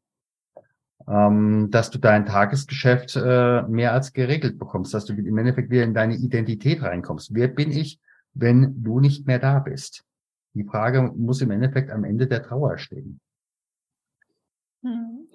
ähm, 1.10 1.72
dass 1.72 1.92
du 1.92 1.98
dein 1.98 2.26
Tagesgeschäft 2.26 3.18
äh, 3.18 3.64
mehr 3.64 3.92
als 3.92 4.14
geregelt 4.14 4.58
bekommst, 4.58 4.94
dass 4.94 5.04
du 5.04 5.12
im 5.12 5.38
Endeffekt 5.38 5.70
wieder 5.70 5.84
in 5.84 5.94
deine 5.94 6.16
Identität 6.16 6.82
reinkommst. 6.82 7.34
Wer 7.34 7.50
bin 7.50 7.74
ich, 7.74 8.00
wenn 8.34 8.82
du 8.82 9.02
nicht 9.02 9.28
mehr 9.28 9.40
da 9.40 9.60
bist? 9.60 10.06
Die 10.54 10.64
Frage 10.64 11.02
muss 11.02 11.42
im 11.42 11.52
Endeffekt 11.52 11.92
am 11.92 12.06
Ende 12.06 12.28
der 12.28 12.44
Trauer 12.44 12.78
stehen. 12.78 13.20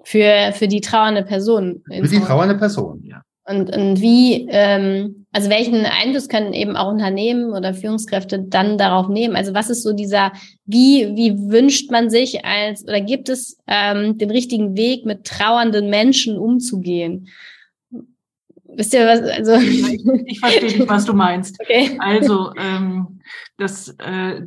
Für, 0.03 0.51
für 0.53 0.67
die 0.67 0.81
trauernde 0.81 1.23
Person. 1.23 1.83
Für 1.85 2.07
die 2.07 2.21
trauernde 2.21 2.57
Person, 2.57 3.03
ja. 3.03 3.21
Und, 3.49 3.75
und 3.75 3.99
wie, 3.99 4.47
ähm, 4.51 5.25
also 5.31 5.49
welchen 5.49 5.83
Einfluss 5.83 6.29
können 6.29 6.53
eben 6.53 6.75
auch 6.75 6.91
Unternehmen 6.91 7.51
oder 7.53 7.73
Führungskräfte 7.73 8.37
dann 8.37 8.77
darauf 8.77 9.07
nehmen? 9.07 9.35
Also 9.35 9.55
was 9.55 9.71
ist 9.71 9.81
so 9.81 9.91
dieser, 9.93 10.31
wie, 10.65 11.15
wie 11.15 11.35
wünscht 11.49 11.89
man 11.89 12.11
sich 12.11 12.45
als, 12.45 12.83
oder 12.83 13.01
gibt 13.01 13.27
es 13.27 13.57
ähm, 13.65 14.19
den 14.19 14.29
richtigen 14.29 14.77
Weg, 14.77 15.03
mit 15.03 15.25
trauernden 15.25 15.89
Menschen 15.89 16.37
umzugehen? 16.37 17.27
Wisst 18.65 18.93
ihr 18.93 19.07
was? 19.07 19.21
Also 19.21 19.55
ich, 19.55 20.05
ich 20.27 20.39
verstehe 20.39 20.65
nicht, 20.65 20.87
was 20.87 21.05
du 21.05 21.13
meinst. 21.13 21.57
Okay. 21.63 21.97
Also 21.99 22.53
ähm, 22.55 23.19
das 23.57 23.95
äh, 23.97 24.41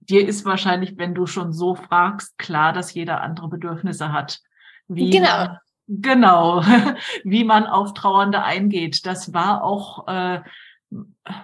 dir 0.00 0.26
ist 0.26 0.44
wahrscheinlich, 0.44 0.98
wenn 0.98 1.14
du 1.14 1.26
schon 1.26 1.52
so 1.52 1.76
fragst, 1.76 2.38
klar, 2.38 2.72
dass 2.72 2.92
jeder 2.92 3.20
andere 3.20 3.48
Bedürfnisse 3.48 4.12
hat. 4.12 4.40
Wie 4.88 5.10
genau. 5.10 5.46
Genau, 5.88 6.62
wie 7.24 7.44
man 7.44 7.66
auf 7.66 7.94
Trauernde 7.94 8.42
eingeht. 8.42 9.06
Das 9.06 9.32
war 9.32 9.64
auch 9.64 10.06
äh, 10.06 10.42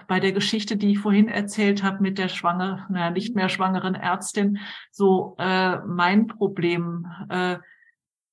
bei 0.07 0.19
der 0.19 0.31
Geschichte, 0.31 0.77
die 0.77 0.91
ich 0.91 0.99
vorhin 0.99 1.27
erzählt 1.27 1.83
habe 1.83 2.01
mit 2.01 2.17
der 2.17 2.29
schwanger, 2.29 2.85
naja, 2.89 3.09
nicht 3.09 3.35
mehr 3.35 3.49
schwangeren 3.49 3.95
Ärztin, 3.95 4.59
so 4.91 5.35
äh, 5.39 5.79
mein 5.79 6.27
Problem. 6.27 7.07
Äh, 7.29 7.57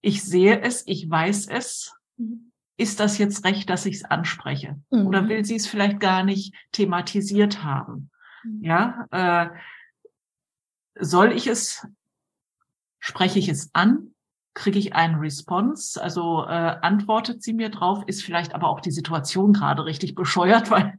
ich 0.03 0.22
sehe 0.22 0.61
es, 0.61 0.87
ich 0.87 1.09
weiß 1.09 1.46
es. 1.48 1.96
Ist 2.77 3.01
das 3.01 3.18
jetzt 3.18 3.44
recht, 3.44 3.70
dass 3.70 3.87
ich 3.87 3.96
es 3.96 4.05
anspreche? 4.05 4.81
Mhm. 4.90 5.07
Oder 5.07 5.29
will 5.29 5.44
sie 5.44 5.57
es 5.57 5.66
vielleicht 5.66 6.01
gar 6.01 6.25
nicht 6.25 6.55
thematisiert 6.72 7.62
haben? 7.62 8.11
Mhm. 8.44 8.64
Ja, 8.64 9.07
äh, 9.11 9.51
soll 10.98 11.33
ich 11.33 11.46
es, 11.46 11.87
spreche 12.98 13.38
ich 13.38 13.48
es 13.48 13.70
an? 13.75 14.12
Kriege 14.55 14.79
ich 14.79 14.95
einen 14.95 15.17
Response, 15.17 16.03
also 16.03 16.45
äh, 16.45 16.77
antwortet 16.83 17.43
sie 17.43 17.55
mir 17.55 17.71
drauf, 17.71 18.05
ist 18.07 18.23
vielleicht 18.23 18.55
aber 18.55 18.69
auch 18.69 18.81
die 18.81 18.91
Situation 18.91 19.53
gerade 19.53 19.85
richtig 19.85 20.15
bescheuert, 20.15 20.71
weil 20.71 20.95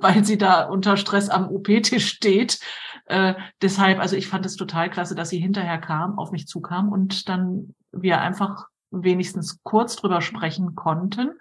weil 0.00 0.24
sie 0.24 0.38
da 0.38 0.64
unter 0.64 0.96
Stress 0.96 1.28
am 1.28 1.48
OP-Tisch 1.48 2.06
steht. 2.06 2.60
Äh, 3.06 3.34
deshalb, 3.60 4.00
also 4.00 4.16
ich 4.16 4.28
fand 4.28 4.44
es 4.46 4.56
total 4.56 4.90
klasse, 4.90 5.14
dass 5.14 5.30
sie 5.30 5.38
hinterher 5.38 5.78
kam, 5.78 6.18
auf 6.18 6.30
mich 6.30 6.46
zukam 6.46 6.90
und 6.90 7.28
dann 7.28 7.74
wir 7.90 8.20
einfach 8.20 8.66
wenigstens 8.90 9.62
kurz 9.62 9.96
drüber 9.96 10.20
sprechen 10.20 10.74
konnten. 10.74 11.32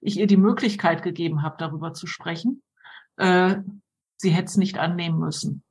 Ich 0.00 0.18
ihr 0.18 0.26
die 0.26 0.36
Möglichkeit 0.36 1.02
gegeben 1.02 1.42
habe, 1.42 1.56
darüber 1.58 1.94
zu 1.94 2.06
sprechen. 2.06 2.62
Äh, 3.16 3.56
sie 4.16 4.30
hätte 4.30 4.46
es 4.46 4.56
nicht 4.56 4.78
annehmen 4.78 5.18
müssen. 5.18 5.62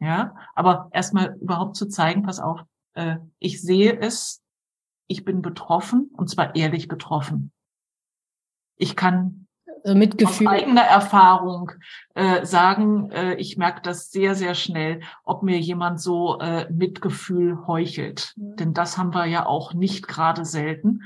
Ja, 0.00 0.34
aber 0.54 0.88
erstmal 0.92 1.36
überhaupt 1.40 1.76
zu 1.76 1.86
zeigen, 1.86 2.24
pass 2.24 2.40
auf, 2.40 2.60
äh, 2.94 3.18
ich 3.38 3.62
sehe 3.62 3.98
es, 4.00 4.41
ich 5.06 5.24
bin 5.24 5.42
betroffen 5.42 6.10
und 6.16 6.28
zwar 6.28 6.54
ehrlich 6.54 6.88
betroffen. 6.88 7.52
Ich 8.76 8.96
kann 8.96 9.46
also 9.84 9.96
Mitgefühl. 9.96 10.46
aus 10.46 10.52
eigener 10.52 10.82
Erfahrung 10.82 11.72
äh, 12.14 12.44
sagen, 12.44 13.10
äh, 13.10 13.34
ich 13.34 13.56
merke 13.56 13.82
das 13.82 14.10
sehr, 14.10 14.34
sehr 14.34 14.54
schnell, 14.54 15.00
ob 15.24 15.42
mir 15.42 15.58
jemand 15.58 16.00
so 16.00 16.38
äh, 16.38 16.70
Mitgefühl 16.70 17.66
heuchelt. 17.66 18.32
Mhm. 18.36 18.56
Denn 18.56 18.74
das 18.74 18.98
haben 18.98 19.14
wir 19.14 19.26
ja 19.26 19.46
auch 19.46 19.74
nicht 19.74 20.06
gerade 20.06 20.44
selten. 20.44 21.02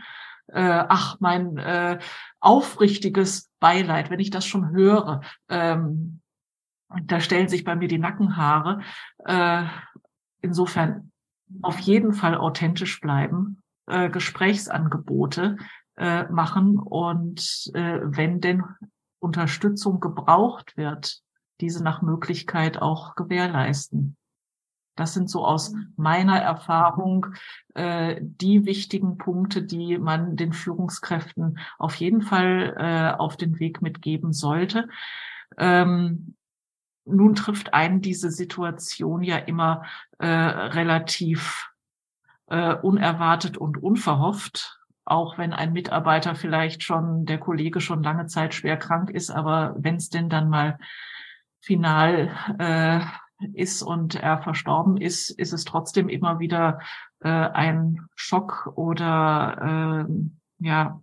Äh, 0.49 0.85
ach, 0.89 1.17
mein 1.21 1.57
äh, 1.57 1.99
aufrichtiges 2.41 3.51
Beileid, 3.61 4.11
wenn 4.11 4.21
ich 4.21 4.31
das 4.31 4.47
schon 4.47 4.71
höre, 4.71 5.23
ähm, 5.49 6.21
da 7.03 7.21
stellen 7.21 7.49
sich 7.49 7.65
bei 7.65 7.75
mir 7.75 7.89
die 7.89 7.99
Nackenhaare. 7.99 8.81
Äh, 9.25 9.65
insofern 10.41 11.11
auf 11.63 11.79
jeden 11.81 12.13
Fall 12.13 12.37
authentisch 12.37 13.01
bleiben, 13.01 13.63
äh, 13.87 14.11
Gesprächsangebote 14.11 15.57
äh, 15.97 16.25
machen 16.25 16.79
und 16.79 17.71
äh, 17.75 18.01
wenn 18.03 18.41
denn 18.41 18.65
Unterstützung 19.19 20.01
gebraucht 20.01 20.77
wird, 20.77 21.21
diese 21.61 21.83
nach 21.83 22.03
Möglichkeit 22.03 22.81
auch 22.81 23.15
gewährleisten. 23.15 24.17
Das 24.97 25.13
sind 25.13 25.29
so 25.29 25.45
aus 25.45 25.75
meiner 25.97 26.41
Erfahrung 26.41 27.27
äh, 27.75 28.17
die 28.21 28.65
wichtigen 28.65 29.19
Punkte, 29.19 29.63
die 29.63 29.99
man 29.99 30.37
den 30.37 30.53
Führungskräften 30.53 31.59
auf 31.79 31.97
jeden 31.97 32.23
Fall 32.23 32.75
äh, 32.79 33.19
auf 33.19 33.37
den 33.37 33.59
Weg 33.61 33.83
mitgeben 33.83 34.33
sollte. 34.33 34.89
Ähm, 35.59 36.35
nun 37.05 37.35
trifft 37.35 37.75
einen 37.75 38.01
diese 38.01 38.31
Situation 38.31 39.23
ja 39.23 39.37
immer 39.37 39.85
äh, 40.19 40.27
relativ 40.27 41.71
äh, 42.49 42.75
unerwartet 42.75 43.57
und 43.57 43.83
unverhofft, 43.83 44.79
auch 45.05 45.39
wenn 45.39 45.53
ein 45.53 45.73
Mitarbeiter 45.73 46.35
vielleicht 46.35 46.83
schon, 46.83 47.27
der 47.27 47.39
Kollege 47.39 47.81
schon 47.81 48.03
lange 48.03 48.27
Zeit 48.27 48.55
schwer 48.55 48.77
krank 48.77 49.11
ist, 49.11 49.31
aber 49.31 49.75
wenn 49.79 49.97
es 49.97 50.11
denn 50.11 50.29
dann 50.29 50.49
mal 50.49 50.79
final 51.61 52.31
äh, 52.59 53.01
ist 53.53 53.83
und 53.83 54.15
er 54.15 54.39
verstorben 54.39 54.97
ist, 54.97 55.31
ist 55.31 55.53
es 55.53 55.65
trotzdem 55.65 56.09
immer 56.09 56.39
wieder 56.39 56.81
äh, 57.21 57.29
ein 57.29 58.07
Schock 58.15 58.73
oder 58.77 60.07
äh, 60.09 60.65
ja 60.65 61.01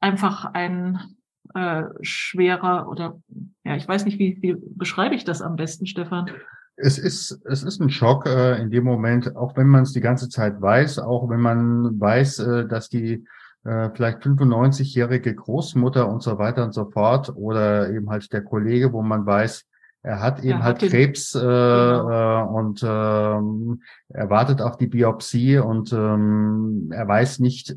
einfach 0.00 0.44
ein 0.52 1.16
äh, 1.54 1.84
schwerer 2.02 2.88
oder 2.88 3.20
ja, 3.64 3.76
ich 3.76 3.86
weiß 3.86 4.04
nicht, 4.04 4.18
wie, 4.18 4.38
wie 4.42 4.56
beschreibe 4.58 5.14
ich 5.14 5.24
das 5.24 5.42
am 5.42 5.56
besten, 5.56 5.86
Stefan? 5.86 6.30
Es 6.76 6.98
ist, 6.98 7.40
es 7.44 7.62
ist 7.62 7.80
ein 7.80 7.90
Schock 7.90 8.26
äh, 8.26 8.60
in 8.60 8.70
dem 8.70 8.84
Moment, 8.84 9.36
auch 9.36 9.56
wenn 9.56 9.68
man 9.68 9.82
es 9.82 9.92
die 9.92 10.00
ganze 10.00 10.28
Zeit 10.28 10.60
weiß, 10.60 10.98
auch 10.98 11.28
wenn 11.30 11.40
man 11.40 12.00
weiß, 12.00 12.38
äh, 12.40 12.66
dass 12.66 12.88
die 12.88 13.24
äh, 13.64 13.90
vielleicht 13.94 14.22
95-jährige 14.22 15.34
Großmutter 15.34 16.08
und 16.08 16.22
so 16.22 16.38
weiter 16.38 16.64
und 16.64 16.74
so 16.74 16.90
fort 16.90 17.32
oder 17.36 17.90
eben 17.90 18.10
halt 18.10 18.32
der 18.32 18.42
Kollege, 18.42 18.92
wo 18.92 19.02
man 19.02 19.24
weiß, 19.24 19.64
er 20.04 20.20
hat 20.20 20.40
eben 20.40 20.58
er 20.58 20.62
halt 20.62 20.82
hat 20.82 20.90
Krebs 20.90 21.34
äh, 21.34 21.40
genau. 21.40 22.10
äh, 22.10 22.46
und 22.46 22.82
ähm, 22.82 23.82
er 24.10 24.28
wartet 24.28 24.60
auf 24.60 24.76
die 24.76 24.86
Biopsie 24.86 25.56
und 25.56 25.94
ähm, 25.94 26.90
er 26.92 27.08
weiß 27.08 27.38
nicht, 27.38 27.74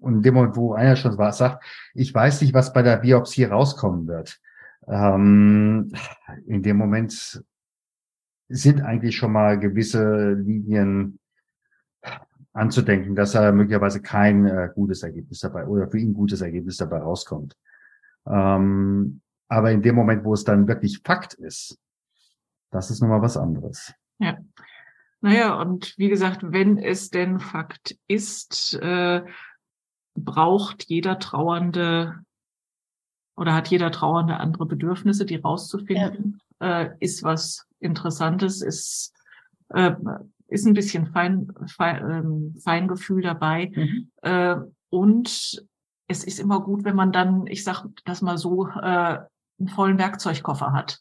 und 0.00 0.14
in 0.14 0.22
dem 0.22 0.34
Moment, 0.34 0.56
wo 0.56 0.72
einer 0.72 0.96
schon 0.96 1.18
was 1.18 1.38
sagt, 1.38 1.62
ich 1.94 2.14
weiß 2.14 2.40
nicht, 2.40 2.54
was 2.54 2.72
bei 2.72 2.80
der 2.80 2.96
Biopsie 2.96 3.44
rauskommen 3.44 4.06
wird. 4.06 4.38
Ähm, 4.86 5.92
in 6.46 6.62
dem 6.62 6.78
Moment 6.78 7.42
sind 8.48 8.82
eigentlich 8.82 9.16
schon 9.16 9.32
mal 9.32 9.58
gewisse 9.58 10.32
Linien 10.32 11.18
anzudenken, 12.52 13.14
dass 13.14 13.34
er 13.34 13.52
möglicherweise 13.52 14.02
kein 14.02 14.46
äh, 14.46 14.70
gutes 14.74 15.02
Ergebnis 15.02 15.40
dabei 15.40 15.66
oder 15.66 15.88
für 15.88 15.98
ihn 15.98 16.14
gutes 16.14 16.40
Ergebnis 16.40 16.76
dabei 16.76 16.98
rauskommt. 16.98 17.56
Ähm, 18.26 19.20
aber 19.48 19.70
in 19.70 19.82
dem 19.82 19.94
Moment, 19.94 20.24
wo 20.24 20.34
es 20.34 20.44
dann 20.44 20.66
wirklich 20.68 21.00
Fakt 21.04 21.34
ist, 21.34 21.78
das 22.70 22.90
ist 22.90 23.00
nochmal 23.00 23.22
was 23.22 23.36
anderes. 23.36 23.94
Ja. 24.18 24.38
Naja, 25.20 25.60
und 25.60 25.94
wie 25.98 26.08
gesagt, 26.08 26.40
wenn 26.42 26.78
es 26.78 27.10
denn 27.10 27.40
Fakt 27.40 27.98
ist, 28.06 28.74
äh, 28.74 29.22
braucht 30.14 30.84
jeder 30.84 31.18
Trauernde 31.18 32.20
oder 33.36 33.54
hat 33.54 33.68
jeder 33.68 33.90
Trauernde 33.90 34.38
andere 34.38 34.66
Bedürfnisse, 34.66 35.24
die 35.24 35.36
rauszufinden, 35.36 36.40
ja. 36.60 36.82
äh, 36.82 36.96
ist 37.00 37.22
was 37.22 37.67
Interessantes, 37.80 38.62
ist, 38.62 39.14
äh, 39.70 39.92
ist 40.48 40.66
ein 40.66 40.74
bisschen 40.74 41.06
Fein, 41.12 41.52
Fein, 41.76 42.10
ähm, 42.10 42.56
Feingefühl 42.62 43.22
dabei. 43.22 43.70
Mhm. 43.74 44.10
Äh, 44.22 44.56
und 44.90 45.62
es 46.08 46.24
ist 46.24 46.40
immer 46.40 46.60
gut, 46.60 46.84
wenn 46.84 46.96
man 46.96 47.12
dann, 47.12 47.46
ich 47.46 47.64
sag 47.64 47.86
das 48.04 48.22
mal 48.22 48.38
so, 48.38 48.66
äh, 48.68 49.18
einen 49.58 49.68
vollen 49.68 49.98
Werkzeugkoffer 49.98 50.72
hat. 50.72 51.00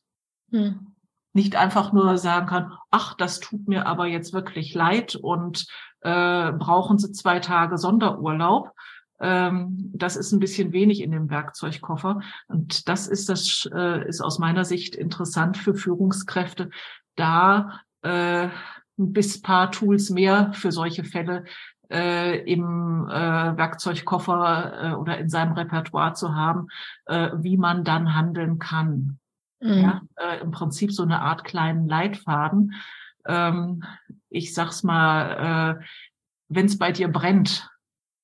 Mhm. 0.51 0.93
Nicht 1.33 1.55
einfach 1.55 1.93
nur 1.93 2.17
sagen 2.17 2.47
kann, 2.47 2.73
ach, 2.89 3.13
das 3.15 3.39
tut 3.39 3.67
mir 3.67 3.85
aber 3.85 4.07
jetzt 4.07 4.33
wirklich 4.33 4.73
leid 4.73 5.15
und 5.15 5.67
äh, 6.01 6.51
brauchen 6.51 6.97
Sie 6.97 7.11
zwei 7.11 7.39
Tage 7.39 7.77
Sonderurlaub, 7.77 8.71
ähm, 9.19 9.91
das 9.93 10.15
ist 10.15 10.31
ein 10.31 10.39
bisschen 10.39 10.73
wenig 10.73 11.01
in 11.01 11.11
dem 11.11 11.29
Werkzeugkoffer. 11.29 12.21
Und 12.47 12.87
das 12.87 13.07
ist 13.07 13.29
das 13.29 13.67
äh, 13.73 14.07
ist 14.07 14.21
aus 14.21 14.39
meiner 14.39 14.65
Sicht 14.65 14.95
interessant 14.95 15.57
für 15.57 15.73
Führungskräfte, 15.73 16.69
da 17.15 17.81
äh, 18.01 18.49
ein 18.99 19.13
bis 19.13 19.41
paar 19.41 19.71
Tools 19.71 20.09
mehr 20.09 20.51
für 20.53 20.71
solche 20.71 21.03
Fälle 21.03 21.45
äh, 21.89 22.39
im 22.51 23.07
äh, 23.09 23.57
Werkzeugkoffer 23.57 24.91
äh, 24.91 24.93
oder 24.93 25.17
in 25.17 25.29
seinem 25.29 25.53
Repertoire 25.53 26.13
zu 26.13 26.35
haben, 26.35 26.67
äh, 27.05 27.29
wie 27.37 27.57
man 27.57 27.83
dann 27.83 28.15
handeln 28.15 28.59
kann. 28.59 29.19
Mhm. 29.59 29.73
Ja, 29.73 30.01
äh, 30.17 30.41
Im 30.41 30.51
Prinzip 30.51 30.91
so 30.91 31.03
eine 31.03 31.21
Art 31.21 31.43
kleinen 31.43 31.87
Leitfaden. 31.87 32.73
Ähm, 33.25 33.83
ich 34.29 34.53
sag's 34.53 34.83
mal, 34.83 35.79
äh, 35.79 35.85
wenn 36.49 36.65
es 36.65 36.77
bei 36.77 36.91
dir 36.91 37.07
brennt, 37.07 37.69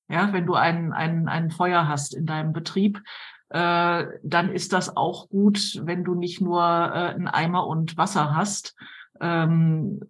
ja, 0.09 0.33
wenn 0.33 0.45
du 0.45 0.53
ein, 0.53 0.93
ein, 0.93 1.27
ein 1.27 1.51
Feuer 1.51 1.87
hast 1.87 2.13
in 2.13 2.25
deinem 2.25 2.53
Betrieb, 2.53 3.01
äh, 3.49 4.05
dann 4.23 4.51
ist 4.51 4.73
das 4.73 4.97
auch 4.97 5.29
gut, 5.29 5.79
wenn 5.83 6.03
du 6.03 6.15
nicht 6.15 6.41
nur 6.41 6.61
äh, 6.61 7.13
einen 7.13 7.27
Eimer 7.27 7.67
und 7.67 7.97
Wasser 7.97 8.35
hast, 8.35 8.75
ähm, 9.21 10.01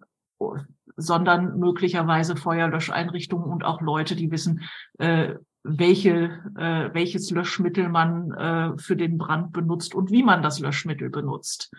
sondern 0.96 1.58
möglicherweise 1.58 2.36
Feuerlöscheinrichtungen 2.36 3.50
und 3.50 3.64
auch 3.64 3.80
Leute, 3.80 4.16
die 4.16 4.30
wissen, 4.30 4.62
äh, 4.98 5.34
welche, 5.62 6.42
äh, 6.56 6.92
welches 6.92 7.30
Löschmittel 7.30 7.88
man 7.88 8.30
äh, 8.32 8.78
für 8.78 8.96
den 8.96 9.18
Brand 9.18 9.52
benutzt 9.52 9.94
und 9.94 10.10
wie 10.10 10.22
man 10.22 10.42
das 10.42 10.60
Löschmittel 10.60 11.10
benutzt. 11.10 11.70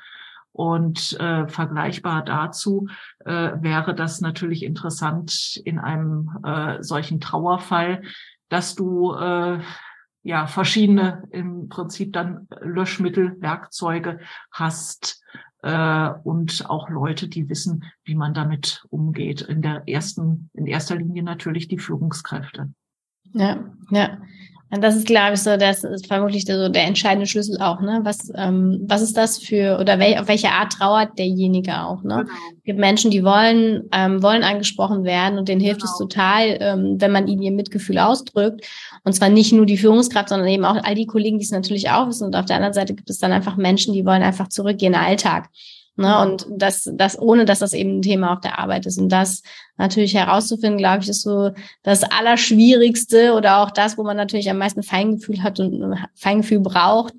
Und 0.56 1.20
äh, 1.20 1.50
vergleichbar 1.50 2.24
dazu 2.24 2.88
äh, 3.26 3.52
wäre 3.60 3.94
das 3.94 4.22
natürlich 4.22 4.64
interessant 4.64 5.60
in 5.66 5.80
einem 5.80 6.32
äh, 6.46 6.82
solchen 6.82 7.20
Trauerfall, 7.20 8.04
dass 8.48 8.74
du 8.74 9.14
äh, 9.16 9.60
ja 10.24 10.48
verschiedene 10.48 11.28
im 11.32 11.68
Prinzip 11.68 12.14
dann 12.14 12.48
Löschmittel, 12.62 13.36
Werkzeuge 13.42 14.22
hast 14.50 15.22
äh, 15.62 16.10
und 16.24 16.70
auch 16.70 16.88
Leute, 16.88 17.28
die 17.28 17.50
wissen, 17.50 17.84
wie 18.06 18.16
man 18.16 18.34
damit 18.34 18.86
umgeht. 18.90 19.42
In 19.42 19.62
der 19.62 19.84
ersten, 19.90 20.50
in 20.54 20.68
erster 20.68 20.96
Linie 20.96 21.24
natürlich 21.24 21.68
die 21.68 21.80
Führungskräfte. 21.80 22.72
Ja, 23.34 23.66
ja. 23.90 24.20
Und 24.72 24.84
das 24.84 24.96
ist, 24.96 25.06
glaube 25.06 25.36
ich, 25.36 25.42
so, 25.42 25.58
das 25.58 25.84
ist 25.84 26.08
vermutlich 26.08 26.46
so 26.46 26.70
der 26.70 26.84
entscheidende 26.84 27.28
Schlüssel 27.28 27.62
auch, 27.62 27.82
ne? 27.82 28.00
Was, 28.04 28.32
ähm, 28.36 28.82
was 28.88 29.04
ist 29.04 29.16
das 29.16 29.38
für, 29.38 29.78
oder 29.80 30.00
wel, 30.00 30.18
auf 30.18 30.28
welche 30.28 30.50
Art 30.50 30.74
trauert 30.74 31.18
derjenige 31.20 31.82
auch, 31.82 32.04
ne? 32.04 32.26
Genau. 32.26 32.38
Es 32.58 32.64
gibt 32.64 32.80
Menschen, 32.80 33.12
die 33.12 33.24
wollen, 33.24 33.84
ähm, 33.94 34.24
wollen 34.24 34.44
angesprochen 34.44 35.04
werden 35.04 35.38
und 35.38 35.48
denen 35.48 35.62
hilft 35.62 35.82
genau. 35.82 35.92
es 35.92 35.98
total, 36.00 36.58
ähm, 36.60 36.96
wenn 37.00 37.12
man 37.12 37.28
ihnen 37.28 37.44
ihr 37.44 37.52
Mitgefühl 37.52 38.00
ausdrückt. 38.00 38.66
Und 39.04 39.14
zwar 39.14 39.30
nicht 39.30 39.54
nur 39.54 39.68
die 39.68 39.78
Führungskraft, 39.78 40.30
sondern 40.30 40.48
eben 40.48 40.66
auch 40.66 40.84
all 40.84 40.96
die 40.96 41.06
Kollegen, 41.06 41.38
die 41.38 41.46
es 41.46 41.52
natürlich 41.52 41.92
auch 41.92 42.08
wissen. 42.08 42.26
Und 42.26 42.36
auf 42.36 42.46
der 42.46 42.56
anderen 42.56 42.74
Seite 42.74 42.96
gibt 42.96 43.10
es 43.10 43.20
dann 43.20 43.32
einfach 43.32 43.58
Menschen, 43.58 43.94
die 43.94 44.06
wollen 44.06 44.24
einfach 44.24 44.50
zurück 44.50 44.82
in 44.82 44.94
den 44.94 44.96
Alltag. 44.96 45.50
Ne? 45.98 46.22
Und 46.22 46.46
das, 46.50 46.90
das, 46.94 47.20
ohne 47.20 47.46
dass 47.46 47.60
das 47.60 47.74
eben 47.74 47.98
ein 47.98 48.02
Thema 48.02 48.34
auf 48.34 48.42
der 48.42 48.60
Arbeit 48.60 48.86
ist. 48.86 49.00
Und 49.00 49.10
das 49.10 49.44
natürlich 49.78 50.16
herauszufinden, 50.16 50.78
glaube 50.78 51.04
ich, 51.04 51.10
ist 51.10 51.22
so 51.22 51.52
das 51.84 52.04
Allerschwierigste 52.04 53.34
oder 53.34 53.60
auch 53.60 53.72
das, 53.72 53.98
wo 53.98 54.04
man 54.04 54.18
natürlich 54.18 54.50
am 54.50 54.58
meisten 54.58 54.84
Feingefühl 54.84 55.42
hat 55.42 55.60
und 55.60 55.96
Feingefühl 56.16 56.60
braucht. 56.60 57.14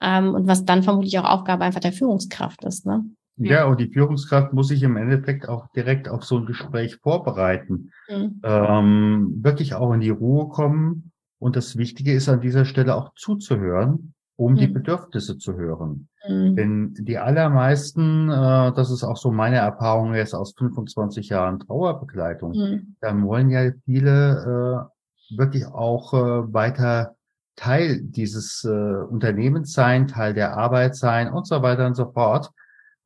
Ähm, 0.00 0.34
und 0.34 0.48
was 0.48 0.64
dann 0.64 0.82
vermutlich 0.82 1.18
auch 1.18 1.24
Aufgabe 1.24 1.64
einfach 1.64 1.80
der 1.80 1.92
Führungskraft 1.92 2.64
ist. 2.64 2.86
Ne? 2.86 3.04
Ja, 3.36 3.66
und 3.66 3.80
die 3.80 3.88
Führungskraft 3.88 4.52
muss 4.52 4.68
sich 4.68 4.82
im 4.82 4.96
Endeffekt 4.96 5.48
auch 5.48 5.68
direkt 5.76 6.08
auf 6.08 6.24
so 6.24 6.38
ein 6.38 6.46
Gespräch 6.46 6.96
vorbereiten. 6.96 7.90
Mhm. 8.08 8.40
Ähm, 8.42 9.40
wirklich 9.42 9.74
auch 9.74 9.92
in 9.92 10.00
die 10.00 10.10
Ruhe 10.10 10.48
kommen. 10.48 11.12
Und 11.38 11.56
das 11.56 11.76
Wichtige 11.76 12.12
ist 12.12 12.28
an 12.28 12.40
dieser 12.40 12.64
Stelle 12.64 12.94
auch 12.94 13.12
zuzuhören 13.14 14.14
um 14.36 14.52
mhm. 14.52 14.56
die 14.56 14.66
Bedürfnisse 14.66 15.38
zu 15.38 15.54
hören. 15.54 16.08
Mhm. 16.26 16.56
Denn 16.56 16.94
die 16.98 17.18
allermeisten, 17.18 18.28
äh, 18.30 18.72
das 18.74 18.90
ist 18.90 19.04
auch 19.04 19.16
so 19.16 19.30
meine 19.30 19.56
Erfahrung 19.56 20.14
jetzt 20.14 20.34
aus 20.34 20.54
25 20.56 21.28
Jahren 21.28 21.60
Trauerbegleitung, 21.60 22.52
mhm. 22.52 22.96
dann 23.00 23.26
wollen 23.26 23.50
ja 23.50 23.70
viele 23.84 24.88
äh, 25.30 25.36
wirklich 25.36 25.66
auch 25.66 26.14
äh, 26.14 26.52
weiter 26.52 27.16
Teil 27.56 28.00
dieses 28.00 28.64
äh, 28.64 28.68
Unternehmens 28.68 29.72
sein, 29.72 30.08
Teil 30.08 30.34
der 30.34 30.56
Arbeit 30.56 30.96
sein 30.96 31.30
und 31.32 31.46
so 31.46 31.62
weiter 31.62 31.86
und 31.86 31.94
so 31.94 32.10
fort. 32.12 32.50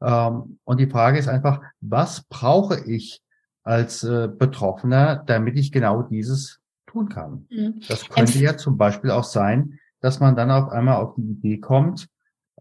Ähm, 0.01 0.59
und 0.65 0.79
die 0.79 0.89
Frage 0.89 1.19
ist 1.19 1.29
einfach, 1.29 1.61
was 1.81 2.23
brauche 2.29 2.81
ich 2.87 3.21
als 3.65 4.05
äh, 4.05 4.29
Betroffener, 4.29 5.25
damit 5.27 5.57
ich 5.57 5.73
genau 5.73 6.03
dieses 6.03 6.61
tun 6.87 7.09
kann? 7.09 7.47
Mhm. 7.51 7.81
Das 7.89 8.09
könnte 8.09 8.39
ja 8.39 8.57
zum 8.57 8.77
Beispiel 8.77 9.11
auch 9.11 9.25
sein, 9.25 9.79
dass 10.01 10.21
man 10.21 10.37
dann 10.37 10.51
auf 10.51 10.71
einmal 10.71 10.97
auf 10.97 11.15
die 11.15 11.23
Idee 11.23 11.59
kommt, 11.59 12.09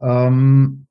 ähm, 0.01 0.85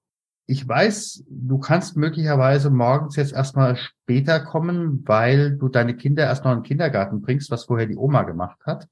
ich 0.46 0.68
weiß, 0.68 1.24
du 1.26 1.59
kannst 1.59 1.96
möglicherweise 1.96 2.68
morgens 2.70 3.16
jetzt 3.16 3.33
erstmal 3.33 3.76
später 3.76 4.40
kommen, 4.40 5.02
weil 5.07 5.57
du 5.57 5.68
deine 5.68 5.96
Kinder 5.96 6.24
erst 6.24 6.44
noch 6.44 6.52
in 6.52 6.59
den 6.59 6.64
Kindergarten 6.64 7.22
bringst, 7.22 7.50
was 7.50 7.64
vorher 7.64 7.87
die 7.87 7.96
Oma 7.96 8.24
gemacht 8.24 8.59
hat. 8.66 8.87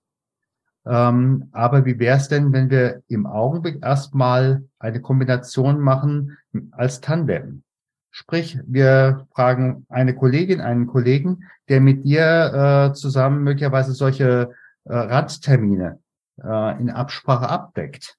Ähm, 0.86 1.48
aber 1.52 1.84
wie 1.84 1.98
wäre 1.98 2.16
es 2.16 2.28
denn, 2.28 2.52
wenn 2.52 2.70
wir 2.70 3.02
im 3.08 3.26
Augenblick 3.26 3.84
erstmal 3.84 4.64
eine 4.78 5.00
Kombination 5.00 5.78
machen 5.78 6.38
als 6.70 7.00
Tandem? 7.00 7.62
Sprich, 8.10 8.58
wir 8.66 9.26
fragen 9.34 9.86
eine 9.88 10.14
Kollegin, 10.14 10.60
einen 10.60 10.86
Kollegen, 10.86 11.44
der 11.68 11.80
mit 11.80 12.04
dir 12.04 12.90
äh, 12.90 12.94
zusammen 12.94 13.42
möglicherweise 13.42 13.92
solche 13.92 14.50
äh, 14.84 14.94
Randtermine 14.94 15.98
äh, 16.42 16.80
in 16.80 16.90
Absprache 16.90 17.48
abdeckt. 17.48 18.16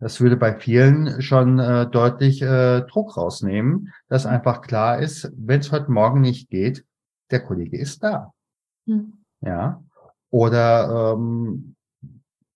Das 0.00 0.20
würde 0.20 0.36
bei 0.36 0.54
vielen 0.54 1.20
schon 1.22 1.58
äh, 1.58 1.86
deutlich 1.88 2.40
äh, 2.40 2.82
Druck 2.82 3.16
rausnehmen, 3.16 3.92
dass 4.08 4.26
einfach 4.26 4.60
klar 4.60 4.98
ist, 5.00 5.32
wenn 5.36 5.60
es 5.60 5.72
heute 5.72 5.90
Morgen 5.90 6.20
nicht 6.20 6.50
geht, 6.50 6.84
der 7.30 7.40
Kollege 7.40 7.76
ist 7.76 8.04
da. 8.04 8.32
Mhm. 8.86 9.24
Ja. 9.40 9.82
Oder 10.30 11.14
ähm, 11.16 11.74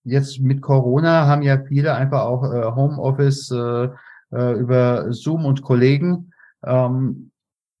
jetzt 0.03 0.39
mit 0.39 0.61
Corona 0.61 1.27
haben 1.27 1.41
ja 1.41 1.61
viele 1.65 1.95
einfach 1.95 2.21
auch 2.21 2.43
äh, 2.43 2.63
Homeoffice 2.75 3.51
äh, 3.51 3.89
äh, 4.31 4.53
über 4.53 5.11
Zoom 5.11 5.45
und 5.45 5.61
Kollegen. 5.61 6.31
Ähm, 6.63 7.31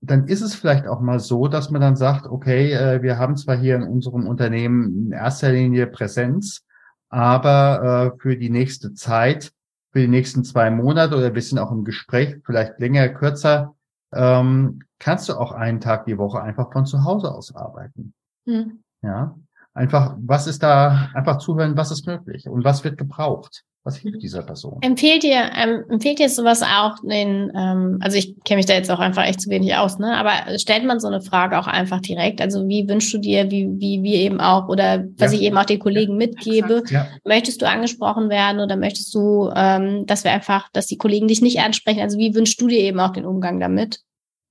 dann 0.01 0.27
ist 0.27 0.41
es 0.41 0.55
vielleicht 0.55 0.87
auch 0.87 0.99
mal 0.99 1.19
so, 1.19 1.47
dass 1.47 1.69
man 1.69 1.81
dann 1.81 1.95
sagt, 1.95 2.27
okay, 2.27 2.73
äh, 2.73 3.01
wir 3.01 3.17
haben 3.17 3.37
zwar 3.37 3.55
hier 3.55 3.75
in 3.75 3.83
unserem 3.83 4.27
Unternehmen 4.27 5.07
in 5.07 5.11
erster 5.13 5.51
Linie 5.51 5.87
Präsenz, 5.87 6.65
aber 7.13 8.15
äh, 8.15 8.19
für 8.19 8.35
die 8.35 8.49
nächste 8.49 8.95
Zeit, 8.95 9.53
für 9.91 9.99
die 9.99 10.07
nächsten 10.07 10.43
zwei 10.43 10.71
Monate 10.71 11.15
oder 11.15 11.35
wir 11.35 11.41
sind 11.43 11.59
auch 11.59 11.71
im 11.71 11.83
Gespräch, 11.83 12.37
vielleicht 12.43 12.79
länger, 12.79 13.07
kürzer, 13.09 13.75
ähm, 14.11 14.79
kannst 14.97 15.29
du 15.29 15.35
auch 15.35 15.51
einen 15.51 15.79
Tag 15.79 16.05
die 16.05 16.17
Woche 16.17 16.41
einfach 16.41 16.71
von 16.73 16.87
zu 16.87 17.03
Hause 17.03 17.31
aus 17.31 17.55
arbeiten. 17.55 18.15
Mhm. 18.45 18.79
Ja, 19.03 19.35
einfach, 19.75 20.15
was 20.17 20.47
ist 20.47 20.63
da, 20.63 21.11
einfach 21.13 21.37
zuhören, 21.37 21.77
was 21.77 21.91
ist 21.91 22.07
möglich 22.07 22.49
und 22.49 22.63
was 22.63 22.83
wird 22.83 22.97
gebraucht. 22.97 23.63
Was 23.85 23.97
hilft 23.97 24.23
dieser 24.23 24.43
Person? 24.43 24.77
Empfehlt 24.81 25.25
ihr, 25.25 25.51
ähm, 25.57 25.83
empfehlt 25.89 26.17
ihr 26.21 26.29
sowas 26.29 26.61
auch 26.61 26.95
den, 27.03 27.51
ähm, 27.53 27.97
also 27.99 28.17
ich 28.17 28.41
kenne 28.45 28.59
mich 28.59 28.65
da 28.65 28.75
jetzt 28.75 28.89
auch 28.89 28.99
einfach 28.99 29.25
echt 29.25 29.41
zu 29.41 29.49
wenig 29.49 29.75
aus, 29.75 29.99
ne? 29.99 30.15
Aber 30.15 30.57
stellt 30.57 30.85
man 30.85 31.01
so 31.01 31.07
eine 31.07 31.21
Frage 31.21 31.59
auch 31.59 31.67
einfach 31.67 31.99
direkt? 31.99 32.39
Also 32.39 32.65
wie 32.69 32.87
wünschst 32.87 33.13
du 33.13 33.17
dir, 33.17 33.51
wie, 33.51 33.67
wie 33.79 34.01
wir 34.01 34.19
eben 34.19 34.39
auch, 34.39 34.69
oder 34.69 35.03
was 35.17 35.33
ja. 35.33 35.39
ich 35.39 35.43
eben 35.43 35.57
auch 35.57 35.65
den 35.65 35.79
Kollegen 35.79 36.13
ja, 36.13 36.17
mitgebe, 36.17 36.83
ja. 36.89 37.07
möchtest 37.25 37.61
du 37.61 37.67
angesprochen 37.67 38.29
werden 38.29 38.61
oder 38.61 38.77
möchtest 38.77 39.13
du, 39.13 39.51
ähm, 39.53 40.05
dass 40.05 40.23
wir 40.23 40.31
einfach, 40.31 40.69
dass 40.71 40.87
die 40.87 40.97
Kollegen 40.97 41.27
dich 41.27 41.41
nicht 41.41 41.59
ansprechen? 41.59 41.99
Also 41.99 42.17
wie 42.17 42.33
wünschst 42.33 42.61
du 42.61 42.67
dir 42.67 42.79
eben 42.79 43.01
auch 43.01 43.11
den 43.11 43.25
Umgang 43.25 43.59
damit? 43.59 43.99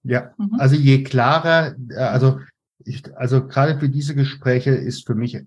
Ja, 0.03 0.33
mhm. 0.37 0.57
also 0.59 0.77
je 0.77 1.05
klarer, 1.05 1.75
äh, 1.89 1.95
also 1.95 2.39
ich, 2.85 3.03
also 3.17 3.47
gerade 3.47 3.79
für 3.79 3.89
diese 3.89 4.15
Gespräche 4.15 4.73
ist 4.73 5.07
für 5.07 5.15
mich 5.15 5.39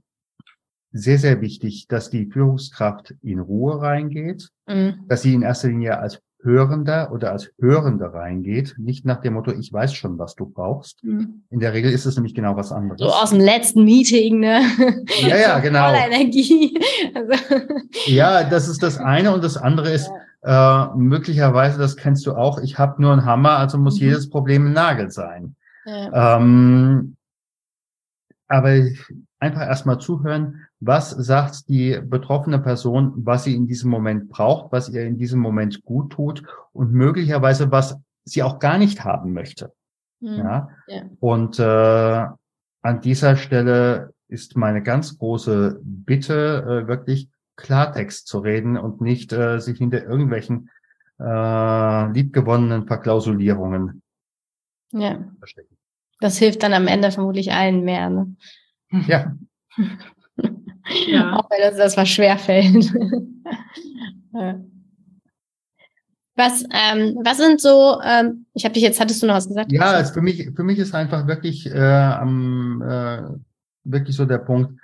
sehr, 0.95 1.19
sehr 1.19 1.41
wichtig, 1.41 1.87
dass 1.89 2.09
die 2.09 2.25
Führungskraft 2.25 3.15
in 3.21 3.39
Ruhe 3.39 3.81
reingeht, 3.81 4.49
mhm. 4.65 5.03
dass 5.09 5.21
sie 5.21 5.33
in 5.33 5.41
erster 5.41 5.67
Linie 5.67 5.99
als 5.99 6.21
Hörender 6.41 7.11
oder 7.11 7.31
als 7.31 7.51
Hörende 7.59 8.13
reingeht, 8.13 8.75
nicht 8.77 9.03
nach 9.03 9.19
dem 9.19 9.33
Motto, 9.33 9.51
ich 9.51 9.73
weiß 9.73 9.93
schon, 9.93 10.17
was 10.19 10.35
du 10.35 10.45
brauchst. 10.45 11.03
Mhm. 11.03 11.41
In 11.49 11.59
der 11.59 11.73
Regel 11.73 11.91
ist 11.91 12.05
es 12.05 12.15
nämlich 12.15 12.33
genau 12.33 12.55
was 12.55 12.71
anderes. 12.71 13.01
So 13.01 13.07
aus 13.07 13.31
dem 13.31 13.41
letzten 13.41 13.83
Meeting, 13.83 14.39
ne? 14.39 14.61
Ja, 15.21 15.37
ja, 15.37 15.59
genau. 15.59 15.87
Voller 15.87 16.05
Energie. 16.05 16.79
Also. 17.13 17.33
Ja, 18.05 18.43
das 18.43 18.69
ist 18.69 18.81
das 18.81 18.97
eine 18.97 19.33
und 19.33 19.43
das 19.43 19.57
andere 19.57 19.91
ist, 19.91 20.09
ja. 20.43 20.93
äh, 20.93 20.95
möglicherweise, 20.95 21.77
das 21.77 21.97
kennst 21.97 22.25
du 22.25 22.33
auch, 22.33 22.59
ich 22.59 22.77
habe 22.77 23.01
nur 23.01 23.11
einen 23.11 23.25
Hammer, 23.25 23.57
also 23.57 23.77
muss 23.77 23.99
mhm. 23.99 24.07
jedes 24.07 24.29
Problem 24.29 24.67
ein 24.67 24.73
Nagel 24.73 25.09
sein. 25.11 25.55
Ja. 25.85 26.37
Ähm, 26.37 27.15
aber 28.47 28.79
einfach 29.39 29.61
erstmal 29.61 29.99
zuhören, 29.99 30.67
was 30.79 31.09
sagt 31.11 31.69
die 31.69 31.99
betroffene 32.03 32.59
Person, 32.59 33.13
was 33.15 33.45
sie 33.45 33.55
in 33.55 33.67
diesem 33.67 33.89
Moment 33.89 34.29
braucht, 34.29 34.71
was 34.71 34.89
ihr 34.89 35.03
in 35.03 35.17
diesem 35.17 35.39
Moment 35.39 35.83
gut 35.83 36.13
tut 36.13 36.43
und 36.73 36.91
möglicherweise 36.91 37.71
was 37.71 37.97
sie 38.23 38.43
auch 38.43 38.59
gar 38.59 38.77
nicht 38.77 39.03
haben 39.03 39.33
möchte. 39.33 39.73
Mhm. 40.19 40.37
Ja? 40.37 40.69
ja? 40.87 41.01
Und 41.19 41.59
äh, 41.59 42.25
an 42.81 43.01
dieser 43.01 43.35
Stelle 43.35 44.13
ist 44.27 44.57
meine 44.57 44.81
ganz 44.81 45.17
große 45.17 45.79
Bitte, 45.83 46.83
äh, 46.83 46.87
wirklich 46.87 47.29
Klartext 47.55 48.27
zu 48.27 48.39
reden 48.39 48.77
und 48.77 49.01
nicht 49.01 49.31
äh, 49.31 49.59
sich 49.59 49.77
hinter 49.77 50.03
irgendwelchen 50.03 50.69
äh, 51.19 52.11
liebgewonnenen 52.11 52.87
Verklausulierungen 52.87 54.01
ja. 54.91 55.23
verstecken. 55.39 55.77
Das 56.19 56.37
hilft 56.37 56.63
dann 56.63 56.73
am 56.73 56.87
Ende 56.87 57.11
vermutlich 57.11 57.53
allen 57.53 57.83
mehr. 57.83 58.09
Ne? 58.09 58.35
Ja. 59.07 59.35
ja. 61.07 61.33
Auch 61.37 61.49
wenn 61.49 61.69
uns 61.69 61.77
das 61.77 61.97
was 61.97 62.09
schwerfällt. 62.09 62.93
Was, 66.37 66.65
ähm, 66.69 67.17
was 67.23 67.37
sind 67.37 67.61
so, 67.61 68.01
ähm, 68.03 68.45
ich 68.53 68.65
habe 68.65 68.73
dich 68.73 68.83
jetzt, 68.83 68.99
hattest 68.99 69.23
du 69.23 69.27
noch 69.27 69.35
was 69.35 69.47
gesagt? 69.47 69.71
Ja, 69.71 69.83
also 69.83 70.13
für 70.13 70.21
mich, 70.21 70.51
für 70.53 70.63
mich 70.63 70.79
ist 70.79 70.93
einfach 70.93 71.27
wirklich, 71.27 71.65
äh, 71.65 71.79
am, 71.79 72.81
äh, 72.81 73.21
wirklich 73.85 74.17
so 74.17 74.25
der 74.25 74.39
Punkt, 74.39 74.77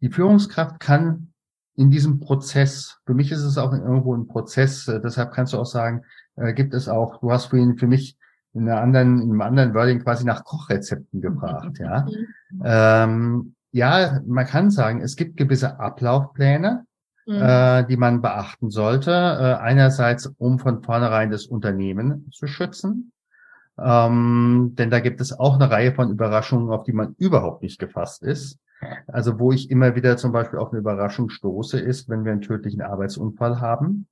die 0.00 0.10
Führungskraft 0.10 0.78
kann 0.78 1.32
in 1.74 1.90
diesem 1.90 2.20
Prozess, 2.20 3.00
für 3.04 3.14
mich 3.14 3.32
ist 3.32 3.42
es 3.42 3.58
auch 3.58 3.72
irgendwo 3.72 4.14
ein 4.14 4.28
Prozess, 4.28 4.86
äh, 4.86 5.00
deshalb 5.00 5.32
kannst 5.32 5.54
du 5.54 5.58
auch 5.58 5.66
sagen, 5.66 6.04
äh, 6.36 6.52
gibt 6.52 6.72
es 6.72 6.88
auch, 6.88 7.18
du 7.18 7.32
hast 7.32 7.46
vorhin 7.46 7.76
für 7.76 7.88
mich 7.88 8.16
in 8.52 8.68
einer 8.68 8.80
anderen, 8.80 9.20
in 9.20 9.30
einem 9.30 9.40
anderen 9.40 9.74
Wording 9.74 10.02
quasi 10.04 10.24
nach 10.24 10.44
Kochrezepten 10.44 11.20
gebracht, 11.20 11.80
ja. 11.80 12.06
Mhm. 12.06 12.62
Ähm, 12.64 13.55
ja, 13.72 14.20
man 14.26 14.46
kann 14.46 14.70
sagen, 14.70 15.00
es 15.00 15.16
gibt 15.16 15.36
gewisse 15.36 15.78
Ablaufpläne, 15.78 16.84
mhm. 17.26 17.34
äh, 17.34 17.84
die 17.86 17.96
man 17.96 18.22
beachten 18.22 18.70
sollte. 18.70 19.10
Äh, 19.10 19.62
einerseits, 19.62 20.26
um 20.38 20.58
von 20.58 20.82
vornherein 20.82 21.30
das 21.30 21.46
Unternehmen 21.46 22.30
zu 22.32 22.46
schützen. 22.46 23.12
Ähm, 23.78 24.74
denn 24.78 24.90
da 24.90 25.00
gibt 25.00 25.20
es 25.20 25.38
auch 25.38 25.56
eine 25.56 25.70
Reihe 25.70 25.94
von 25.94 26.10
Überraschungen, 26.10 26.70
auf 26.70 26.84
die 26.84 26.94
man 26.94 27.14
überhaupt 27.18 27.62
nicht 27.62 27.78
gefasst 27.78 28.22
ist. 28.22 28.58
Also 29.06 29.38
wo 29.38 29.52
ich 29.52 29.70
immer 29.70 29.94
wieder 29.94 30.16
zum 30.16 30.32
Beispiel 30.32 30.58
auf 30.58 30.70
eine 30.70 30.80
Überraschung 30.80 31.28
stoße, 31.28 31.78
ist, 31.78 32.08
wenn 32.08 32.24
wir 32.24 32.32
einen 32.32 32.40
tödlichen 32.42 32.82
Arbeitsunfall 32.82 33.60
haben 33.60 34.06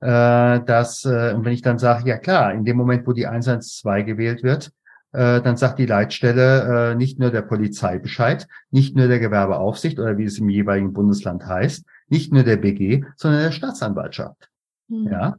äh, 0.00 0.60
dass, 0.60 1.04
äh, 1.04 1.32
und 1.34 1.44
wenn 1.44 1.52
ich 1.52 1.62
dann 1.62 1.78
sage, 1.78 2.08
ja 2.08 2.18
klar, 2.18 2.52
in 2.52 2.64
dem 2.64 2.76
Moment, 2.76 3.06
wo 3.06 3.12
die 3.12 3.26
112 3.26 4.06
gewählt 4.06 4.42
wird, 4.42 4.72
äh, 5.16 5.40
dann 5.40 5.56
sagt 5.56 5.78
die 5.78 5.86
Leitstelle 5.86 6.90
äh, 6.92 6.94
nicht 6.94 7.18
nur 7.18 7.30
der 7.30 7.40
Polizei 7.40 7.98
Bescheid, 7.98 8.46
nicht 8.70 8.94
nur 8.94 9.08
der 9.08 9.18
Gewerbeaufsicht 9.18 9.98
oder 9.98 10.18
wie 10.18 10.24
es 10.24 10.38
im 10.38 10.50
jeweiligen 10.50 10.92
Bundesland 10.92 11.46
heißt, 11.46 11.86
nicht 12.08 12.32
nur 12.32 12.42
der 12.42 12.58
BG, 12.58 13.02
sondern 13.16 13.42
der 13.42 13.52
Staatsanwaltschaft. 13.52 14.50
Mhm. 14.88 15.08
Ja. 15.10 15.36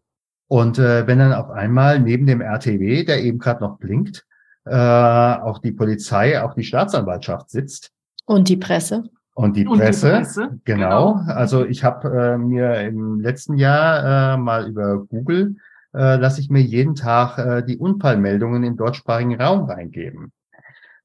Und 0.48 0.80
äh, 0.80 1.06
wenn 1.06 1.20
dann 1.20 1.34
auf 1.34 1.52
einmal 1.52 2.00
neben 2.00 2.26
dem 2.26 2.42
RTW, 2.42 3.04
der 3.04 3.24
eben 3.24 3.38
gerade 3.38 3.64
noch 3.64 3.78
blinkt, 3.78 4.26
äh, 4.66 4.76
auch 4.76 5.60
die 5.60 5.74
Polizei, 5.74 6.42
auch 6.42 6.56
die 6.56 6.64
Staatsanwaltschaft 6.64 7.52
sitzt. 7.52 7.92
Und 8.26 8.50
die 8.50 8.58
Presse. 8.58 9.04
Und 9.36 9.56
die 9.56 9.66
Presse, 9.66 10.08
Und 10.08 10.18
die 10.18 10.24
Presse 10.24 10.60
genau. 10.66 11.14
genau. 11.14 11.34
Also 11.34 11.66
ich 11.66 11.84
habe 11.84 12.10
äh, 12.10 12.38
mir 12.40 12.82
im 12.82 13.20
letzten 13.20 13.58
Jahr 13.58 14.34
äh, 14.34 14.38
mal 14.38 14.68
über 14.68 15.06
Google, 15.06 15.58
äh, 15.94 16.18
lasse 16.18 16.42
ich 16.42 16.50
mir 16.50 16.62
jeden 16.62 16.96
Tag 16.96 17.38
äh, 17.38 17.64
die 17.64 17.78
Unfallmeldungen 17.78 18.64
im 18.64 18.78
deutschsprachigen 18.78 19.40
Raum 19.40 19.66
reingeben. 19.66 20.32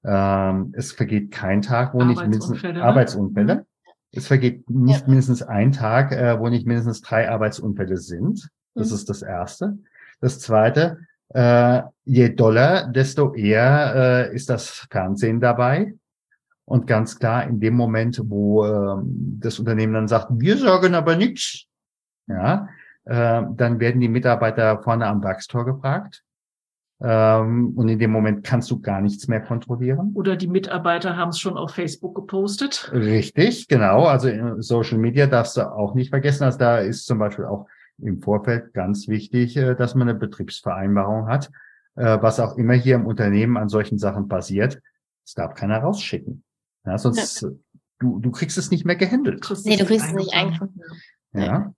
Ähm, 0.05 0.73
es 0.77 0.93
vergeht 0.93 1.31
kein 1.31 1.63
Tag, 1.63 1.95
wo 1.95 2.03
nicht 2.03 2.21
mindestens 2.21 2.63
ne? 2.63 2.83
Arbeitsunfälle. 2.83 3.55
Mhm. 3.55 3.63
Es 4.13 4.27
vergeht 4.27 4.69
nicht 4.69 5.03
ja. 5.03 5.07
mindestens 5.07 5.43
ein 5.43 5.73
Tag, 5.73 6.13
äh, 6.13 6.39
wo 6.39 6.49
nicht 6.49 6.67
mindestens 6.67 7.01
drei 7.01 7.31
Arbeitsunfälle 7.31 7.97
sind. 7.97 8.49
Das 8.75 8.91
mhm. 8.91 8.95
ist 8.97 9.09
das 9.09 9.23
Erste. 9.23 9.79
Das 10.21 10.39
Zweite, 10.41 10.99
äh, 11.31 11.83
je 12.05 12.31
doller, 12.31 12.89
desto 12.89 13.35
eher 13.35 14.29
äh, 14.31 14.35
ist 14.35 14.51
das 14.51 14.87
Fernsehen 14.91 15.41
dabei. 15.41 15.95
Und 16.65 16.87
ganz 16.87 17.19
klar, 17.19 17.47
in 17.47 17.61
dem 17.61 17.75
Moment, 17.75 18.21
wo 18.25 18.65
äh, 18.65 19.03
das 19.41 19.59
Unternehmen 19.59 19.95
dann 19.95 20.09
sagt, 20.09 20.29
wir 20.31 20.57
sagen 20.59 20.95
aber 20.95 21.17
nichts, 21.17 21.67
ja, 22.27 22.69
äh, 23.05 23.43
dann 23.55 23.81
werden 23.81 24.01
die 24.01 24.09
Mitarbeiter 24.09 24.83
vorne 24.83 25.07
am 25.07 25.23
Werkstor 25.23 25.65
gefragt. 25.65 26.23
Ähm, 27.05 27.73
und 27.77 27.89
in 27.89 27.99
dem 27.99 28.13
Moment 28.13 28.45
kannst 28.45 28.71
du 28.71 28.81
gar 28.81 29.01
nichts 29.01 29.27
mehr 29.27 29.41
kontrollieren. 29.41 30.13
Oder 30.15 30.37
die 30.37 30.47
Mitarbeiter 30.47 31.17
haben 31.17 31.31
es 31.31 31.41
schon 31.41 31.57
auf 31.57 31.73
Facebook 31.73 32.15
gepostet. 32.15 32.91
Richtig, 32.93 33.67
genau. 33.67 34.05
Also 34.05 34.29
in 34.29 34.63
Social 34.63 34.99
Media 34.99 35.27
darfst 35.27 35.57
du 35.57 35.63
auch 35.63 35.95
nicht 35.95 36.11
vergessen. 36.11 36.45
Also 36.45 36.59
da 36.59 36.79
ist 36.79 37.07
zum 37.07 37.19
Beispiel 37.19 37.45
auch 37.47 37.67
im 37.99 38.23
Vorfeld 38.23 38.73
ganz 38.73 39.09
wichtig, 39.09 39.57
äh, 39.57 39.75
dass 39.75 39.95
man 39.95 40.09
eine 40.09 40.19
Betriebsvereinbarung 40.19 41.27
hat. 41.27 41.51
Äh, 41.97 42.19
was 42.23 42.39
auch 42.39 42.57
immer 42.57 42.75
hier 42.75 42.95
im 42.95 43.07
Unternehmen 43.07 43.57
an 43.57 43.69
solchen 43.69 43.99
Sachen 43.99 44.29
passiert, 44.29 44.81
es 45.25 45.35
darf 45.35 45.55
keiner 45.55 45.79
rausschicken. 45.79 46.45
Ja, 46.85 46.99
sonst, 46.99 47.43
ja. 47.43 47.49
Du, 47.99 48.19
du 48.19 48.31
kriegst 48.31 48.59
es 48.59 48.71
nicht 48.71 48.85
mehr 48.85 48.97
gehandelt. 48.97 49.47
Nee, 49.65 49.77
du 49.77 49.85
kriegst 49.85 50.07
es 50.07 50.15
nicht 50.15 50.35
eingefangen. 50.35 50.81
Ja. 51.33 51.73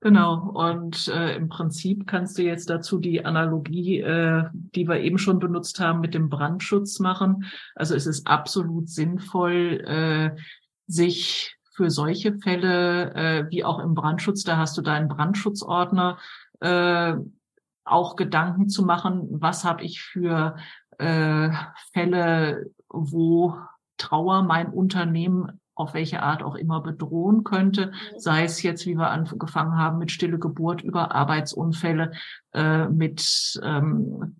Genau. 0.00 0.50
Und 0.54 1.08
äh, 1.08 1.36
im 1.36 1.48
Prinzip 1.48 2.06
kannst 2.06 2.38
du 2.38 2.42
jetzt 2.42 2.70
dazu 2.70 2.98
die 2.98 3.24
Analogie, 3.24 4.00
äh, 4.00 4.44
die 4.52 4.88
wir 4.88 5.00
eben 5.00 5.18
schon 5.18 5.38
benutzt 5.38 5.78
haben, 5.78 6.00
mit 6.00 6.14
dem 6.14 6.30
Brandschutz 6.30 7.00
machen. 7.00 7.44
Also 7.74 7.94
es 7.94 8.06
ist 8.06 8.26
absolut 8.26 8.88
sinnvoll, 8.88 9.84
äh, 9.86 10.40
sich 10.86 11.54
für 11.74 11.90
solche 11.90 12.34
Fälle, 12.38 13.14
äh, 13.14 13.50
wie 13.50 13.62
auch 13.62 13.78
im 13.78 13.94
Brandschutz, 13.94 14.42
da 14.42 14.56
hast 14.56 14.76
du 14.78 14.82
deinen 14.82 15.08
Brandschutzordner, 15.08 16.18
äh, 16.60 17.14
auch 17.84 18.16
Gedanken 18.16 18.68
zu 18.68 18.84
machen, 18.84 19.26
was 19.30 19.64
habe 19.64 19.82
ich 19.82 20.00
für 20.02 20.56
äh, 20.98 21.50
Fälle, 21.92 22.70
wo 22.88 23.56
Trauer 23.98 24.42
mein 24.42 24.68
Unternehmen 24.68 25.59
auf 25.80 25.94
welche 25.94 26.22
Art 26.22 26.42
auch 26.42 26.54
immer 26.54 26.80
bedrohen 26.80 27.44
könnte, 27.44 27.86
mhm. 27.86 28.18
sei 28.18 28.44
es 28.44 28.62
jetzt, 28.62 28.86
wie 28.86 28.94
wir 28.94 29.10
angefangen 29.10 29.76
haben, 29.76 29.98
mit 29.98 30.10
stille 30.10 30.38
Geburt 30.38 30.82
über 30.82 31.14
Arbeitsunfälle, 31.14 32.12
äh, 32.52 32.88
mit 32.88 33.60
ähm, 33.62 34.36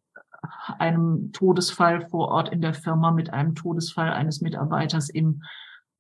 einem 0.79 1.33
Todesfall 1.33 2.09
vor 2.09 2.29
Ort 2.29 2.51
in 2.51 2.61
der 2.61 2.75
Firma, 2.75 3.11
mit 3.11 3.33
einem 3.33 3.55
Todesfall 3.55 4.11
eines 4.11 4.41
Mitarbeiters 4.41 5.09
im 5.09 5.43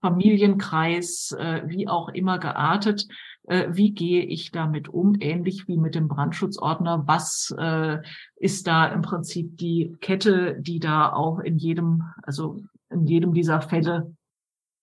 Familienkreis, 0.01 1.33
äh, 1.39 1.63
wie 1.67 1.89
auch 1.89 2.09
immer 2.09 2.39
geartet. 2.39 3.07
Äh, 3.45 3.69
wie 3.71 3.93
gehe 3.93 4.23
ich 4.23 4.51
damit 4.51 4.89
um? 4.89 5.17
Ähnlich 5.21 5.69
wie 5.69 5.77
mit 5.77 5.95
dem 5.95 6.09
Brandschutzordner. 6.09 7.05
Was 7.07 7.55
äh, 7.59 7.99
ist 8.37 8.67
da 8.67 8.87
im 8.87 9.03
Prinzip 9.03 9.59
die 9.59 9.95
Kette, 10.01 10.57
die 10.59 10.81
da 10.81 11.13
auch 11.13 11.41
in 11.41 11.59
jedem, 11.59 12.05
also 12.23 12.61
in 12.91 13.07
jedem 13.07 13.35
dieser 13.35 13.61
Fälle 13.61 14.15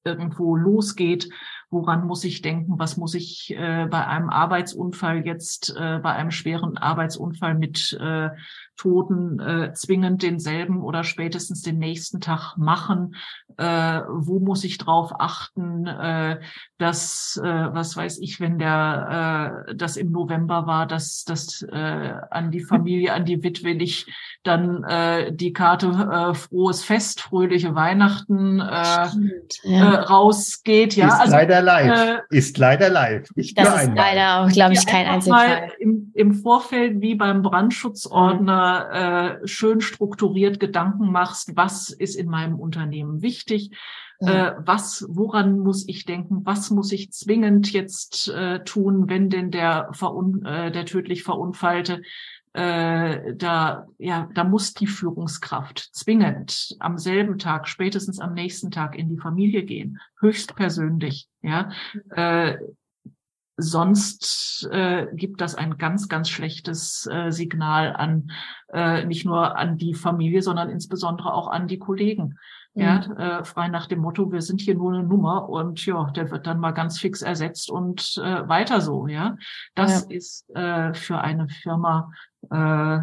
irgendwo 0.07 0.55
losgeht. 0.55 1.29
Woran 1.69 2.07
muss 2.07 2.23
ich 2.23 2.41
denken? 2.41 2.79
Was 2.79 2.95
muss 2.95 3.13
ich 3.13 3.53
äh, 3.55 3.87
bei 3.89 4.07
einem 4.07 4.29
Arbeitsunfall 4.29 5.25
jetzt, 5.25 5.75
äh, 5.77 5.99
bei 5.99 6.13
einem 6.13 6.31
schweren 6.31 6.77
Arbeitsunfall 6.77 7.55
mit 7.55 7.97
äh, 7.99 8.29
Toten 8.77 9.39
äh, 9.39 9.73
zwingend 9.73 10.23
denselben 10.23 10.81
oder 10.81 11.03
spätestens 11.03 11.61
den 11.61 11.79
nächsten 11.79 12.21
Tag 12.21 12.55
machen? 12.57 13.15
Äh, 13.57 14.01
wo 14.07 14.39
muss 14.39 14.63
ich 14.63 14.77
drauf 14.77 15.11
achten, 15.19 15.87
äh, 15.87 16.39
dass, 16.77 17.41
äh, 17.43 17.73
was 17.73 17.97
weiß 17.97 18.19
ich, 18.19 18.39
wenn 18.39 18.59
der 18.59 19.65
äh, 19.67 19.75
das 19.75 19.97
im 19.97 20.11
November 20.11 20.67
war, 20.67 20.85
dass 20.85 21.23
das 21.23 21.63
äh, 21.63 22.13
an 22.29 22.51
die 22.51 22.63
Familie, 22.63 23.13
an 23.13 23.25
die 23.25 23.43
Witwe 23.43 23.75
nicht 23.75 24.07
dann 24.43 24.83
äh, 24.83 25.33
die 25.33 25.53
Karte 25.53 25.87
äh, 25.87 26.33
frohes 26.35 26.83
Fest, 26.83 27.21
fröhliche 27.21 27.73
Weihnachten 27.75 28.59
äh, 28.59 29.07
Stimmt, 29.09 29.59
ja. 29.63 29.93
äh, 29.93 29.95
rausgeht. 30.01 30.95
Ja, 30.95 31.07
ist 31.07 31.19
also, 31.19 31.31
leider 31.33 31.61
live. 31.61 32.21
Äh, 32.31 32.37
ist 32.37 32.57
leider 32.57 32.89
live. 32.89 33.27
Nicht 33.35 33.57
das 33.57 33.67
ist 33.67 33.73
einmal. 33.73 33.95
leider 33.95 34.41
auch, 34.41 34.49
glaube 34.49 34.73
ich, 34.73 34.85
kein 34.85 35.07
Einzelfall. 35.07 35.71
Im, 35.79 36.11
Im 36.13 36.33
Vorfeld 36.33 37.01
wie 37.01 37.15
beim 37.15 37.41
Brandschutzordner 37.41 38.66
äh, 39.41 39.47
schön 39.47 39.81
strukturiert 39.81 40.59
Gedanken 40.59 41.11
machst, 41.11 41.55
was 41.55 41.89
ist 41.89 42.15
in 42.15 42.27
meinem 42.29 42.59
Unternehmen 42.59 43.21
wichtig. 43.21 43.71
Ja. 44.19 44.49
Äh, 44.49 44.55
was, 44.65 45.05
woran 45.09 45.59
muss 45.59 45.87
ich 45.87 46.05
denken? 46.05 46.41
Was 46.43 46.71
muss 46.71 46.91
ich 46.91 47.11
zwingend 47.11 47.71
jetzt 47.71 48.29
äh, 48.29 48.63
tun, 48.63 49.09
wenn 49.09 49.29
denn 49.29 49.51
der, 49.51 49.89
Verun 49.91 50.43
äh, 50.43 50.71
der 50.71 50.85
tödlich 50.85 51.23
Verunfallte 51.23 52.01
äh, 52.57 53.35
da, 53.35 53.85
ja, 53.99 54.27
da 54.33 54.43
muss 54.43 54.73
die 54.73 54.87
Führungskraft 54.87 55.89
zwingend 55.93 56.75
am 56.79 56.97
selben 56.97 57.37
Tag, 57.37 57.67
spätestens 57.67 58.19
am 58.19 58.33
nächsten 58.33 58.71
Tag 58.71 58.97
in 58.97 59.09
die 59.09 59.17
Familie 59.17 59.63
gehen, 59.63 59.99
höchstpersönlich, 60.19 61.27
ja. 61.43 61.69
Äh, 62.09 62.57
sonst 63.57 64.69
äh, 64.71 65.07
gibt 65.13 65.41
das 65.41 65.55
ein 65.55 65.77
ganz, 65.77 66.07
ganz 66.07 66.29
schlechtes 66.29 67.07
äh, 67.11 67.31
Signal 67.31 67.95
an 67.95 68.31
äh, 68.71 69.05
nicht 69.05 69.25
nur 69.25 69.57
an 69.57 69.77
die 69.77 69.93
Familie, 69.93 70.41
sondern 70.41 70.69
insbesondere 70.69 71.33
auch 71.33 71.47
an 71.47 71.67
die 71.67 71.79
Kollegen. 71.79 72.37
Mhm. 72.73 72.81
Ja, 72.81 73.39
äh, 73.39 73.43
frei 73.43 73.67
nach 73.69 73.87
dem 73.87 73.99
Motto, 73.99 74.31
wir 74.31 74.41
sind 74.41 74.61
hier 74.61 74.75
nur 74.75 74.93
eine 74.93 75.03
Nummer 75.03 75.49
und 75.49 75.85
ja, 75.85 76.11
der 76.11 76.29
wird 76.31 76.45
dann 76.45 76.59
mal 76.59 76.71
ganz 76.71 76.99
fix 76.99 77.21
ersetzt 77.21 77.71
und 77.71 78.17
äh, 78.17 78.47
weiter 78.47 78.81
so, 78.81 79.07
ja. 79.07 79.35
Das 79.73 80.07
ja. 80.09 80.15
ist 80.15 80.49
äh, 80.55 80.93
für 80.93 81.19
eine 81.19 81.47
Firma 81.49 82.11
äh, 82.51 82.99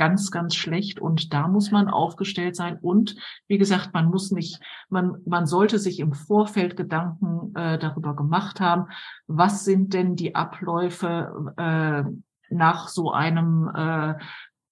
ganz, 0.00 0.30
ganz 0.30 0.54
schlecht. 0.54 0.98
Und 0.98 1.34
da 1.34 1.46
muss 1.46 1.70
man 1.70 1.90
aufgestellt 1.90 2.56
sein. 2.56 2.78
Und 2.80 3.16
wie 3.48 3.58
gesagt, 3.58 3.92
man 3.92 4.06
muss 4.06 4.30
nicht, 4.30 4.58
man, 4.88 5.18
man 5.26 5.44
sollte 5.44 5.78
sich 5.78 6.00
im 6.00 6.14
Vorfeld 6.14 6.74
Gedanken 6.74 7.54
äh, 7.54 7.78
darüber 7.78 8.16
gemacht 8.16 8.60
haben, 8.60 8.86
was 9.26 9.66
sind 9.66 9.92
denn 9.92 10.16
die 10.16 10.34
Abläufe 10.34 11.52
äh, 11.58 12.04
nach 12.48 12.88
so 12.88 13.12
einem 13.12 13.70
äh, 13.74 14.14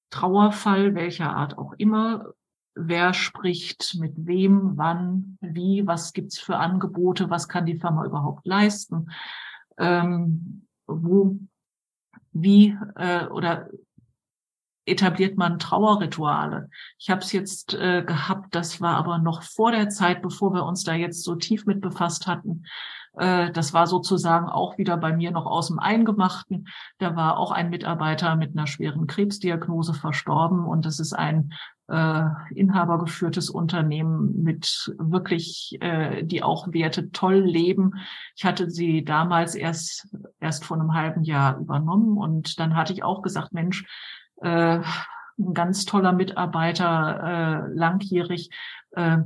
Trauerfall, 0.09 0.95
welcher 0.95 1.37
Art 1.37 1.59
auch 1.59 1.75
immer. 1.77 2.33
Wer 2.75 3.13
spricht 3.13 3.99
mit 4.01 4.15
wem, 4.17 4.79
wann, 4.79 5.37
wie, 5.43 5.87
was 5.87 6.15
gibt's 6.15 6.39
für 6.39 6.57
Angebote, 6.57 7.29
was 7.29 7.49
kann 7.49 7.67
die 7.67 7.79
Firma 7.79 8.07
überhaupt 8.07 8.47
leisten, 8.47 9.11
ähm, 9.77 10.67
wo 10.87 11.39
wie 12.33 12.79
äh, 12.97 13.27
oder 13.27 13.69
etabliert 14.89 15.37
man 15.37 15.59
Trauerrituale. 15.59 16.71
Ich 16.99 17.11
habe 17.11 17.21
es 17.21 17.33
jetzt 17.33 17.75
äh, 17.75 18.03
gehabt, 18.03 18.55
das 18.55 18.81
war 18.81 18.97
aber 18.97 19.19
noch 19.19 19.43
vor 19.43 19.73
der 19.73 19.89
Zeit, 19.89 20.23
bevor 20.23 20.55
wir 20.55 20.65
uns 20.65 20.85
da 20.85 20.95
jetzt 20.95 21.25
so 21.25 21.35
tief 21.35 21.67
mit 21.67 21.81
befasst 21.81 22.27
hatten. 22.27 22.65
Äh, 23.19 23.51
das 23.53 23.73
war 23.73 23.87
sozusagen 23.87 24.49
auch 24.49 24.79
wieder 24.79 24.97
bei 24.97 25.13
mir 25.13 25.31
noch 25.31 25.47
aus 25.47 25.69
dem 25.69 25.79
Eingemachten. 25.79 26.69
Da 26.99 27.17
war 27.17 27.39
auch 27.39 27.51
ein 27.53 27.71
Mitarbeiter 27.71 28.37
mit 28.37 28.57
einer 28.57 28.67
schweren 28.67 29.07
Krebsdiagnose 29.07 29.95
verstorben 29.95 30.65
und 30.65 30.85
das 30.85 31.01
ist 31.01 31.13
ein 31.13 31.53
äh, 31.89 32.25
inhabergeführtes 32.55 33.51
Unternehmen 33.51 34.43
mit 34.43 34.95
wirklich, 34.99 35.79
äh, 35.81 36.23
die 36.23 36.43
auch 36.43 36.73
Werte 36.73 37.11
toll 37.11 37.41
leben. 37.41 37.93
Ich 38.37 38.45
hatte 38.45 38.71
sie 38.71 39.05
damals 39.05 39.55
erst, 39.55 40.07
erst 40.39 40.65
vor 40.65 40.79
einem 40.79 40.95
halben 40.95 41.25
Jahr 41.25 41.59
übernommen 41.59 42.19
und 42.19 42.61
dann 42.61 42.77
hatte 42.77 42.93
ich 42.93 43.03
auch 43.03 43.23
gesagt, 43.23 43.53
Mensch, 43.53 43.87
äh, 44.41 44.81
ein 45.39 45.55
ganz 45.55 45.85
toller 45.85 46.13
Mitarbeiter, 46.13 47.69
äh, 47.69 47.73
langjährig, 47.75 48.51
äh, 48.93 49.19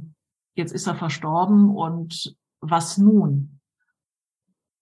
jetzt 0.55 0.73
ist 0.73 0.87
er 0.87 0.95
verstorben 0.95 1.75
und 1.75 2.37
was 2.61 2.99
nun? 2.99 3.61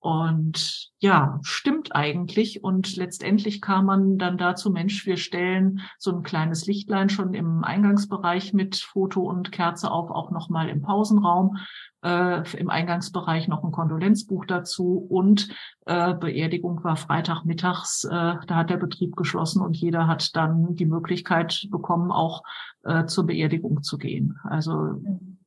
Und 0.00 0.88
ja, 0.98 1.38
stimmt 1.42 1.94
eigentlich. 1.94 2.64
Und 2.64 2.96
letztendlich 2.96 3.60
kam 3.60 3.84
man 3.84 4.16
dann 4.16 4.38
dazu, 4.38 4.70
Mensch, 4.70 5.04
wir 5.04 5.18
stellen 5.18 5.80
so 5.98 6.10
ein 6.16 6.22
kleines 6.22 6.66
Lichtlein 6.66 7.10
schon 7.10 7.34
im 7.34 7.62
Eingangsbereich 7.64 8.54
mit 8.54 8.76
Foto 8.76 9.20
und 9.20 9.52
Kerze 9.52 9.90
auf, 9.90 10.10
auch 10.10 10.30
nochmal 10.30 10.70
im 10.70 10.80
Pausenraum. 10.80 11.58
Äh, 12.02 12.56
Im 12.56 12.70
Eingangsbereich 12.70 13.46
noch 13.46 13.62
ein 13.62 13.72
Kondolenzbuch 13.72 14.46
dazu 14.46 15.06
und 15.10 15.50
äh, 15.84 16.14
Beerdigung 16.14 16.82
war 16.82 16.96
Freitagmittags, 16.96 18.04
äh, 18.04 18.08
da 18.46 18.56
hat 18.56 18.70
der 18.70 18.78
Betrieb 18.78 19.16
geschlossen 19.16 19.60
und 19.60 19.76
jeder 19.76 20.06
hat 20.06 20.34
dann 20.34 20.76
die 20.76 20.86
Möglichkeit 20.86 21.68
bekommen, 21.70 22.10
auch 22.10 22.42
äh, 22.84 23.04
zur 23.04 23.26
Beerdigung 23.26 23.82
zu 23.82 23.98
gehen. 23.98 24.38
Also 24.44 24.72
mhm 24.72 25.39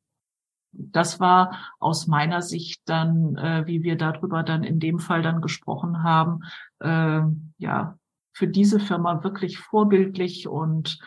das 0.74 1.20
war 1.20 1.58
aus 1.80 2.08
meiner 2.08 2.42
Sicht 2.42 2.82
dann, 2.86 3.36
äh, 3.36 3.64
wie 3.68 3.84
wir 3.84 3.96
darüber 3.96 4.44
dann 4.44 4.64
in 4.64 4.80
dem 4.80 5.00
Fall 5.00 5.22
dann 5.22 5.42
gesprochen 5.42 6.04
haben, 6.04 6.42
äh, 6.80 7.22
ja, 7.58 7.98
für 8.34 8.48
diese 8.48 8.80
Firma 8.80 9.24
wirklich 9.24 9.60
vorbildlich 9.60 10.48
und 10.48 11.00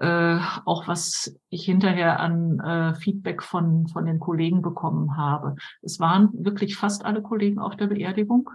äh, 0.00 0.38
auch 0.64 0.86
was 0.86 1.34
ich 1.48 1.64
hinterher 1.64 2.20
an 2.20 2.60
äh, 2.60 2.94
Feedback 2.94 3.42
von, 3.42 3.86
von 3.88 4.04
den 4.04 4.20
Kollegen 4.20 4.62
bekommen 4.62 5.16
habe. 5.16 5.56
Es 5.82 5.98
waren 5.98 6.30
wirklich 6.32 6.76
fast 6.76 7.04
alle 7.04 7.22
Kollegen 7.22 7.58
auf 7.58 7.76
der 7.76 7.86
Beerdigung. 7.86 8.50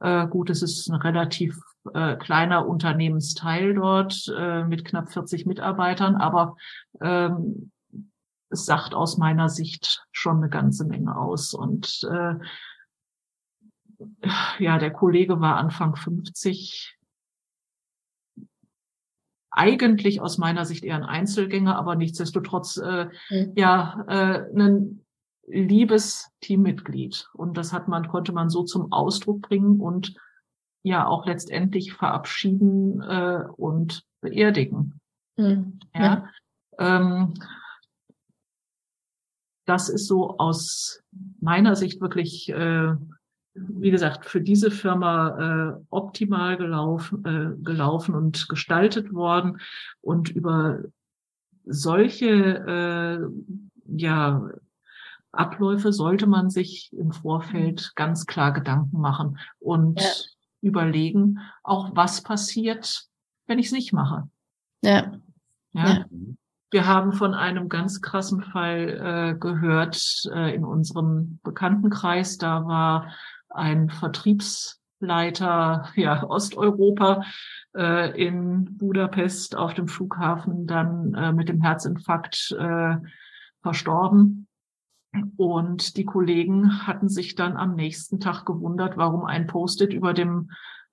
Äh, 0.00 0.26
gut, 0.28 0.50
es 0.50 0.62
ist 0.62 0.88
ein 0.88 0.96
relativ 0.96 1.58
äh, 1.94 2.16
kleiner 2.16 2.66
Unternehmensteil 2.66 3.74
dort 3.74 4.32
äh, 4.36 4.64
mit 4.64 4.84
knapp 4.84 5.12
40 5.12 5.46
Mitarbeitern, 5.46 6.16
aber 6.16 6.56
ähm, 7.00 7.70
es 8.50 8.66
sagt 8.66 8.94
aus 8.94 9.16
meiner 9.16 9.48
Sicht 9.48 10.04
schon 10.12 10.38
eine 10.38 10.48
ganze 10.48 10.84
Menge 10.84 11.16
aus. 11.16 11.54
Und 11.54 12.06
äh, 12.10 12.34
ja, 14.58 14.78
der 14.78 14.92
Kollege 14.92 15.40
war 15.40 15.56
Anfang 15.56 15.96
50. 15.96 16.96
eigentlich 19.50 20.20
aus 20.20 20.38
meiner 20.38 20.64
Sicht 20.64 20.84
eher 20.84 20.96
ein 20.96 21.04
Einzelgänger, 21.04 21.76
aber 21.76 21.96
nichtsdestotrotz 21.96 22.76
äh, 22.76 23.08
mhm. 23.30 23.52
ja 23.56 24.04
äh, 24.08 24.46
ein 24.54 25.04
liebes 25.46 26.30
Teammitglied. 26.40 27.28
Und 27.34 27.56
das 27.56 27.72
hat 27.72 27.88
man, 27.88 28.08
konnte 28.08 28.32
man 28.32 28.50
so 28.50 28.62
zum 28.64 28.92
Ausdruck 28.92 29.42
bringen 29.42 29.80
und 29.80 30.14
ja 30.82 31.06
auch 31.06 31.26
letztendlich 31.26 31.92
verabschieden 31.92 33.02
äh, 33.02 33.44
und 33.56 34.04
beerdigen. 34.20 35.00
Mhm. 35.36 35.80
Ja. 35.94 36.28
Ähm, 36.78 37.34
das 39.70 39.88
ist 39.88 40.08
so 40.08 40.36
aus 40.38 41.00
meiner 41.40 41.76
Sicht 41.76 42.00
wirklich, 42.00 42.48
äh, 42.48 42.92
wie 43.54 43.90
gesagt, 43.92 44.26
für 44.26 44.40
diese 44.40 44.72
Firma 44.72 45.76
äh, 45.78 45.84
optimal 45.90 46.56
gelaufen, 46.56 47.24
äh, 47.24 47.62
gelaufen 47.62 48.16
und 48.16 48.48
gestaltet 48.48 49.14
worden. 49.14 49.60
Und 50.00 50.28
über 50.28 50.80
solche 51.64 52.26
äh, 52.26 53.96
ja, 53.96 54.50
Abläufe 55.30 55.92
sollte 55.92 56.26
man 56.26 56.50
sich 56.50 56.92
im 56.92 57.12
Vorfeld 57.12 57.92
ganz 57.94 58.26
klar 58.26 58.52
Gedanken 58.52 59.00
machen 59.00 59.38
und 59.60 60.00
ja. 60.00 60.10
überlegen, 60.62 61.38
auch 61.62 61.94
was 61.94 62.22
passiert, 62.24 63.04
wenn 63.46 63.60
ich 63.60 63.66
es 63.66 63.72
nicht 63.72 63.92
mache. 63.92 64.28
Ja. 64.82 65.12
ja. 65.74 65.88
ja. 65.88 66.04
Wir 66.70 66.86
haben 66.86 67.12
von 67.12 67.34
einem 67.34 67.68
ganz 67.68 68.00
krassen 68.00 68.42
Fall 68.42 69.34
äh, 69.34 69.38
gehört 69.38 70.00
äh, 70.32 70.54
in 70.54 70.64
unserem 70.64 71.40
Bekanntenkreis. 71.42 72.38
Da 72.38 72.64
war 72.64 73.12
ein 73.48 73.90
Vertriebsleiter 73.90 75.88
ja, 75.96 76.22
Osteuropa 76.22 77.24
äh, 77.76 78.24
in 78.24 78.78
Budapest 78.78 79.56
auf 79.56 79.74
dem 79.74 79.88
Flughafen 79.88 80.68
dann 80.68 81.12
äh, 81.14 81.32
mit 81.32 81.48
dem 81.48 81.60
Herzinfarkt 81.60 82.54
äh, 82.56 82.96
verstorben. 83.62 84.46
Und 85.36 85.96
die 85.96 86.04
Kollegen 86.04 86.86
hatten 86.86 87.08
sich 87.08 87.34
dann 87.34 87.56
am 87.56 87.74
nächsten 87.74 88.20
Tag 88.20 88.44
gewundert, 88.44 88.96
warum 88.96 89.24
ein 89.24 89.48
Post-it 89.48 89.92
über 89.92 90.14
dem 90.14 90.50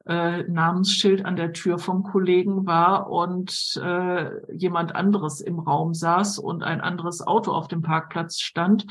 äh, 0.07 0.43
Namensschild 0.43 1.25
an 1.25 1.35
der 1.35 1.53
Tür 1.53 1.77
vom 1.79 2.03
Kollegen 2.03 2.65
war 2.65 3.09
und 3.09 3.79
äh, 3.83 4.53
jemand 4.55 4.95
anderes 4.95 5.41
im 5.41 5.59
Raum 5.59 5.93
saß 5.93 6.39
und 6.39 6.63
ein 6.63 6.81
anderes 6.81 7.25
Auto 7.25 7.51
auf 7.51 7.67
dem 7.67 7.81
Parkplatz 7.81 8.39
stand. 8.39 8.85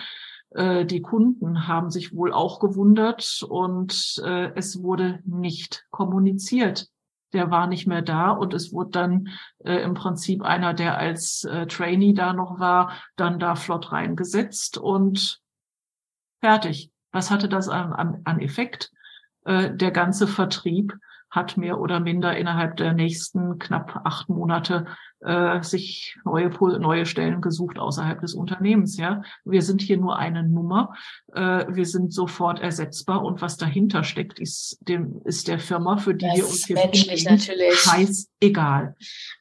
Äh, 0.51 0.85
die 0.85 1.03
Kunden 1.03 1.67
haben 1.67 1.91
sich 1.91 2.15
wohl 2.15 2.33
auch 2.33 2.61
gewundert 2.61 3.43
und 3.49 4.21
äh, 4.25 4.53
es 4.55 4.83
wurde 4.83 5.21
nicht 5.25 5.87
kommuniziert. 5.91 6.89
Der 7.33 7.51
war 7.51 7.67
nicht 7.67 7.87
mehr 7.87 8.03
da 8.03 8.31
und 8.31 8.55
es 8.55 8.73
wurde 8.73 8.91
dann 8.91 9.29
äh, 9.65 9.83
im 9.83 9.95
Prinzip 9.95 10.43
einer, 10.43 10.75
der 10.75 10.99
als 10.99 11.45
äh, 11.45 11.67
Trainee 11.67 12.13
da 12.13 12.33
noch 12.33 12.61
war, 12.61 12.93
dann 13.17 13.39
da 13.39 13.57
flott 13.57 13.91
reingesetzt 13.91 14.79
und 14.79 15.41
fertig. 16.41 16.91
Was 17.11 17.31
hatte 17.31 17.49
das 17.49 17.69
an, 17.69 17.93
an, 17.93 18.21
an 18.25 18.41
Effekt? 18.41 18.93
Äh, 19.47 19.75
der 19.75 19.93
ganze 19.93 20.27
Vertrieb 20.27 20.93
hat 21.31 21.57
mehr 21.57 21.79
oder 21.81 22.01
minder 22.01 22.37
innerhalb 22.37 22.77
der 22.77 22.93
nächsten 22.93 23.59
knapp 23.59 24.01
acht 24.05 24.29
Monate 24.29 24.87
äh, 25.21 25.63
sich 25.63 26.17
neue 26.25 26.49
neue 26.79 27.05
Stellen 27.05 27.41
gesucht 27.41 27.79
außerhalb 27.79 28.21
des 28.21 28.35
Unternehmens. 28.35 28.97
Ja, 28.97 29.23
wir 29.45 29.63
sind 29.63 29.83
hier 29.83 29.99
nur 29.99 30.17
eine 30.17 30.43
Nummer. 30.43 30.95
Äh, 31.33 31.67
wir 31.69 31.85
sind 31.85 32.13
sofort 32.13 32.61
ersetzbar 32.61 33.23
und 33.23 33.43
was 33.43 33.57
dahinter 33.57 34.03
steckt, 34.03 34.39
ist 34.39 34.79
dem 34.81 35.21
ist 35.25 35.49
der 35.49 35.59
Firma, 35.59 35.99
für 35.99 36.15
die 36.15 36.27
das 36.27 36.37
wir 36.37 36.45
uns 36.47 36.67
hier 36.67 36.77
natürlich 36.77 37.29
scheißegal. 37.75 38.97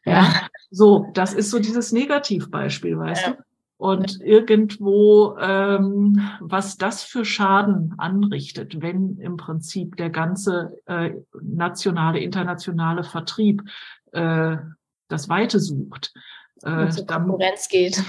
Ja. 0.06 0.14
ja, 0.14 0.48
so 0.72 1.08
das 1.14 1.34
ist 1.34 1.50
so 1.50 1.60
dieses 1.60 1.92
Negativbeispiel, 1.92 2.98
weißt 2.98 3.28
ja. 3.28 3.34
du. 3.34 3.45
Und 3.78 4.22
irgendwo, 4.22 5.36
ähm, 5.38 6.22
was 6.40 6.78
das 6.78 7.04
für 7.04 7.26
Schaden 7.26 7.94
anrichtet, 7.98 8.82
wenn 8.82 9.18
im 9.18 9.36
Prinzip 9.36 9.98
der 9.98 10.10
ganze 10.10 10.78
äh, 10.86 11.12
nationale, 11.42 12.20
internationale 12.20 13.04
Vertrieb 13.04 13.64
äh, 14.14 14.58
das 15.10 15.28
Weite 15.28 15.60
sucht. 15.60 16.14
Äh, 16.64 16.90
zur 16.90 17.06
Konkurrenz 17.06 17.68
geht. 17.68 18.02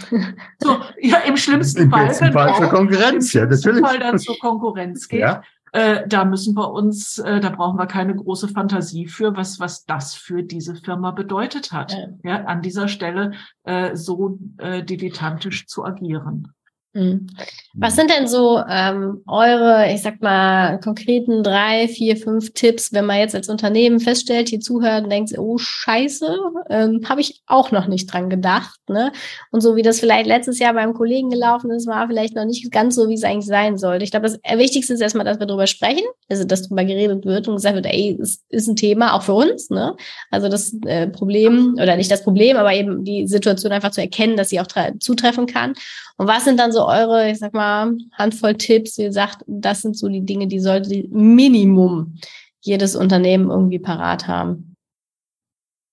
So, 0.61 0.81
ja, 1.01 1.19
im 1.27 1.37
schlimmsten 1.37 1.83
Im 1.83 1.91
Fall. 1.91 2.07
Im 2.09 2.33
Fall 2.33 2.55
zur 2.55 2.69
Konkurrenz, 2.69 3.33
ja, 3.33 3.45
natürlich. 3.45 3.79
Im 3.79 3.85
Fall 3.85 3.99
dann 3.99 4.19
zur 4.19 4.39
Konkurrenz 4.39 5.09
geht. 5.09 5.21
Ja. 5.21 5.43
Äh, 5.77 6.09
da 6.09 6.25
müssen 6.25 6.57
wir 6.57 6.73
uns, 6.73 7.19
äh, 7.19 7.39
da 7.39 7.51
brauchen 7.51 7.79
wir 7.79 7.87
keine 7.87 8.17
große 8.17 8.49
Fantasie 8.49 9.09
für, 9.09 9.37
was, 9.37 9.61
was 9.61 9.85
das 9.85 10.15
für 10.15 10.43
diese 10.43 10.75
Firma 10.75 11.11
bedeutet 11.11 11.71
hat, 11.71 11.93
ja, 11.93 12.09
ja 12.23 12.45
an 12.47 12.63
dieser 12.63 12.89
Stelle 12.89 13.33
äh, 13.65 13.95
so 13.95 14.39
äh, 14.57 14.83
dilettantisch 14.83 15.67
zu 15.67 15.85
agieren. 15.85 16.55
Mhm. 16.97 17.27
Was 17.75 17.95
sind 17.95 18.11
denn 18.11 18.27
so 18.27 18.59
ähm, 18.71 19.23
eure, 19.27 19.93
ich 19.93 20.01
sag 20.01 20.23
mal, 20.23 20.81
konkreten 20.81 21.43
drei, 21.43 21.89
vier, 21.89 22.17
fünf 22.17 22.55
Tipps, 22.55 22.95
wenn 22.95 23.05
man 23.05 23.19
jetzt 23.19 23.35
als 23.35 23.51
Unternehmen 23.51 24.01
feststellt, 24.01 24.49
hier 24.49 24.61
zuhört 24.61 25.05
und 25.05 25.11
denkt, 25.11 25.39
oh 25.39 25.59
Scheiße, 25.59 26.39
ähm, 26.71 27.03
habe 27.07 27.21
ich 27.21 27.43
auch 27.47 27.73
noch 27.73 27.87
nicht 27.87 28.11
dran 28.11 28.31
gedacht. 28.31 28.81
Ne? 28.89 29.13
Und 29.51 29.61
so 29.61 29.77
wie 29.77 29.83
das 29.83 30.01
vielleicht 30.01 30.27
letztes 30.27 30.59
Jahr 30.59 30.73
beim 30.73 30.95
Kollegen 30.95 31.29
gelaufen 31.29 31.71
ist, 31.71 31.87
war 31.87 32.07
vielleicht 32.07 32.35
noch 32.35 32.47
nicht 32.47 32.73
ganz 32.73 32.95
so, 32.95 33.11
wie 33.11 33.15
es 33.15 33.25
eigentlich 33.25 33.45
sein 33.45 33.77
sollte. 33.77 34.05
Ich 34.05 34.11
glaube, 34.11 34.27
das 34.29 34.39
Wichtigste 34.59 34.95
ist 34.95 35.01
erstmal, 35.01 35.27
dass 35.27 35.39
wir 35.39 35.47
darüber 35.47 35.67
sprechen, 35.67 36.07
also 36.31 36.45
dass 36.45 36.63
darüber 36.63 36.85
geredet 36.85 37.27
wird 37.27 37.47
und 37.47 37.57
gesagt 37.57 37.75
wird, 37.75 37.87
ey, 37.87 38.17
es 38.19 38.43
ist 38.49 38.69
ein 38.69 38.77
Thema, 38.77 39.13
auch 39.15 39.23
für 39.23 39.35
uns. 39.35 39.69
Ne? 39.69 39.95
Also 40.31 40.49
das 40.49 40.75
äh, 40.87 41.09
Problem, 41.09 41.75
oder 41.75 41.97
nicht 41.97 42.11
das 42.11 42.25
Problem, 42.25 42.57
aber 42.57 42.73
eben 42.73 43.05
die 43.05 43.27
Situation 43.27 43.73
einfach 43.73 43.91
zu 43.91 44.01
erkennen, 44.01 44.39
dass 44.39 44.49
sie 44.49 44.61
auch 44.61 44.67
zutreffen 44.99 45.47
kann. 45.47 45.75
Und 46.19 46.29
was 46.29 46.45
sind 46.45 46.59
dann 46.59 46.73
so 46.73 46.87
eure, 46.87 47.31
ich 47.31 47.39
sag 47.39 47.53
mal, 47.53 47.95
Handvoll 48.13 48.55
Tipps, 48.55 48.97
wie 48.99 49.03
ihr 49.03 49.13
sagt, 49.13 49.45
das 49.47 49.83
sind 49.83 49.97
so 49.97 50.09
die 50.09 50.25
Dinge, 50.25 50.47
die 50.47 50.61
sollte 50.61 51.07
Minimum 51.11 52.15
jedes 52.61 52.97
Unternehmen 52.97 53.51
irgendwie 53.51 53.79
parat 53.79 54.27
haben? 54.27 54.77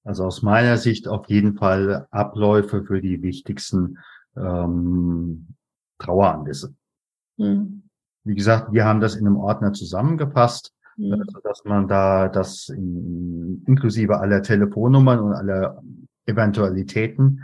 Also 0.06 0.26
aus 0.26 0.42
meiner 0.42 0.78
Sicht 0.78 1.08
auf 1.08 1.30
jeden 1.30 1.56
Fall 1.56 2.08
Abläufe 2.12 2.84
für 2.84 3.02
die 3.02 3.22
wichtigsten 3.22 4.00
ähm, 4.36 5.48
Traueranlässe. 6.00 6.74
Hm. 7.38 7.84
Wie 8.26 8.36
gesagt, 8.36 8.74
wir 8.74 8.86
haben 8.86 9.02
das 9.02 9.16
in 9.16 9.28
einem 9.28 9.38
Ordner 9.38 9.74
zusammengefasst, 9.74 10.74
hm. 10.96 11.14
also, 11.14 11.40
dass 11.44 11.64
man 11.66 11.88
da 11.88 12.30
das 12.30 12.70
in, 12.70 13.64
inklusive 13.68 14.20
aller 14.20 14.42
Telefonnummern 14.42 15.20
und 15.20 15.34
aller 15.34 15.82
Eventualitäten 16.26 17.44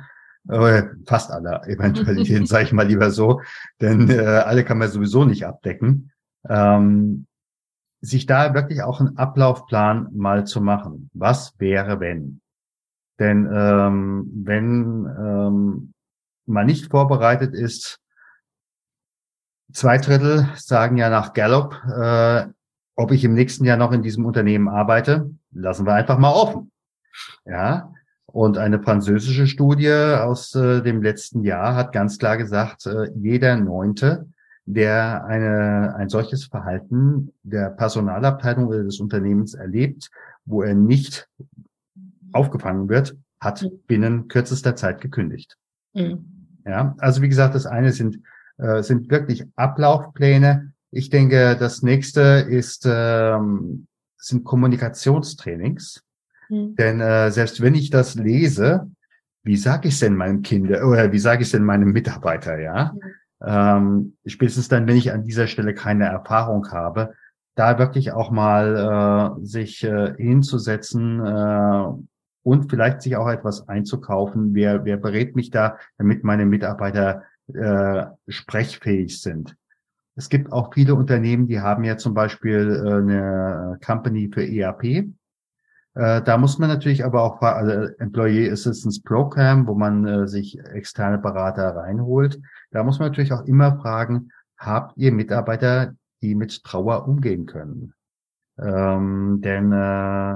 äh, 0.49 0.83
fast 1.05 1.31
alle 1.31 1.61
Eventualitäten, 1.65 2.45
sage 2.47 2.65
ich 2.65 2.73
mal 2.73 2.87
lieber 2.87 3.11
so, 3.11 3.41
denn 3.81 4.09
äh, 4.09 4.19
alle 4.19 4.63
kann 4.63 4.77
man 4.77 4.89
sowieso 4.89 5.25
nicht 5.25 5.45
abdecken. 5.45 6.11
Ähm, 6.47 7.27
sich 8.01 8.25
da 8.25 8.53
wirklich 8.53 8.81
auch 8.81 8.99
einen 8.99 9.17
Ablaufplan 9.17 10.09
mal 10.13 10.45
zu 10.45 10.61
machen. 10.61 11.09
Was 11.13 11.59
wäre, 11.59 11.99
wenn? 11.99 12.41
Denn 13.19 13.49
ähm, 13.51 14.31
wenn 14.33 15.05
ähm, 15.05 15.93
man 16.45 16.65
nicht 16.65 16.89
vorbereitet 16.89 17.53
ist, 17.53 17.99
zwei 19.73 19.97
Drittel 19.97 20.47
sagen 20.55 20.97
ja 20.97 21.09
nach 21.09 21.33
Gallup, 21.33 21.75
äh, 21.85 22.47
ob 22.95 23.11
ich 23.11 23.23
im 23.23 23.33
nächsten 23.33 23.65
Jahr 23.65 23.77
noch 23.77 23.91
in 23.91 24.01
diesem 24.01 24.25
Unternehmen 24.25 24.69
arbeite, 24.69 25.29
lassen 25.51 25.85
wir 25.85 25.93
einfach 25.93 26.17
mal 26.17 26.31
offen. 26.31 26.71
Ja, 27.45 27.93
und 28.31 28.57
eine 28.57 28.81
französische 28.81 29.47
Studie 29.47 29.91
aus 29.91 30.55
äh, 30.55 30.81
dem 30.81 31.01
letzten 31.01 31.43
Jahr 31.43 31.75
hat 31.75 31.91
ganz 31.91 32.17
klar 32.17 32.37
gesagt, 32.37 32.85
äh, 32.85 33.09
jeder 33.15 33.55
Neunte, 33.57 34.27
der 34.65 35.25
eine, 35.25 35.95
ein 35.95 36.09
solches 36.09 36.45
Verhalten 36.45 37.33
der 37.43 37.71
Personalabteilung 37.71 38.67
oder 38.67 38.83
des 38.83 38.99
Unternehmens 38.99 39.55
erlebt, 39.55 40.11
wo 40.45 40.61
er 40.61 40.75
nicht 40.75 41.27
aufgefangen 42.33 42.87
wird, 42.87 43.15
hat 43.39 43.67
binnen 43.87 44.27
kürzester 44.27 44.75
Zeit 44.75 45.01
gekündigt. 45.01 45.57
Mhm. 45.93 46.25
Ja, 46.65 46.95
also 46.99 47.21
wie 47.21 47.29
gesagt, 47.29 47.55
das 47.55 47.65
eine 47.65 47.91
sind, 47.93 48.19
äh, 48.57 48.83
sind 48.83 49.09
wirklich 49.09 49.45
Ablaufpläne. 49.55 50.73
Ich 50.91 51.09
denke, 51.09 51.55
das 51.59 51.81
nächste 51.81 52.45
ist, 52.47 52.85
ähm, 52.87 53.87
sind 54.17 54.43
Kommunikationstrainings. 54.43 56.03
Mhm. 56.49 56.75
Denn 56.75 56.99
äh, 56.99 57.31
selbst 57.31 57.61
wenn 57.61 57.75
ich 57.75 57.89
das 57.89 58.15
lese, 58.15 58.89
wie 59.43 59.57
sage 59.57 59.87
ich 59.87 59.93
es 59.93 59.99
denn 60.01 60.15
meinem 60.15 60.41
Kind 60.41 60.69
oder 60.69 61.11
wie 61.11 61.19
sage 61.19 61.41
ich 61.41 61.47
es 61.47 61.51
denn 61.51 61.63
meinem 61.63 61.91
Mitarbeiter, 61.91 62.59
ja? 62.59 62.93
Mhm. 62.93 62.99
Ähm, 63.41 64.17
spätestens 64.25 64.67
dann, 64.67 64.85
wenn 64.87 64.97
ich 64.97 65.13
an 65.13 65.23
dieser 65.23 65.47
Stelle 65.47 65.73
keine 65.73 66.05
Erfahrung 66.05 66.69
habe, 66.71 67.13
da 67.55 67.79
wirklich 67.79 68.11
auch 68.11 68.31
mal 68.31 69.37
äh, 69.39 69.45
sich 69.45 69.83
äh, 69.83 70.13
hinzusetzen 70.17 71.25
äh, 71.25 71.83
und 72.43 72.69
vielleicht 72.69 73.01
sich 73.01 73.15
auch 73.15 73.27
etwas 73.27 73.67
einzukaufen. 73.67 74.53
Wer, 74.53 74.85
wer 74.85 74.97
berät 74.97 75.35
mich 75.35 75.51
da, 75.51 75.77
damit 75.97 76.23
meine 76.23 76.45
Mitarbeiter 76.45 77.23
äh, 77.53 78.05
sprechfähig 78.27 79.21
sind? 79.21 79.55
Es 80.15 80.29
gibt 80.29 80.51
auch 80.51 80.73
viele 80.73 80.95
Unternehmen, 80.95 81.47
die 81.47 81.61
haben 81.61 81.85
ja 81.85 81.95
zum 81.97 82.13
Beispiel 82.13 82.83
äh, 82.85 82.93
eine 82.93 83.79
Company 83.85 84.29
für 84.33 84.45
ERP 84.45 85.09
Äh, 85.99 86.21
da 86.21 86.37
muss 86.37 86.57
man 86.59 86.69
natürlich 86.69 87.03
aber 87.03 87.23
auch, 87.23 87.41
also 87.41 87.93
Employee 87.97 88.49
Assistance 88.49 89.01
Program, 89.03 89.67
wo 89.67 89.75
man 89.75 90.07
äh, 90.07 90.27
sich 90.29 90.57
externe 90.57 91.17
Berater 91.17 91.75
reinholt, 91.75 92.39
da 92.71 92.85
muss 92.85 92.99
man 92.99 93.09
natürlich 93.09 93.33
auch 93.33 93.43
immer 93.43 93.77
fragen, 93.81 94.29
habt 94.57 94.95
ihr 94.95 95.11
Mitarbeiter, 95.11 95.93
die 96.21 96.35
mit 96.35 96.63
Trauer 96.63 97.05
umgehen 97.05 97.47
können? 97.47 97.93
Ähm, 98.57 99.41
denn 99.43 99.73
äh, 99.73 100.35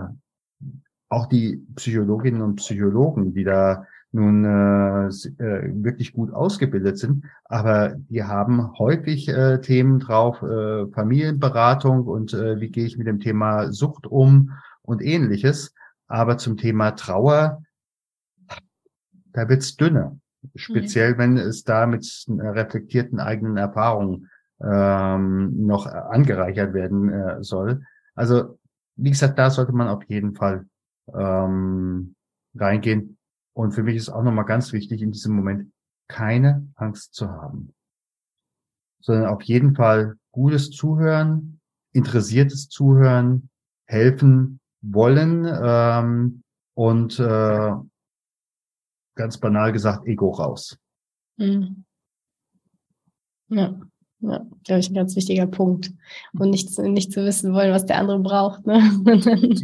auch 1.08 1.28
die 1.28 1.66
Psychologinnen 1.76 2.42
und 2.42 2.58
Psychologen, 2.58 3.34
die 3.34 3.46
da 3.46 3.86
nun 4.12 4.44
äh, 4.44 5.08
äh, 5.08 5.72
wirklich 5.82 6.12
gut 6.12 6.34
ausgebildet 6.34 6.98
sind, 6.98 7.24
aber 7.46 7.96
die 8.10 8.26
haben 8.26 8.78
häufig 8.78 9.30
äh, 9.30 9.62
Themen 9.62 10.00
drauf, 10.00 10.42
äh, 10.42 10.88
Familienberatung 10.88 12.04
und 12.04 12.34
äh, 12.34 12.60
wie 12.60 12.70
gehe 12.70 12.86
ich 12.86 12.98
mit 12.98 13.08
dem 13.08 13.22
Thema 13.22 13.72
Sucht 13.72 14.08
um 14.08 14.52
und 14.84 15.02
ähnliches. 15.02 15.74
Aber 16.08 16.38
zum 16.38 16.58
Thema 16.58 16.92
Trauer, 16.92 17.64
da 19.32 19.50
wird's 19.50 19.76
dünner. 19.76 20.20
Speziell, 20.56 21.18
wenn 21.18 21.38
es 21.38 21.64
da 21.64 21.86
mit 21.86 22.06
reflektierten 22.28 23.20
eigenen 23.20 23.58
Erfahrungen 23.58 24.30
ähm, 24.62 25.66
noch 25.66 25.86
angereichert 25.86 26.74
werden 26.74 27.10
äh, 27.10 27.44
soll. 27.44 27.84
Also, 28.16 28.60
wie 28.96 29.10
gesagt, 29.10 29.40
da 29.40 29.50
sollte 29.50 29.72
man 29.72 29.88
auf 29.88 30.04
jeden 30.08 30.36
Fall 30.36 30.68
ähm, 31.14 32.16
reingehen. 32.56 33.18
Und 33.54 33.72
für 33.72 33.84
mich 33.84 33.96
ist 33.96 34.10
auch 34.10 34.24
nochmal 34.24 34.46
ganz 34.46 34.74
wichtig 34.74 35.02
in 35.02 35.12
diesem 35.12 35.36
Moment, 35.36 35.72
keine 36.08 36.68
Angst 36.76 37.14
zu 37.14 37.30
haben, 37.30 37.74
sondern 39.00 39.28
auf 39.28 39.42
jeden 39.44 39.76
Fall 39.76 40.18
gutes 40.32 40.70
Zuhören, 40.70 41.60
interessiertes 41.94 42.70
Zuhören, 42.70 43.50
helfen 43.86 44.60
wollen 44.84 45.48
ähm, 45.48 46.44
und 46.76 47.20
äh, 47.20 47.72
ganz 49.16 49.38
banal 49.38 49.72
gesagt 49.72 50.06
Ego 50.08 50.30
raus. 50.32 50.78
Mhm. 51.38 51.86
Ja. 53.50 53.80
Ja, 54.26 54.46
glaube 54.64 54.80
ich, 54.80 54.90
ein 54.90 54.94
ganz 54.94 55.18
wichtiger 55.18 55.48
Punkt. 55.48 55.92
Und 56.40 56.50
nicht, 56.50 56.80
nicht 56.80 57.12
zu 57.12 57.26
wissen 57.26 57.54
wollen, 57.54 57.74
was 57.74 57.86
der 57.86 57.98
andere 57.98 58.20
braucht. 58.20 58.66
Ne? 58.66 58.82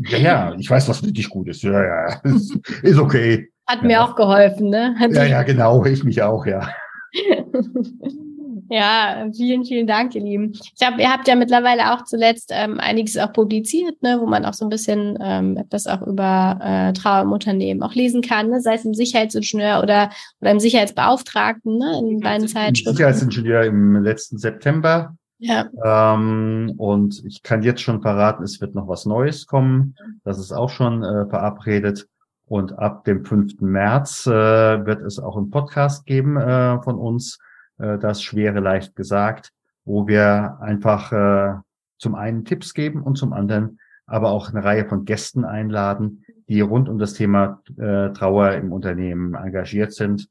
ja, 0.09 0.17
ja, 0.17 0.55
ich 0.55 0.69
weiß, 0.69 0.89
was 0.89 0.99
für 0.99 1.13
dich 1.13 1.29
gut 1.29 1.47
ist. 1.47 1.61
Ja, 1.61 1.81
ja, 1.81 2.21
ist 2.83 2.99
okay. 2.99 3.49
Hat 3.67 3.83
mir 3.83 4.03
auch 4.03 4.17
geholfen, 4.17 4.69
ne? 4.69 4.95
Hat 4.99 5.13
ja, 5.13 5.23
ja, 5.23 5.43
genau, 5.43 5.85
ich 5.85 6.03
mich 6.03 6.21
auch, 6.21 6.45
ja. 6.45 6.69
Ja, 8.69 9.27
vielen, 9.35 9.65
vielen 9.65 9.87
Dank, 9.87 10.13
ihr 10.13 10.21
Lieben. 10.21 10.51
Ich 10.53 10.75
glaube, 10.75 11.01
ihr 11.01 11.11
habt 11.11 11.27
ja 11.27 11.35
mittlerweile 11.35 11.93
auch 11.93 12.03
zuletzt 12.03 12.51
ähm, 12.53 12.79
einiges 12.79 13.17
auch 13.17 13.33
publiziert, 13.33 14.01
ne, 14.03 14.17
wo 14.21 14.27
man 14.27 14.45
auch 14.45 14.53
so 14.53 14.65
ein 14.65 14.69
bisschen 14.69 15.17
ähm, 15.21 15.57
etwas 15.57 15.87
auch 15.87 16.05
über 16.05 16.59
äh, 16.61 16.93
Trauer 16.93 17.23
im 17.23 17.31
Unternehmen 17.31 17.81
auch 17.81 17.95
lesen 17.95 18.21
kann, 18.21 18.49
ne, 18.49 18.61
sei 18.61 18.75
es 18.75 18.85
im 18.85 18.93
Sicherheitsingenieur 18.93 19.81
oder, 19.81 20.11
oder 20.39 20.51
im 20.51 20.59
Sicherheitsbeauftragten, 20.59 21.77
ne, 21.77 21.99
in 21.99 22.19
beiden 22.19 22.47
Zeitschriften. 22.47 22.95
Sicherheitsingenieur 22.95 23.63
im 23.63 24.03
letzten 24.03 24.37
September. 24.37 25.15
Ja. 25.39 25.67
Ähm, 25.83 26.73
und 26.77 27.23
ich 27.25 27.41
kann 27.41 27.63
jetzt 27.63 27.81
schon 27.81 28.01
verraten, 28.01 28.43
es 28.43 28.61
wird 28.61 28.75
noch 28.75 28.87
was 28.87 29.05
Neues 29.05 29.47
kommen. 29.47 29.95
Das 30.23 30.37
ist 30.37 30.51
auch 30.51 30.69
schon 30.69 31.03
äh, 31.03 31.25
verabredet. 31.27 32.07
Und 32.45 32.77
ab 32.77 33.05
dem 33.05 33.25
5. 33.25 33.61
März 33.61 34.27
äh, 34.27 34.31
wird 34.31 35.01
es 35.01 35.19
auch 35.19 35.37
einen 35.37 35.49
Podcast 35.49 36.05
geben 36.05 36.35
äh, 36.37 36.81
von 36.81 36.97
uns 36.97 37.39
äh, 37.79 37.97
das 37.97 38.21
Schwere 38.21 38.59
leicht 38.59 38.95
gesagt, 38.95 39.51
wo 39.85 40.07
wir 40.07 40.57
einfach 40.61 41.11
äh, 41.11 41.59
zum 41.97 42.15
einen 42.15 42.45
Tipps 42.45 42.73
geben 42.73 43.01
und 43.01 43.17
zum 43.17 43.33
anderen 43.33 43.79
aber 44.05 44.31
auch 44.31 44.49
eine 44.49 44.63
Reihe 44.63 44.85
von 44.85 45.05
Gästen 45.05 45.45
einladen, 45.45 46.25
die 46.47 46.61
rund 46.61 46.89
um 46.89 46.97
das 46.97 47.13
Thema 47.13 47.61
äh, 47.77 48.09
Trauer 48.09 48.53
im 48.53 48.71
Unternehmen 48.71 49.35
engagiert 49.35 49.93
sind. 49.93 50.27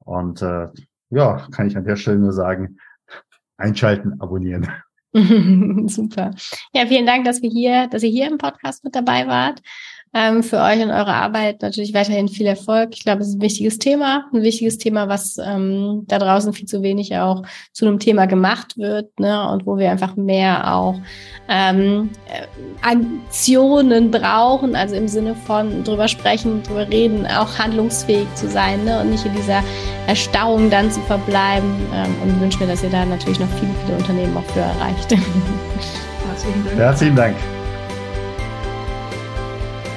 Und 0.00 0.42
äh, 0.42 0.68
ja, 1.10 1.46
kann 1.52 1.68
ich 1.68 1.76
an 1.76 1.84
der 1.84 1.96
Stelle 1.96 2.18
nur 2.18 2.32
sagen, 2.32 2.78
einschalten, 3.56 4.20
abonnieren. 4.20 4.68
Super. 5.88 6.30
Ja, 6.72 6.86
vielen 6.86 7.06
Dank, 7.06 7.26
dass 7.26 7.42
wir 7.42 7.50
hier, 7.50 7.86
dass 7.88 8.02
ihr 8.02 8.08
hier 8.08 8.30
im 8.30 8.38
Podcast 8.38 8.82
mit 8.82 8.94
dabei 8.94 9.26
wart 9.26 9.60
ähm, 10.14 10.42
für 10.42 10.58
euch 10.58 10.82
und 10.82 10.90
eure 10.90 11.14
Arbeit 11.14 11.62
natürlich 11.62 11.94
weiterhin 11.94 12.28
viel 12.28 12.46
Erfolg. 12.46 12.90
Ich 12.92 13.04
glaube, 13.04 13.22
es 13.22 13.28
ist 13.28 13.36
ein 13.36 13.40
wichtiges 13.40 13.78
Thema, 13.78 14.26
ein 14.32 14.42
wichtiges 14.42 14.76
Thema, 14.76 15.08
was 15.08 15.38
ähm, 15.38 16.04
da 16.06 16.18
draußen 16.18 16.52
viel 16.52 16.66
zu 16.66 16.82
wenig 16.82 17.16
auch 17.16 17.42
zu 17.72 17.86
einem 17.86 17.98
Thema 17.98 18.26
gemacht 18.26 18.76
wird, 18.76 19.18
ne? 19.18 19.48
Und 19.48 19.66
wo 19.66 19.78
wir 19.78 19.90
einfach 19.90 20.16
mehr 20.16 20.74
auch 20.74 20.96
ähm, 21.48 22.10
äh, 22.26 22.46
Aktionen 22.86 24.10
brauchen, 24.10 24.76
also 24.76 24.94
im 24.96 25.08
Sinne 25.08 25.34
von 25.34 25.82
drüber 25.82 26.08
sprechen, 26.08 26.62
drüber 26.62 26.88
reden, 26.88 27.26
auch 27.26 27.58
handlungsfähig 27.58 28.26
zu 28.34 28.48
sein, 28.48 28.84
ne? 28.84 29.00
Und 29.00 29.10
nicht 29.10 29.24
in 29.24 29.34
dieser 29.34 29.62
Erstarrung 30.06 30.68
dann 30.68 30.90
zu 30.90 31.00
verbleiben. 31.00 31.70
Ähm, 31.94 32.14
und 32.22 32.40
wünsche 32.40 32.58
mir, 32.58 32.66
dass 32.66 32.82
ihr 32.82 32.90
da 32.90 33.06
natürlich 33.06 33.40
noch 33.40 33.48
viele, 33.58 33.72
viele 33.86 33.96
Unternehmen 33.96 34.36
auch 34.36 34.44
für 34.52 34.60
erreicht. 34.60 35.10
Herzlichen 36.28 36.64
Dank. 36.64 36.76
Herzlichen 36.76 37.16
Dank. 37.16 37.61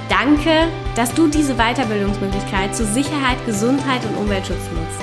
Danke, 0.09 0.67
dass 0.95 1.13
du 1.13 1.27
diese 1.27 1.55
Weiterbildungsmöglichkeit 1.55 2.75
zu 2.75 2.85
Sicherheit, 2.85 3.43
Gesundheit 3.45 4.05
und 4.05 4.17
Umweltschutz 4.17 4.69
nutzt. 4.71 5.01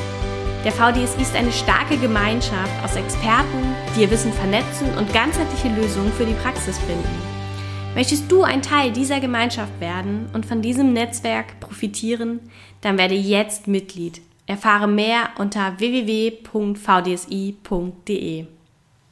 Der 0.65 0.71
VDSI 0.71 1.21
ist 1.21 1.35
eine 1.35 1.51
starke 1.51 1.97
Gemeinschaft 1.97 2.73
aus 2.85 2.95
Experten, 2.95 3.75
die 3.97 4.03
ihr 4.03 4.11
Wissen 4.13 4.33
vernetzen 4.33 4.87
und 4.97 5.13
ganzheitliche 5.13 5.69
Lösungen 5.69 6.13
für 6.13 6.25
die 6.25 6.35
Praxis 6.35 6.79
finden. 6.79 7.33
Möchtest 7.97 8.31
du 8.31 8.43
ein 8.43 8.63
Teil 8.63 8.93
dieser 8.93 9.19
Gemeinschaft 9.19 9.81
werden 9.81 10.31
und 10.33 10.47
von 10.47 10.63
diesem 10.63 10.93
Netzwerk 10.93 11.59
profitieren, 11.59 12.39
dann 12.81 12.97
werde 12.97 13.17
jetzt 13.17 13.67
Mitglied. 13.67 14.23
Erfahre 14.47 14.87
mehr 14.87 15.31
unter 15.37 15.79
www.vdsi.de. 15.79 16.43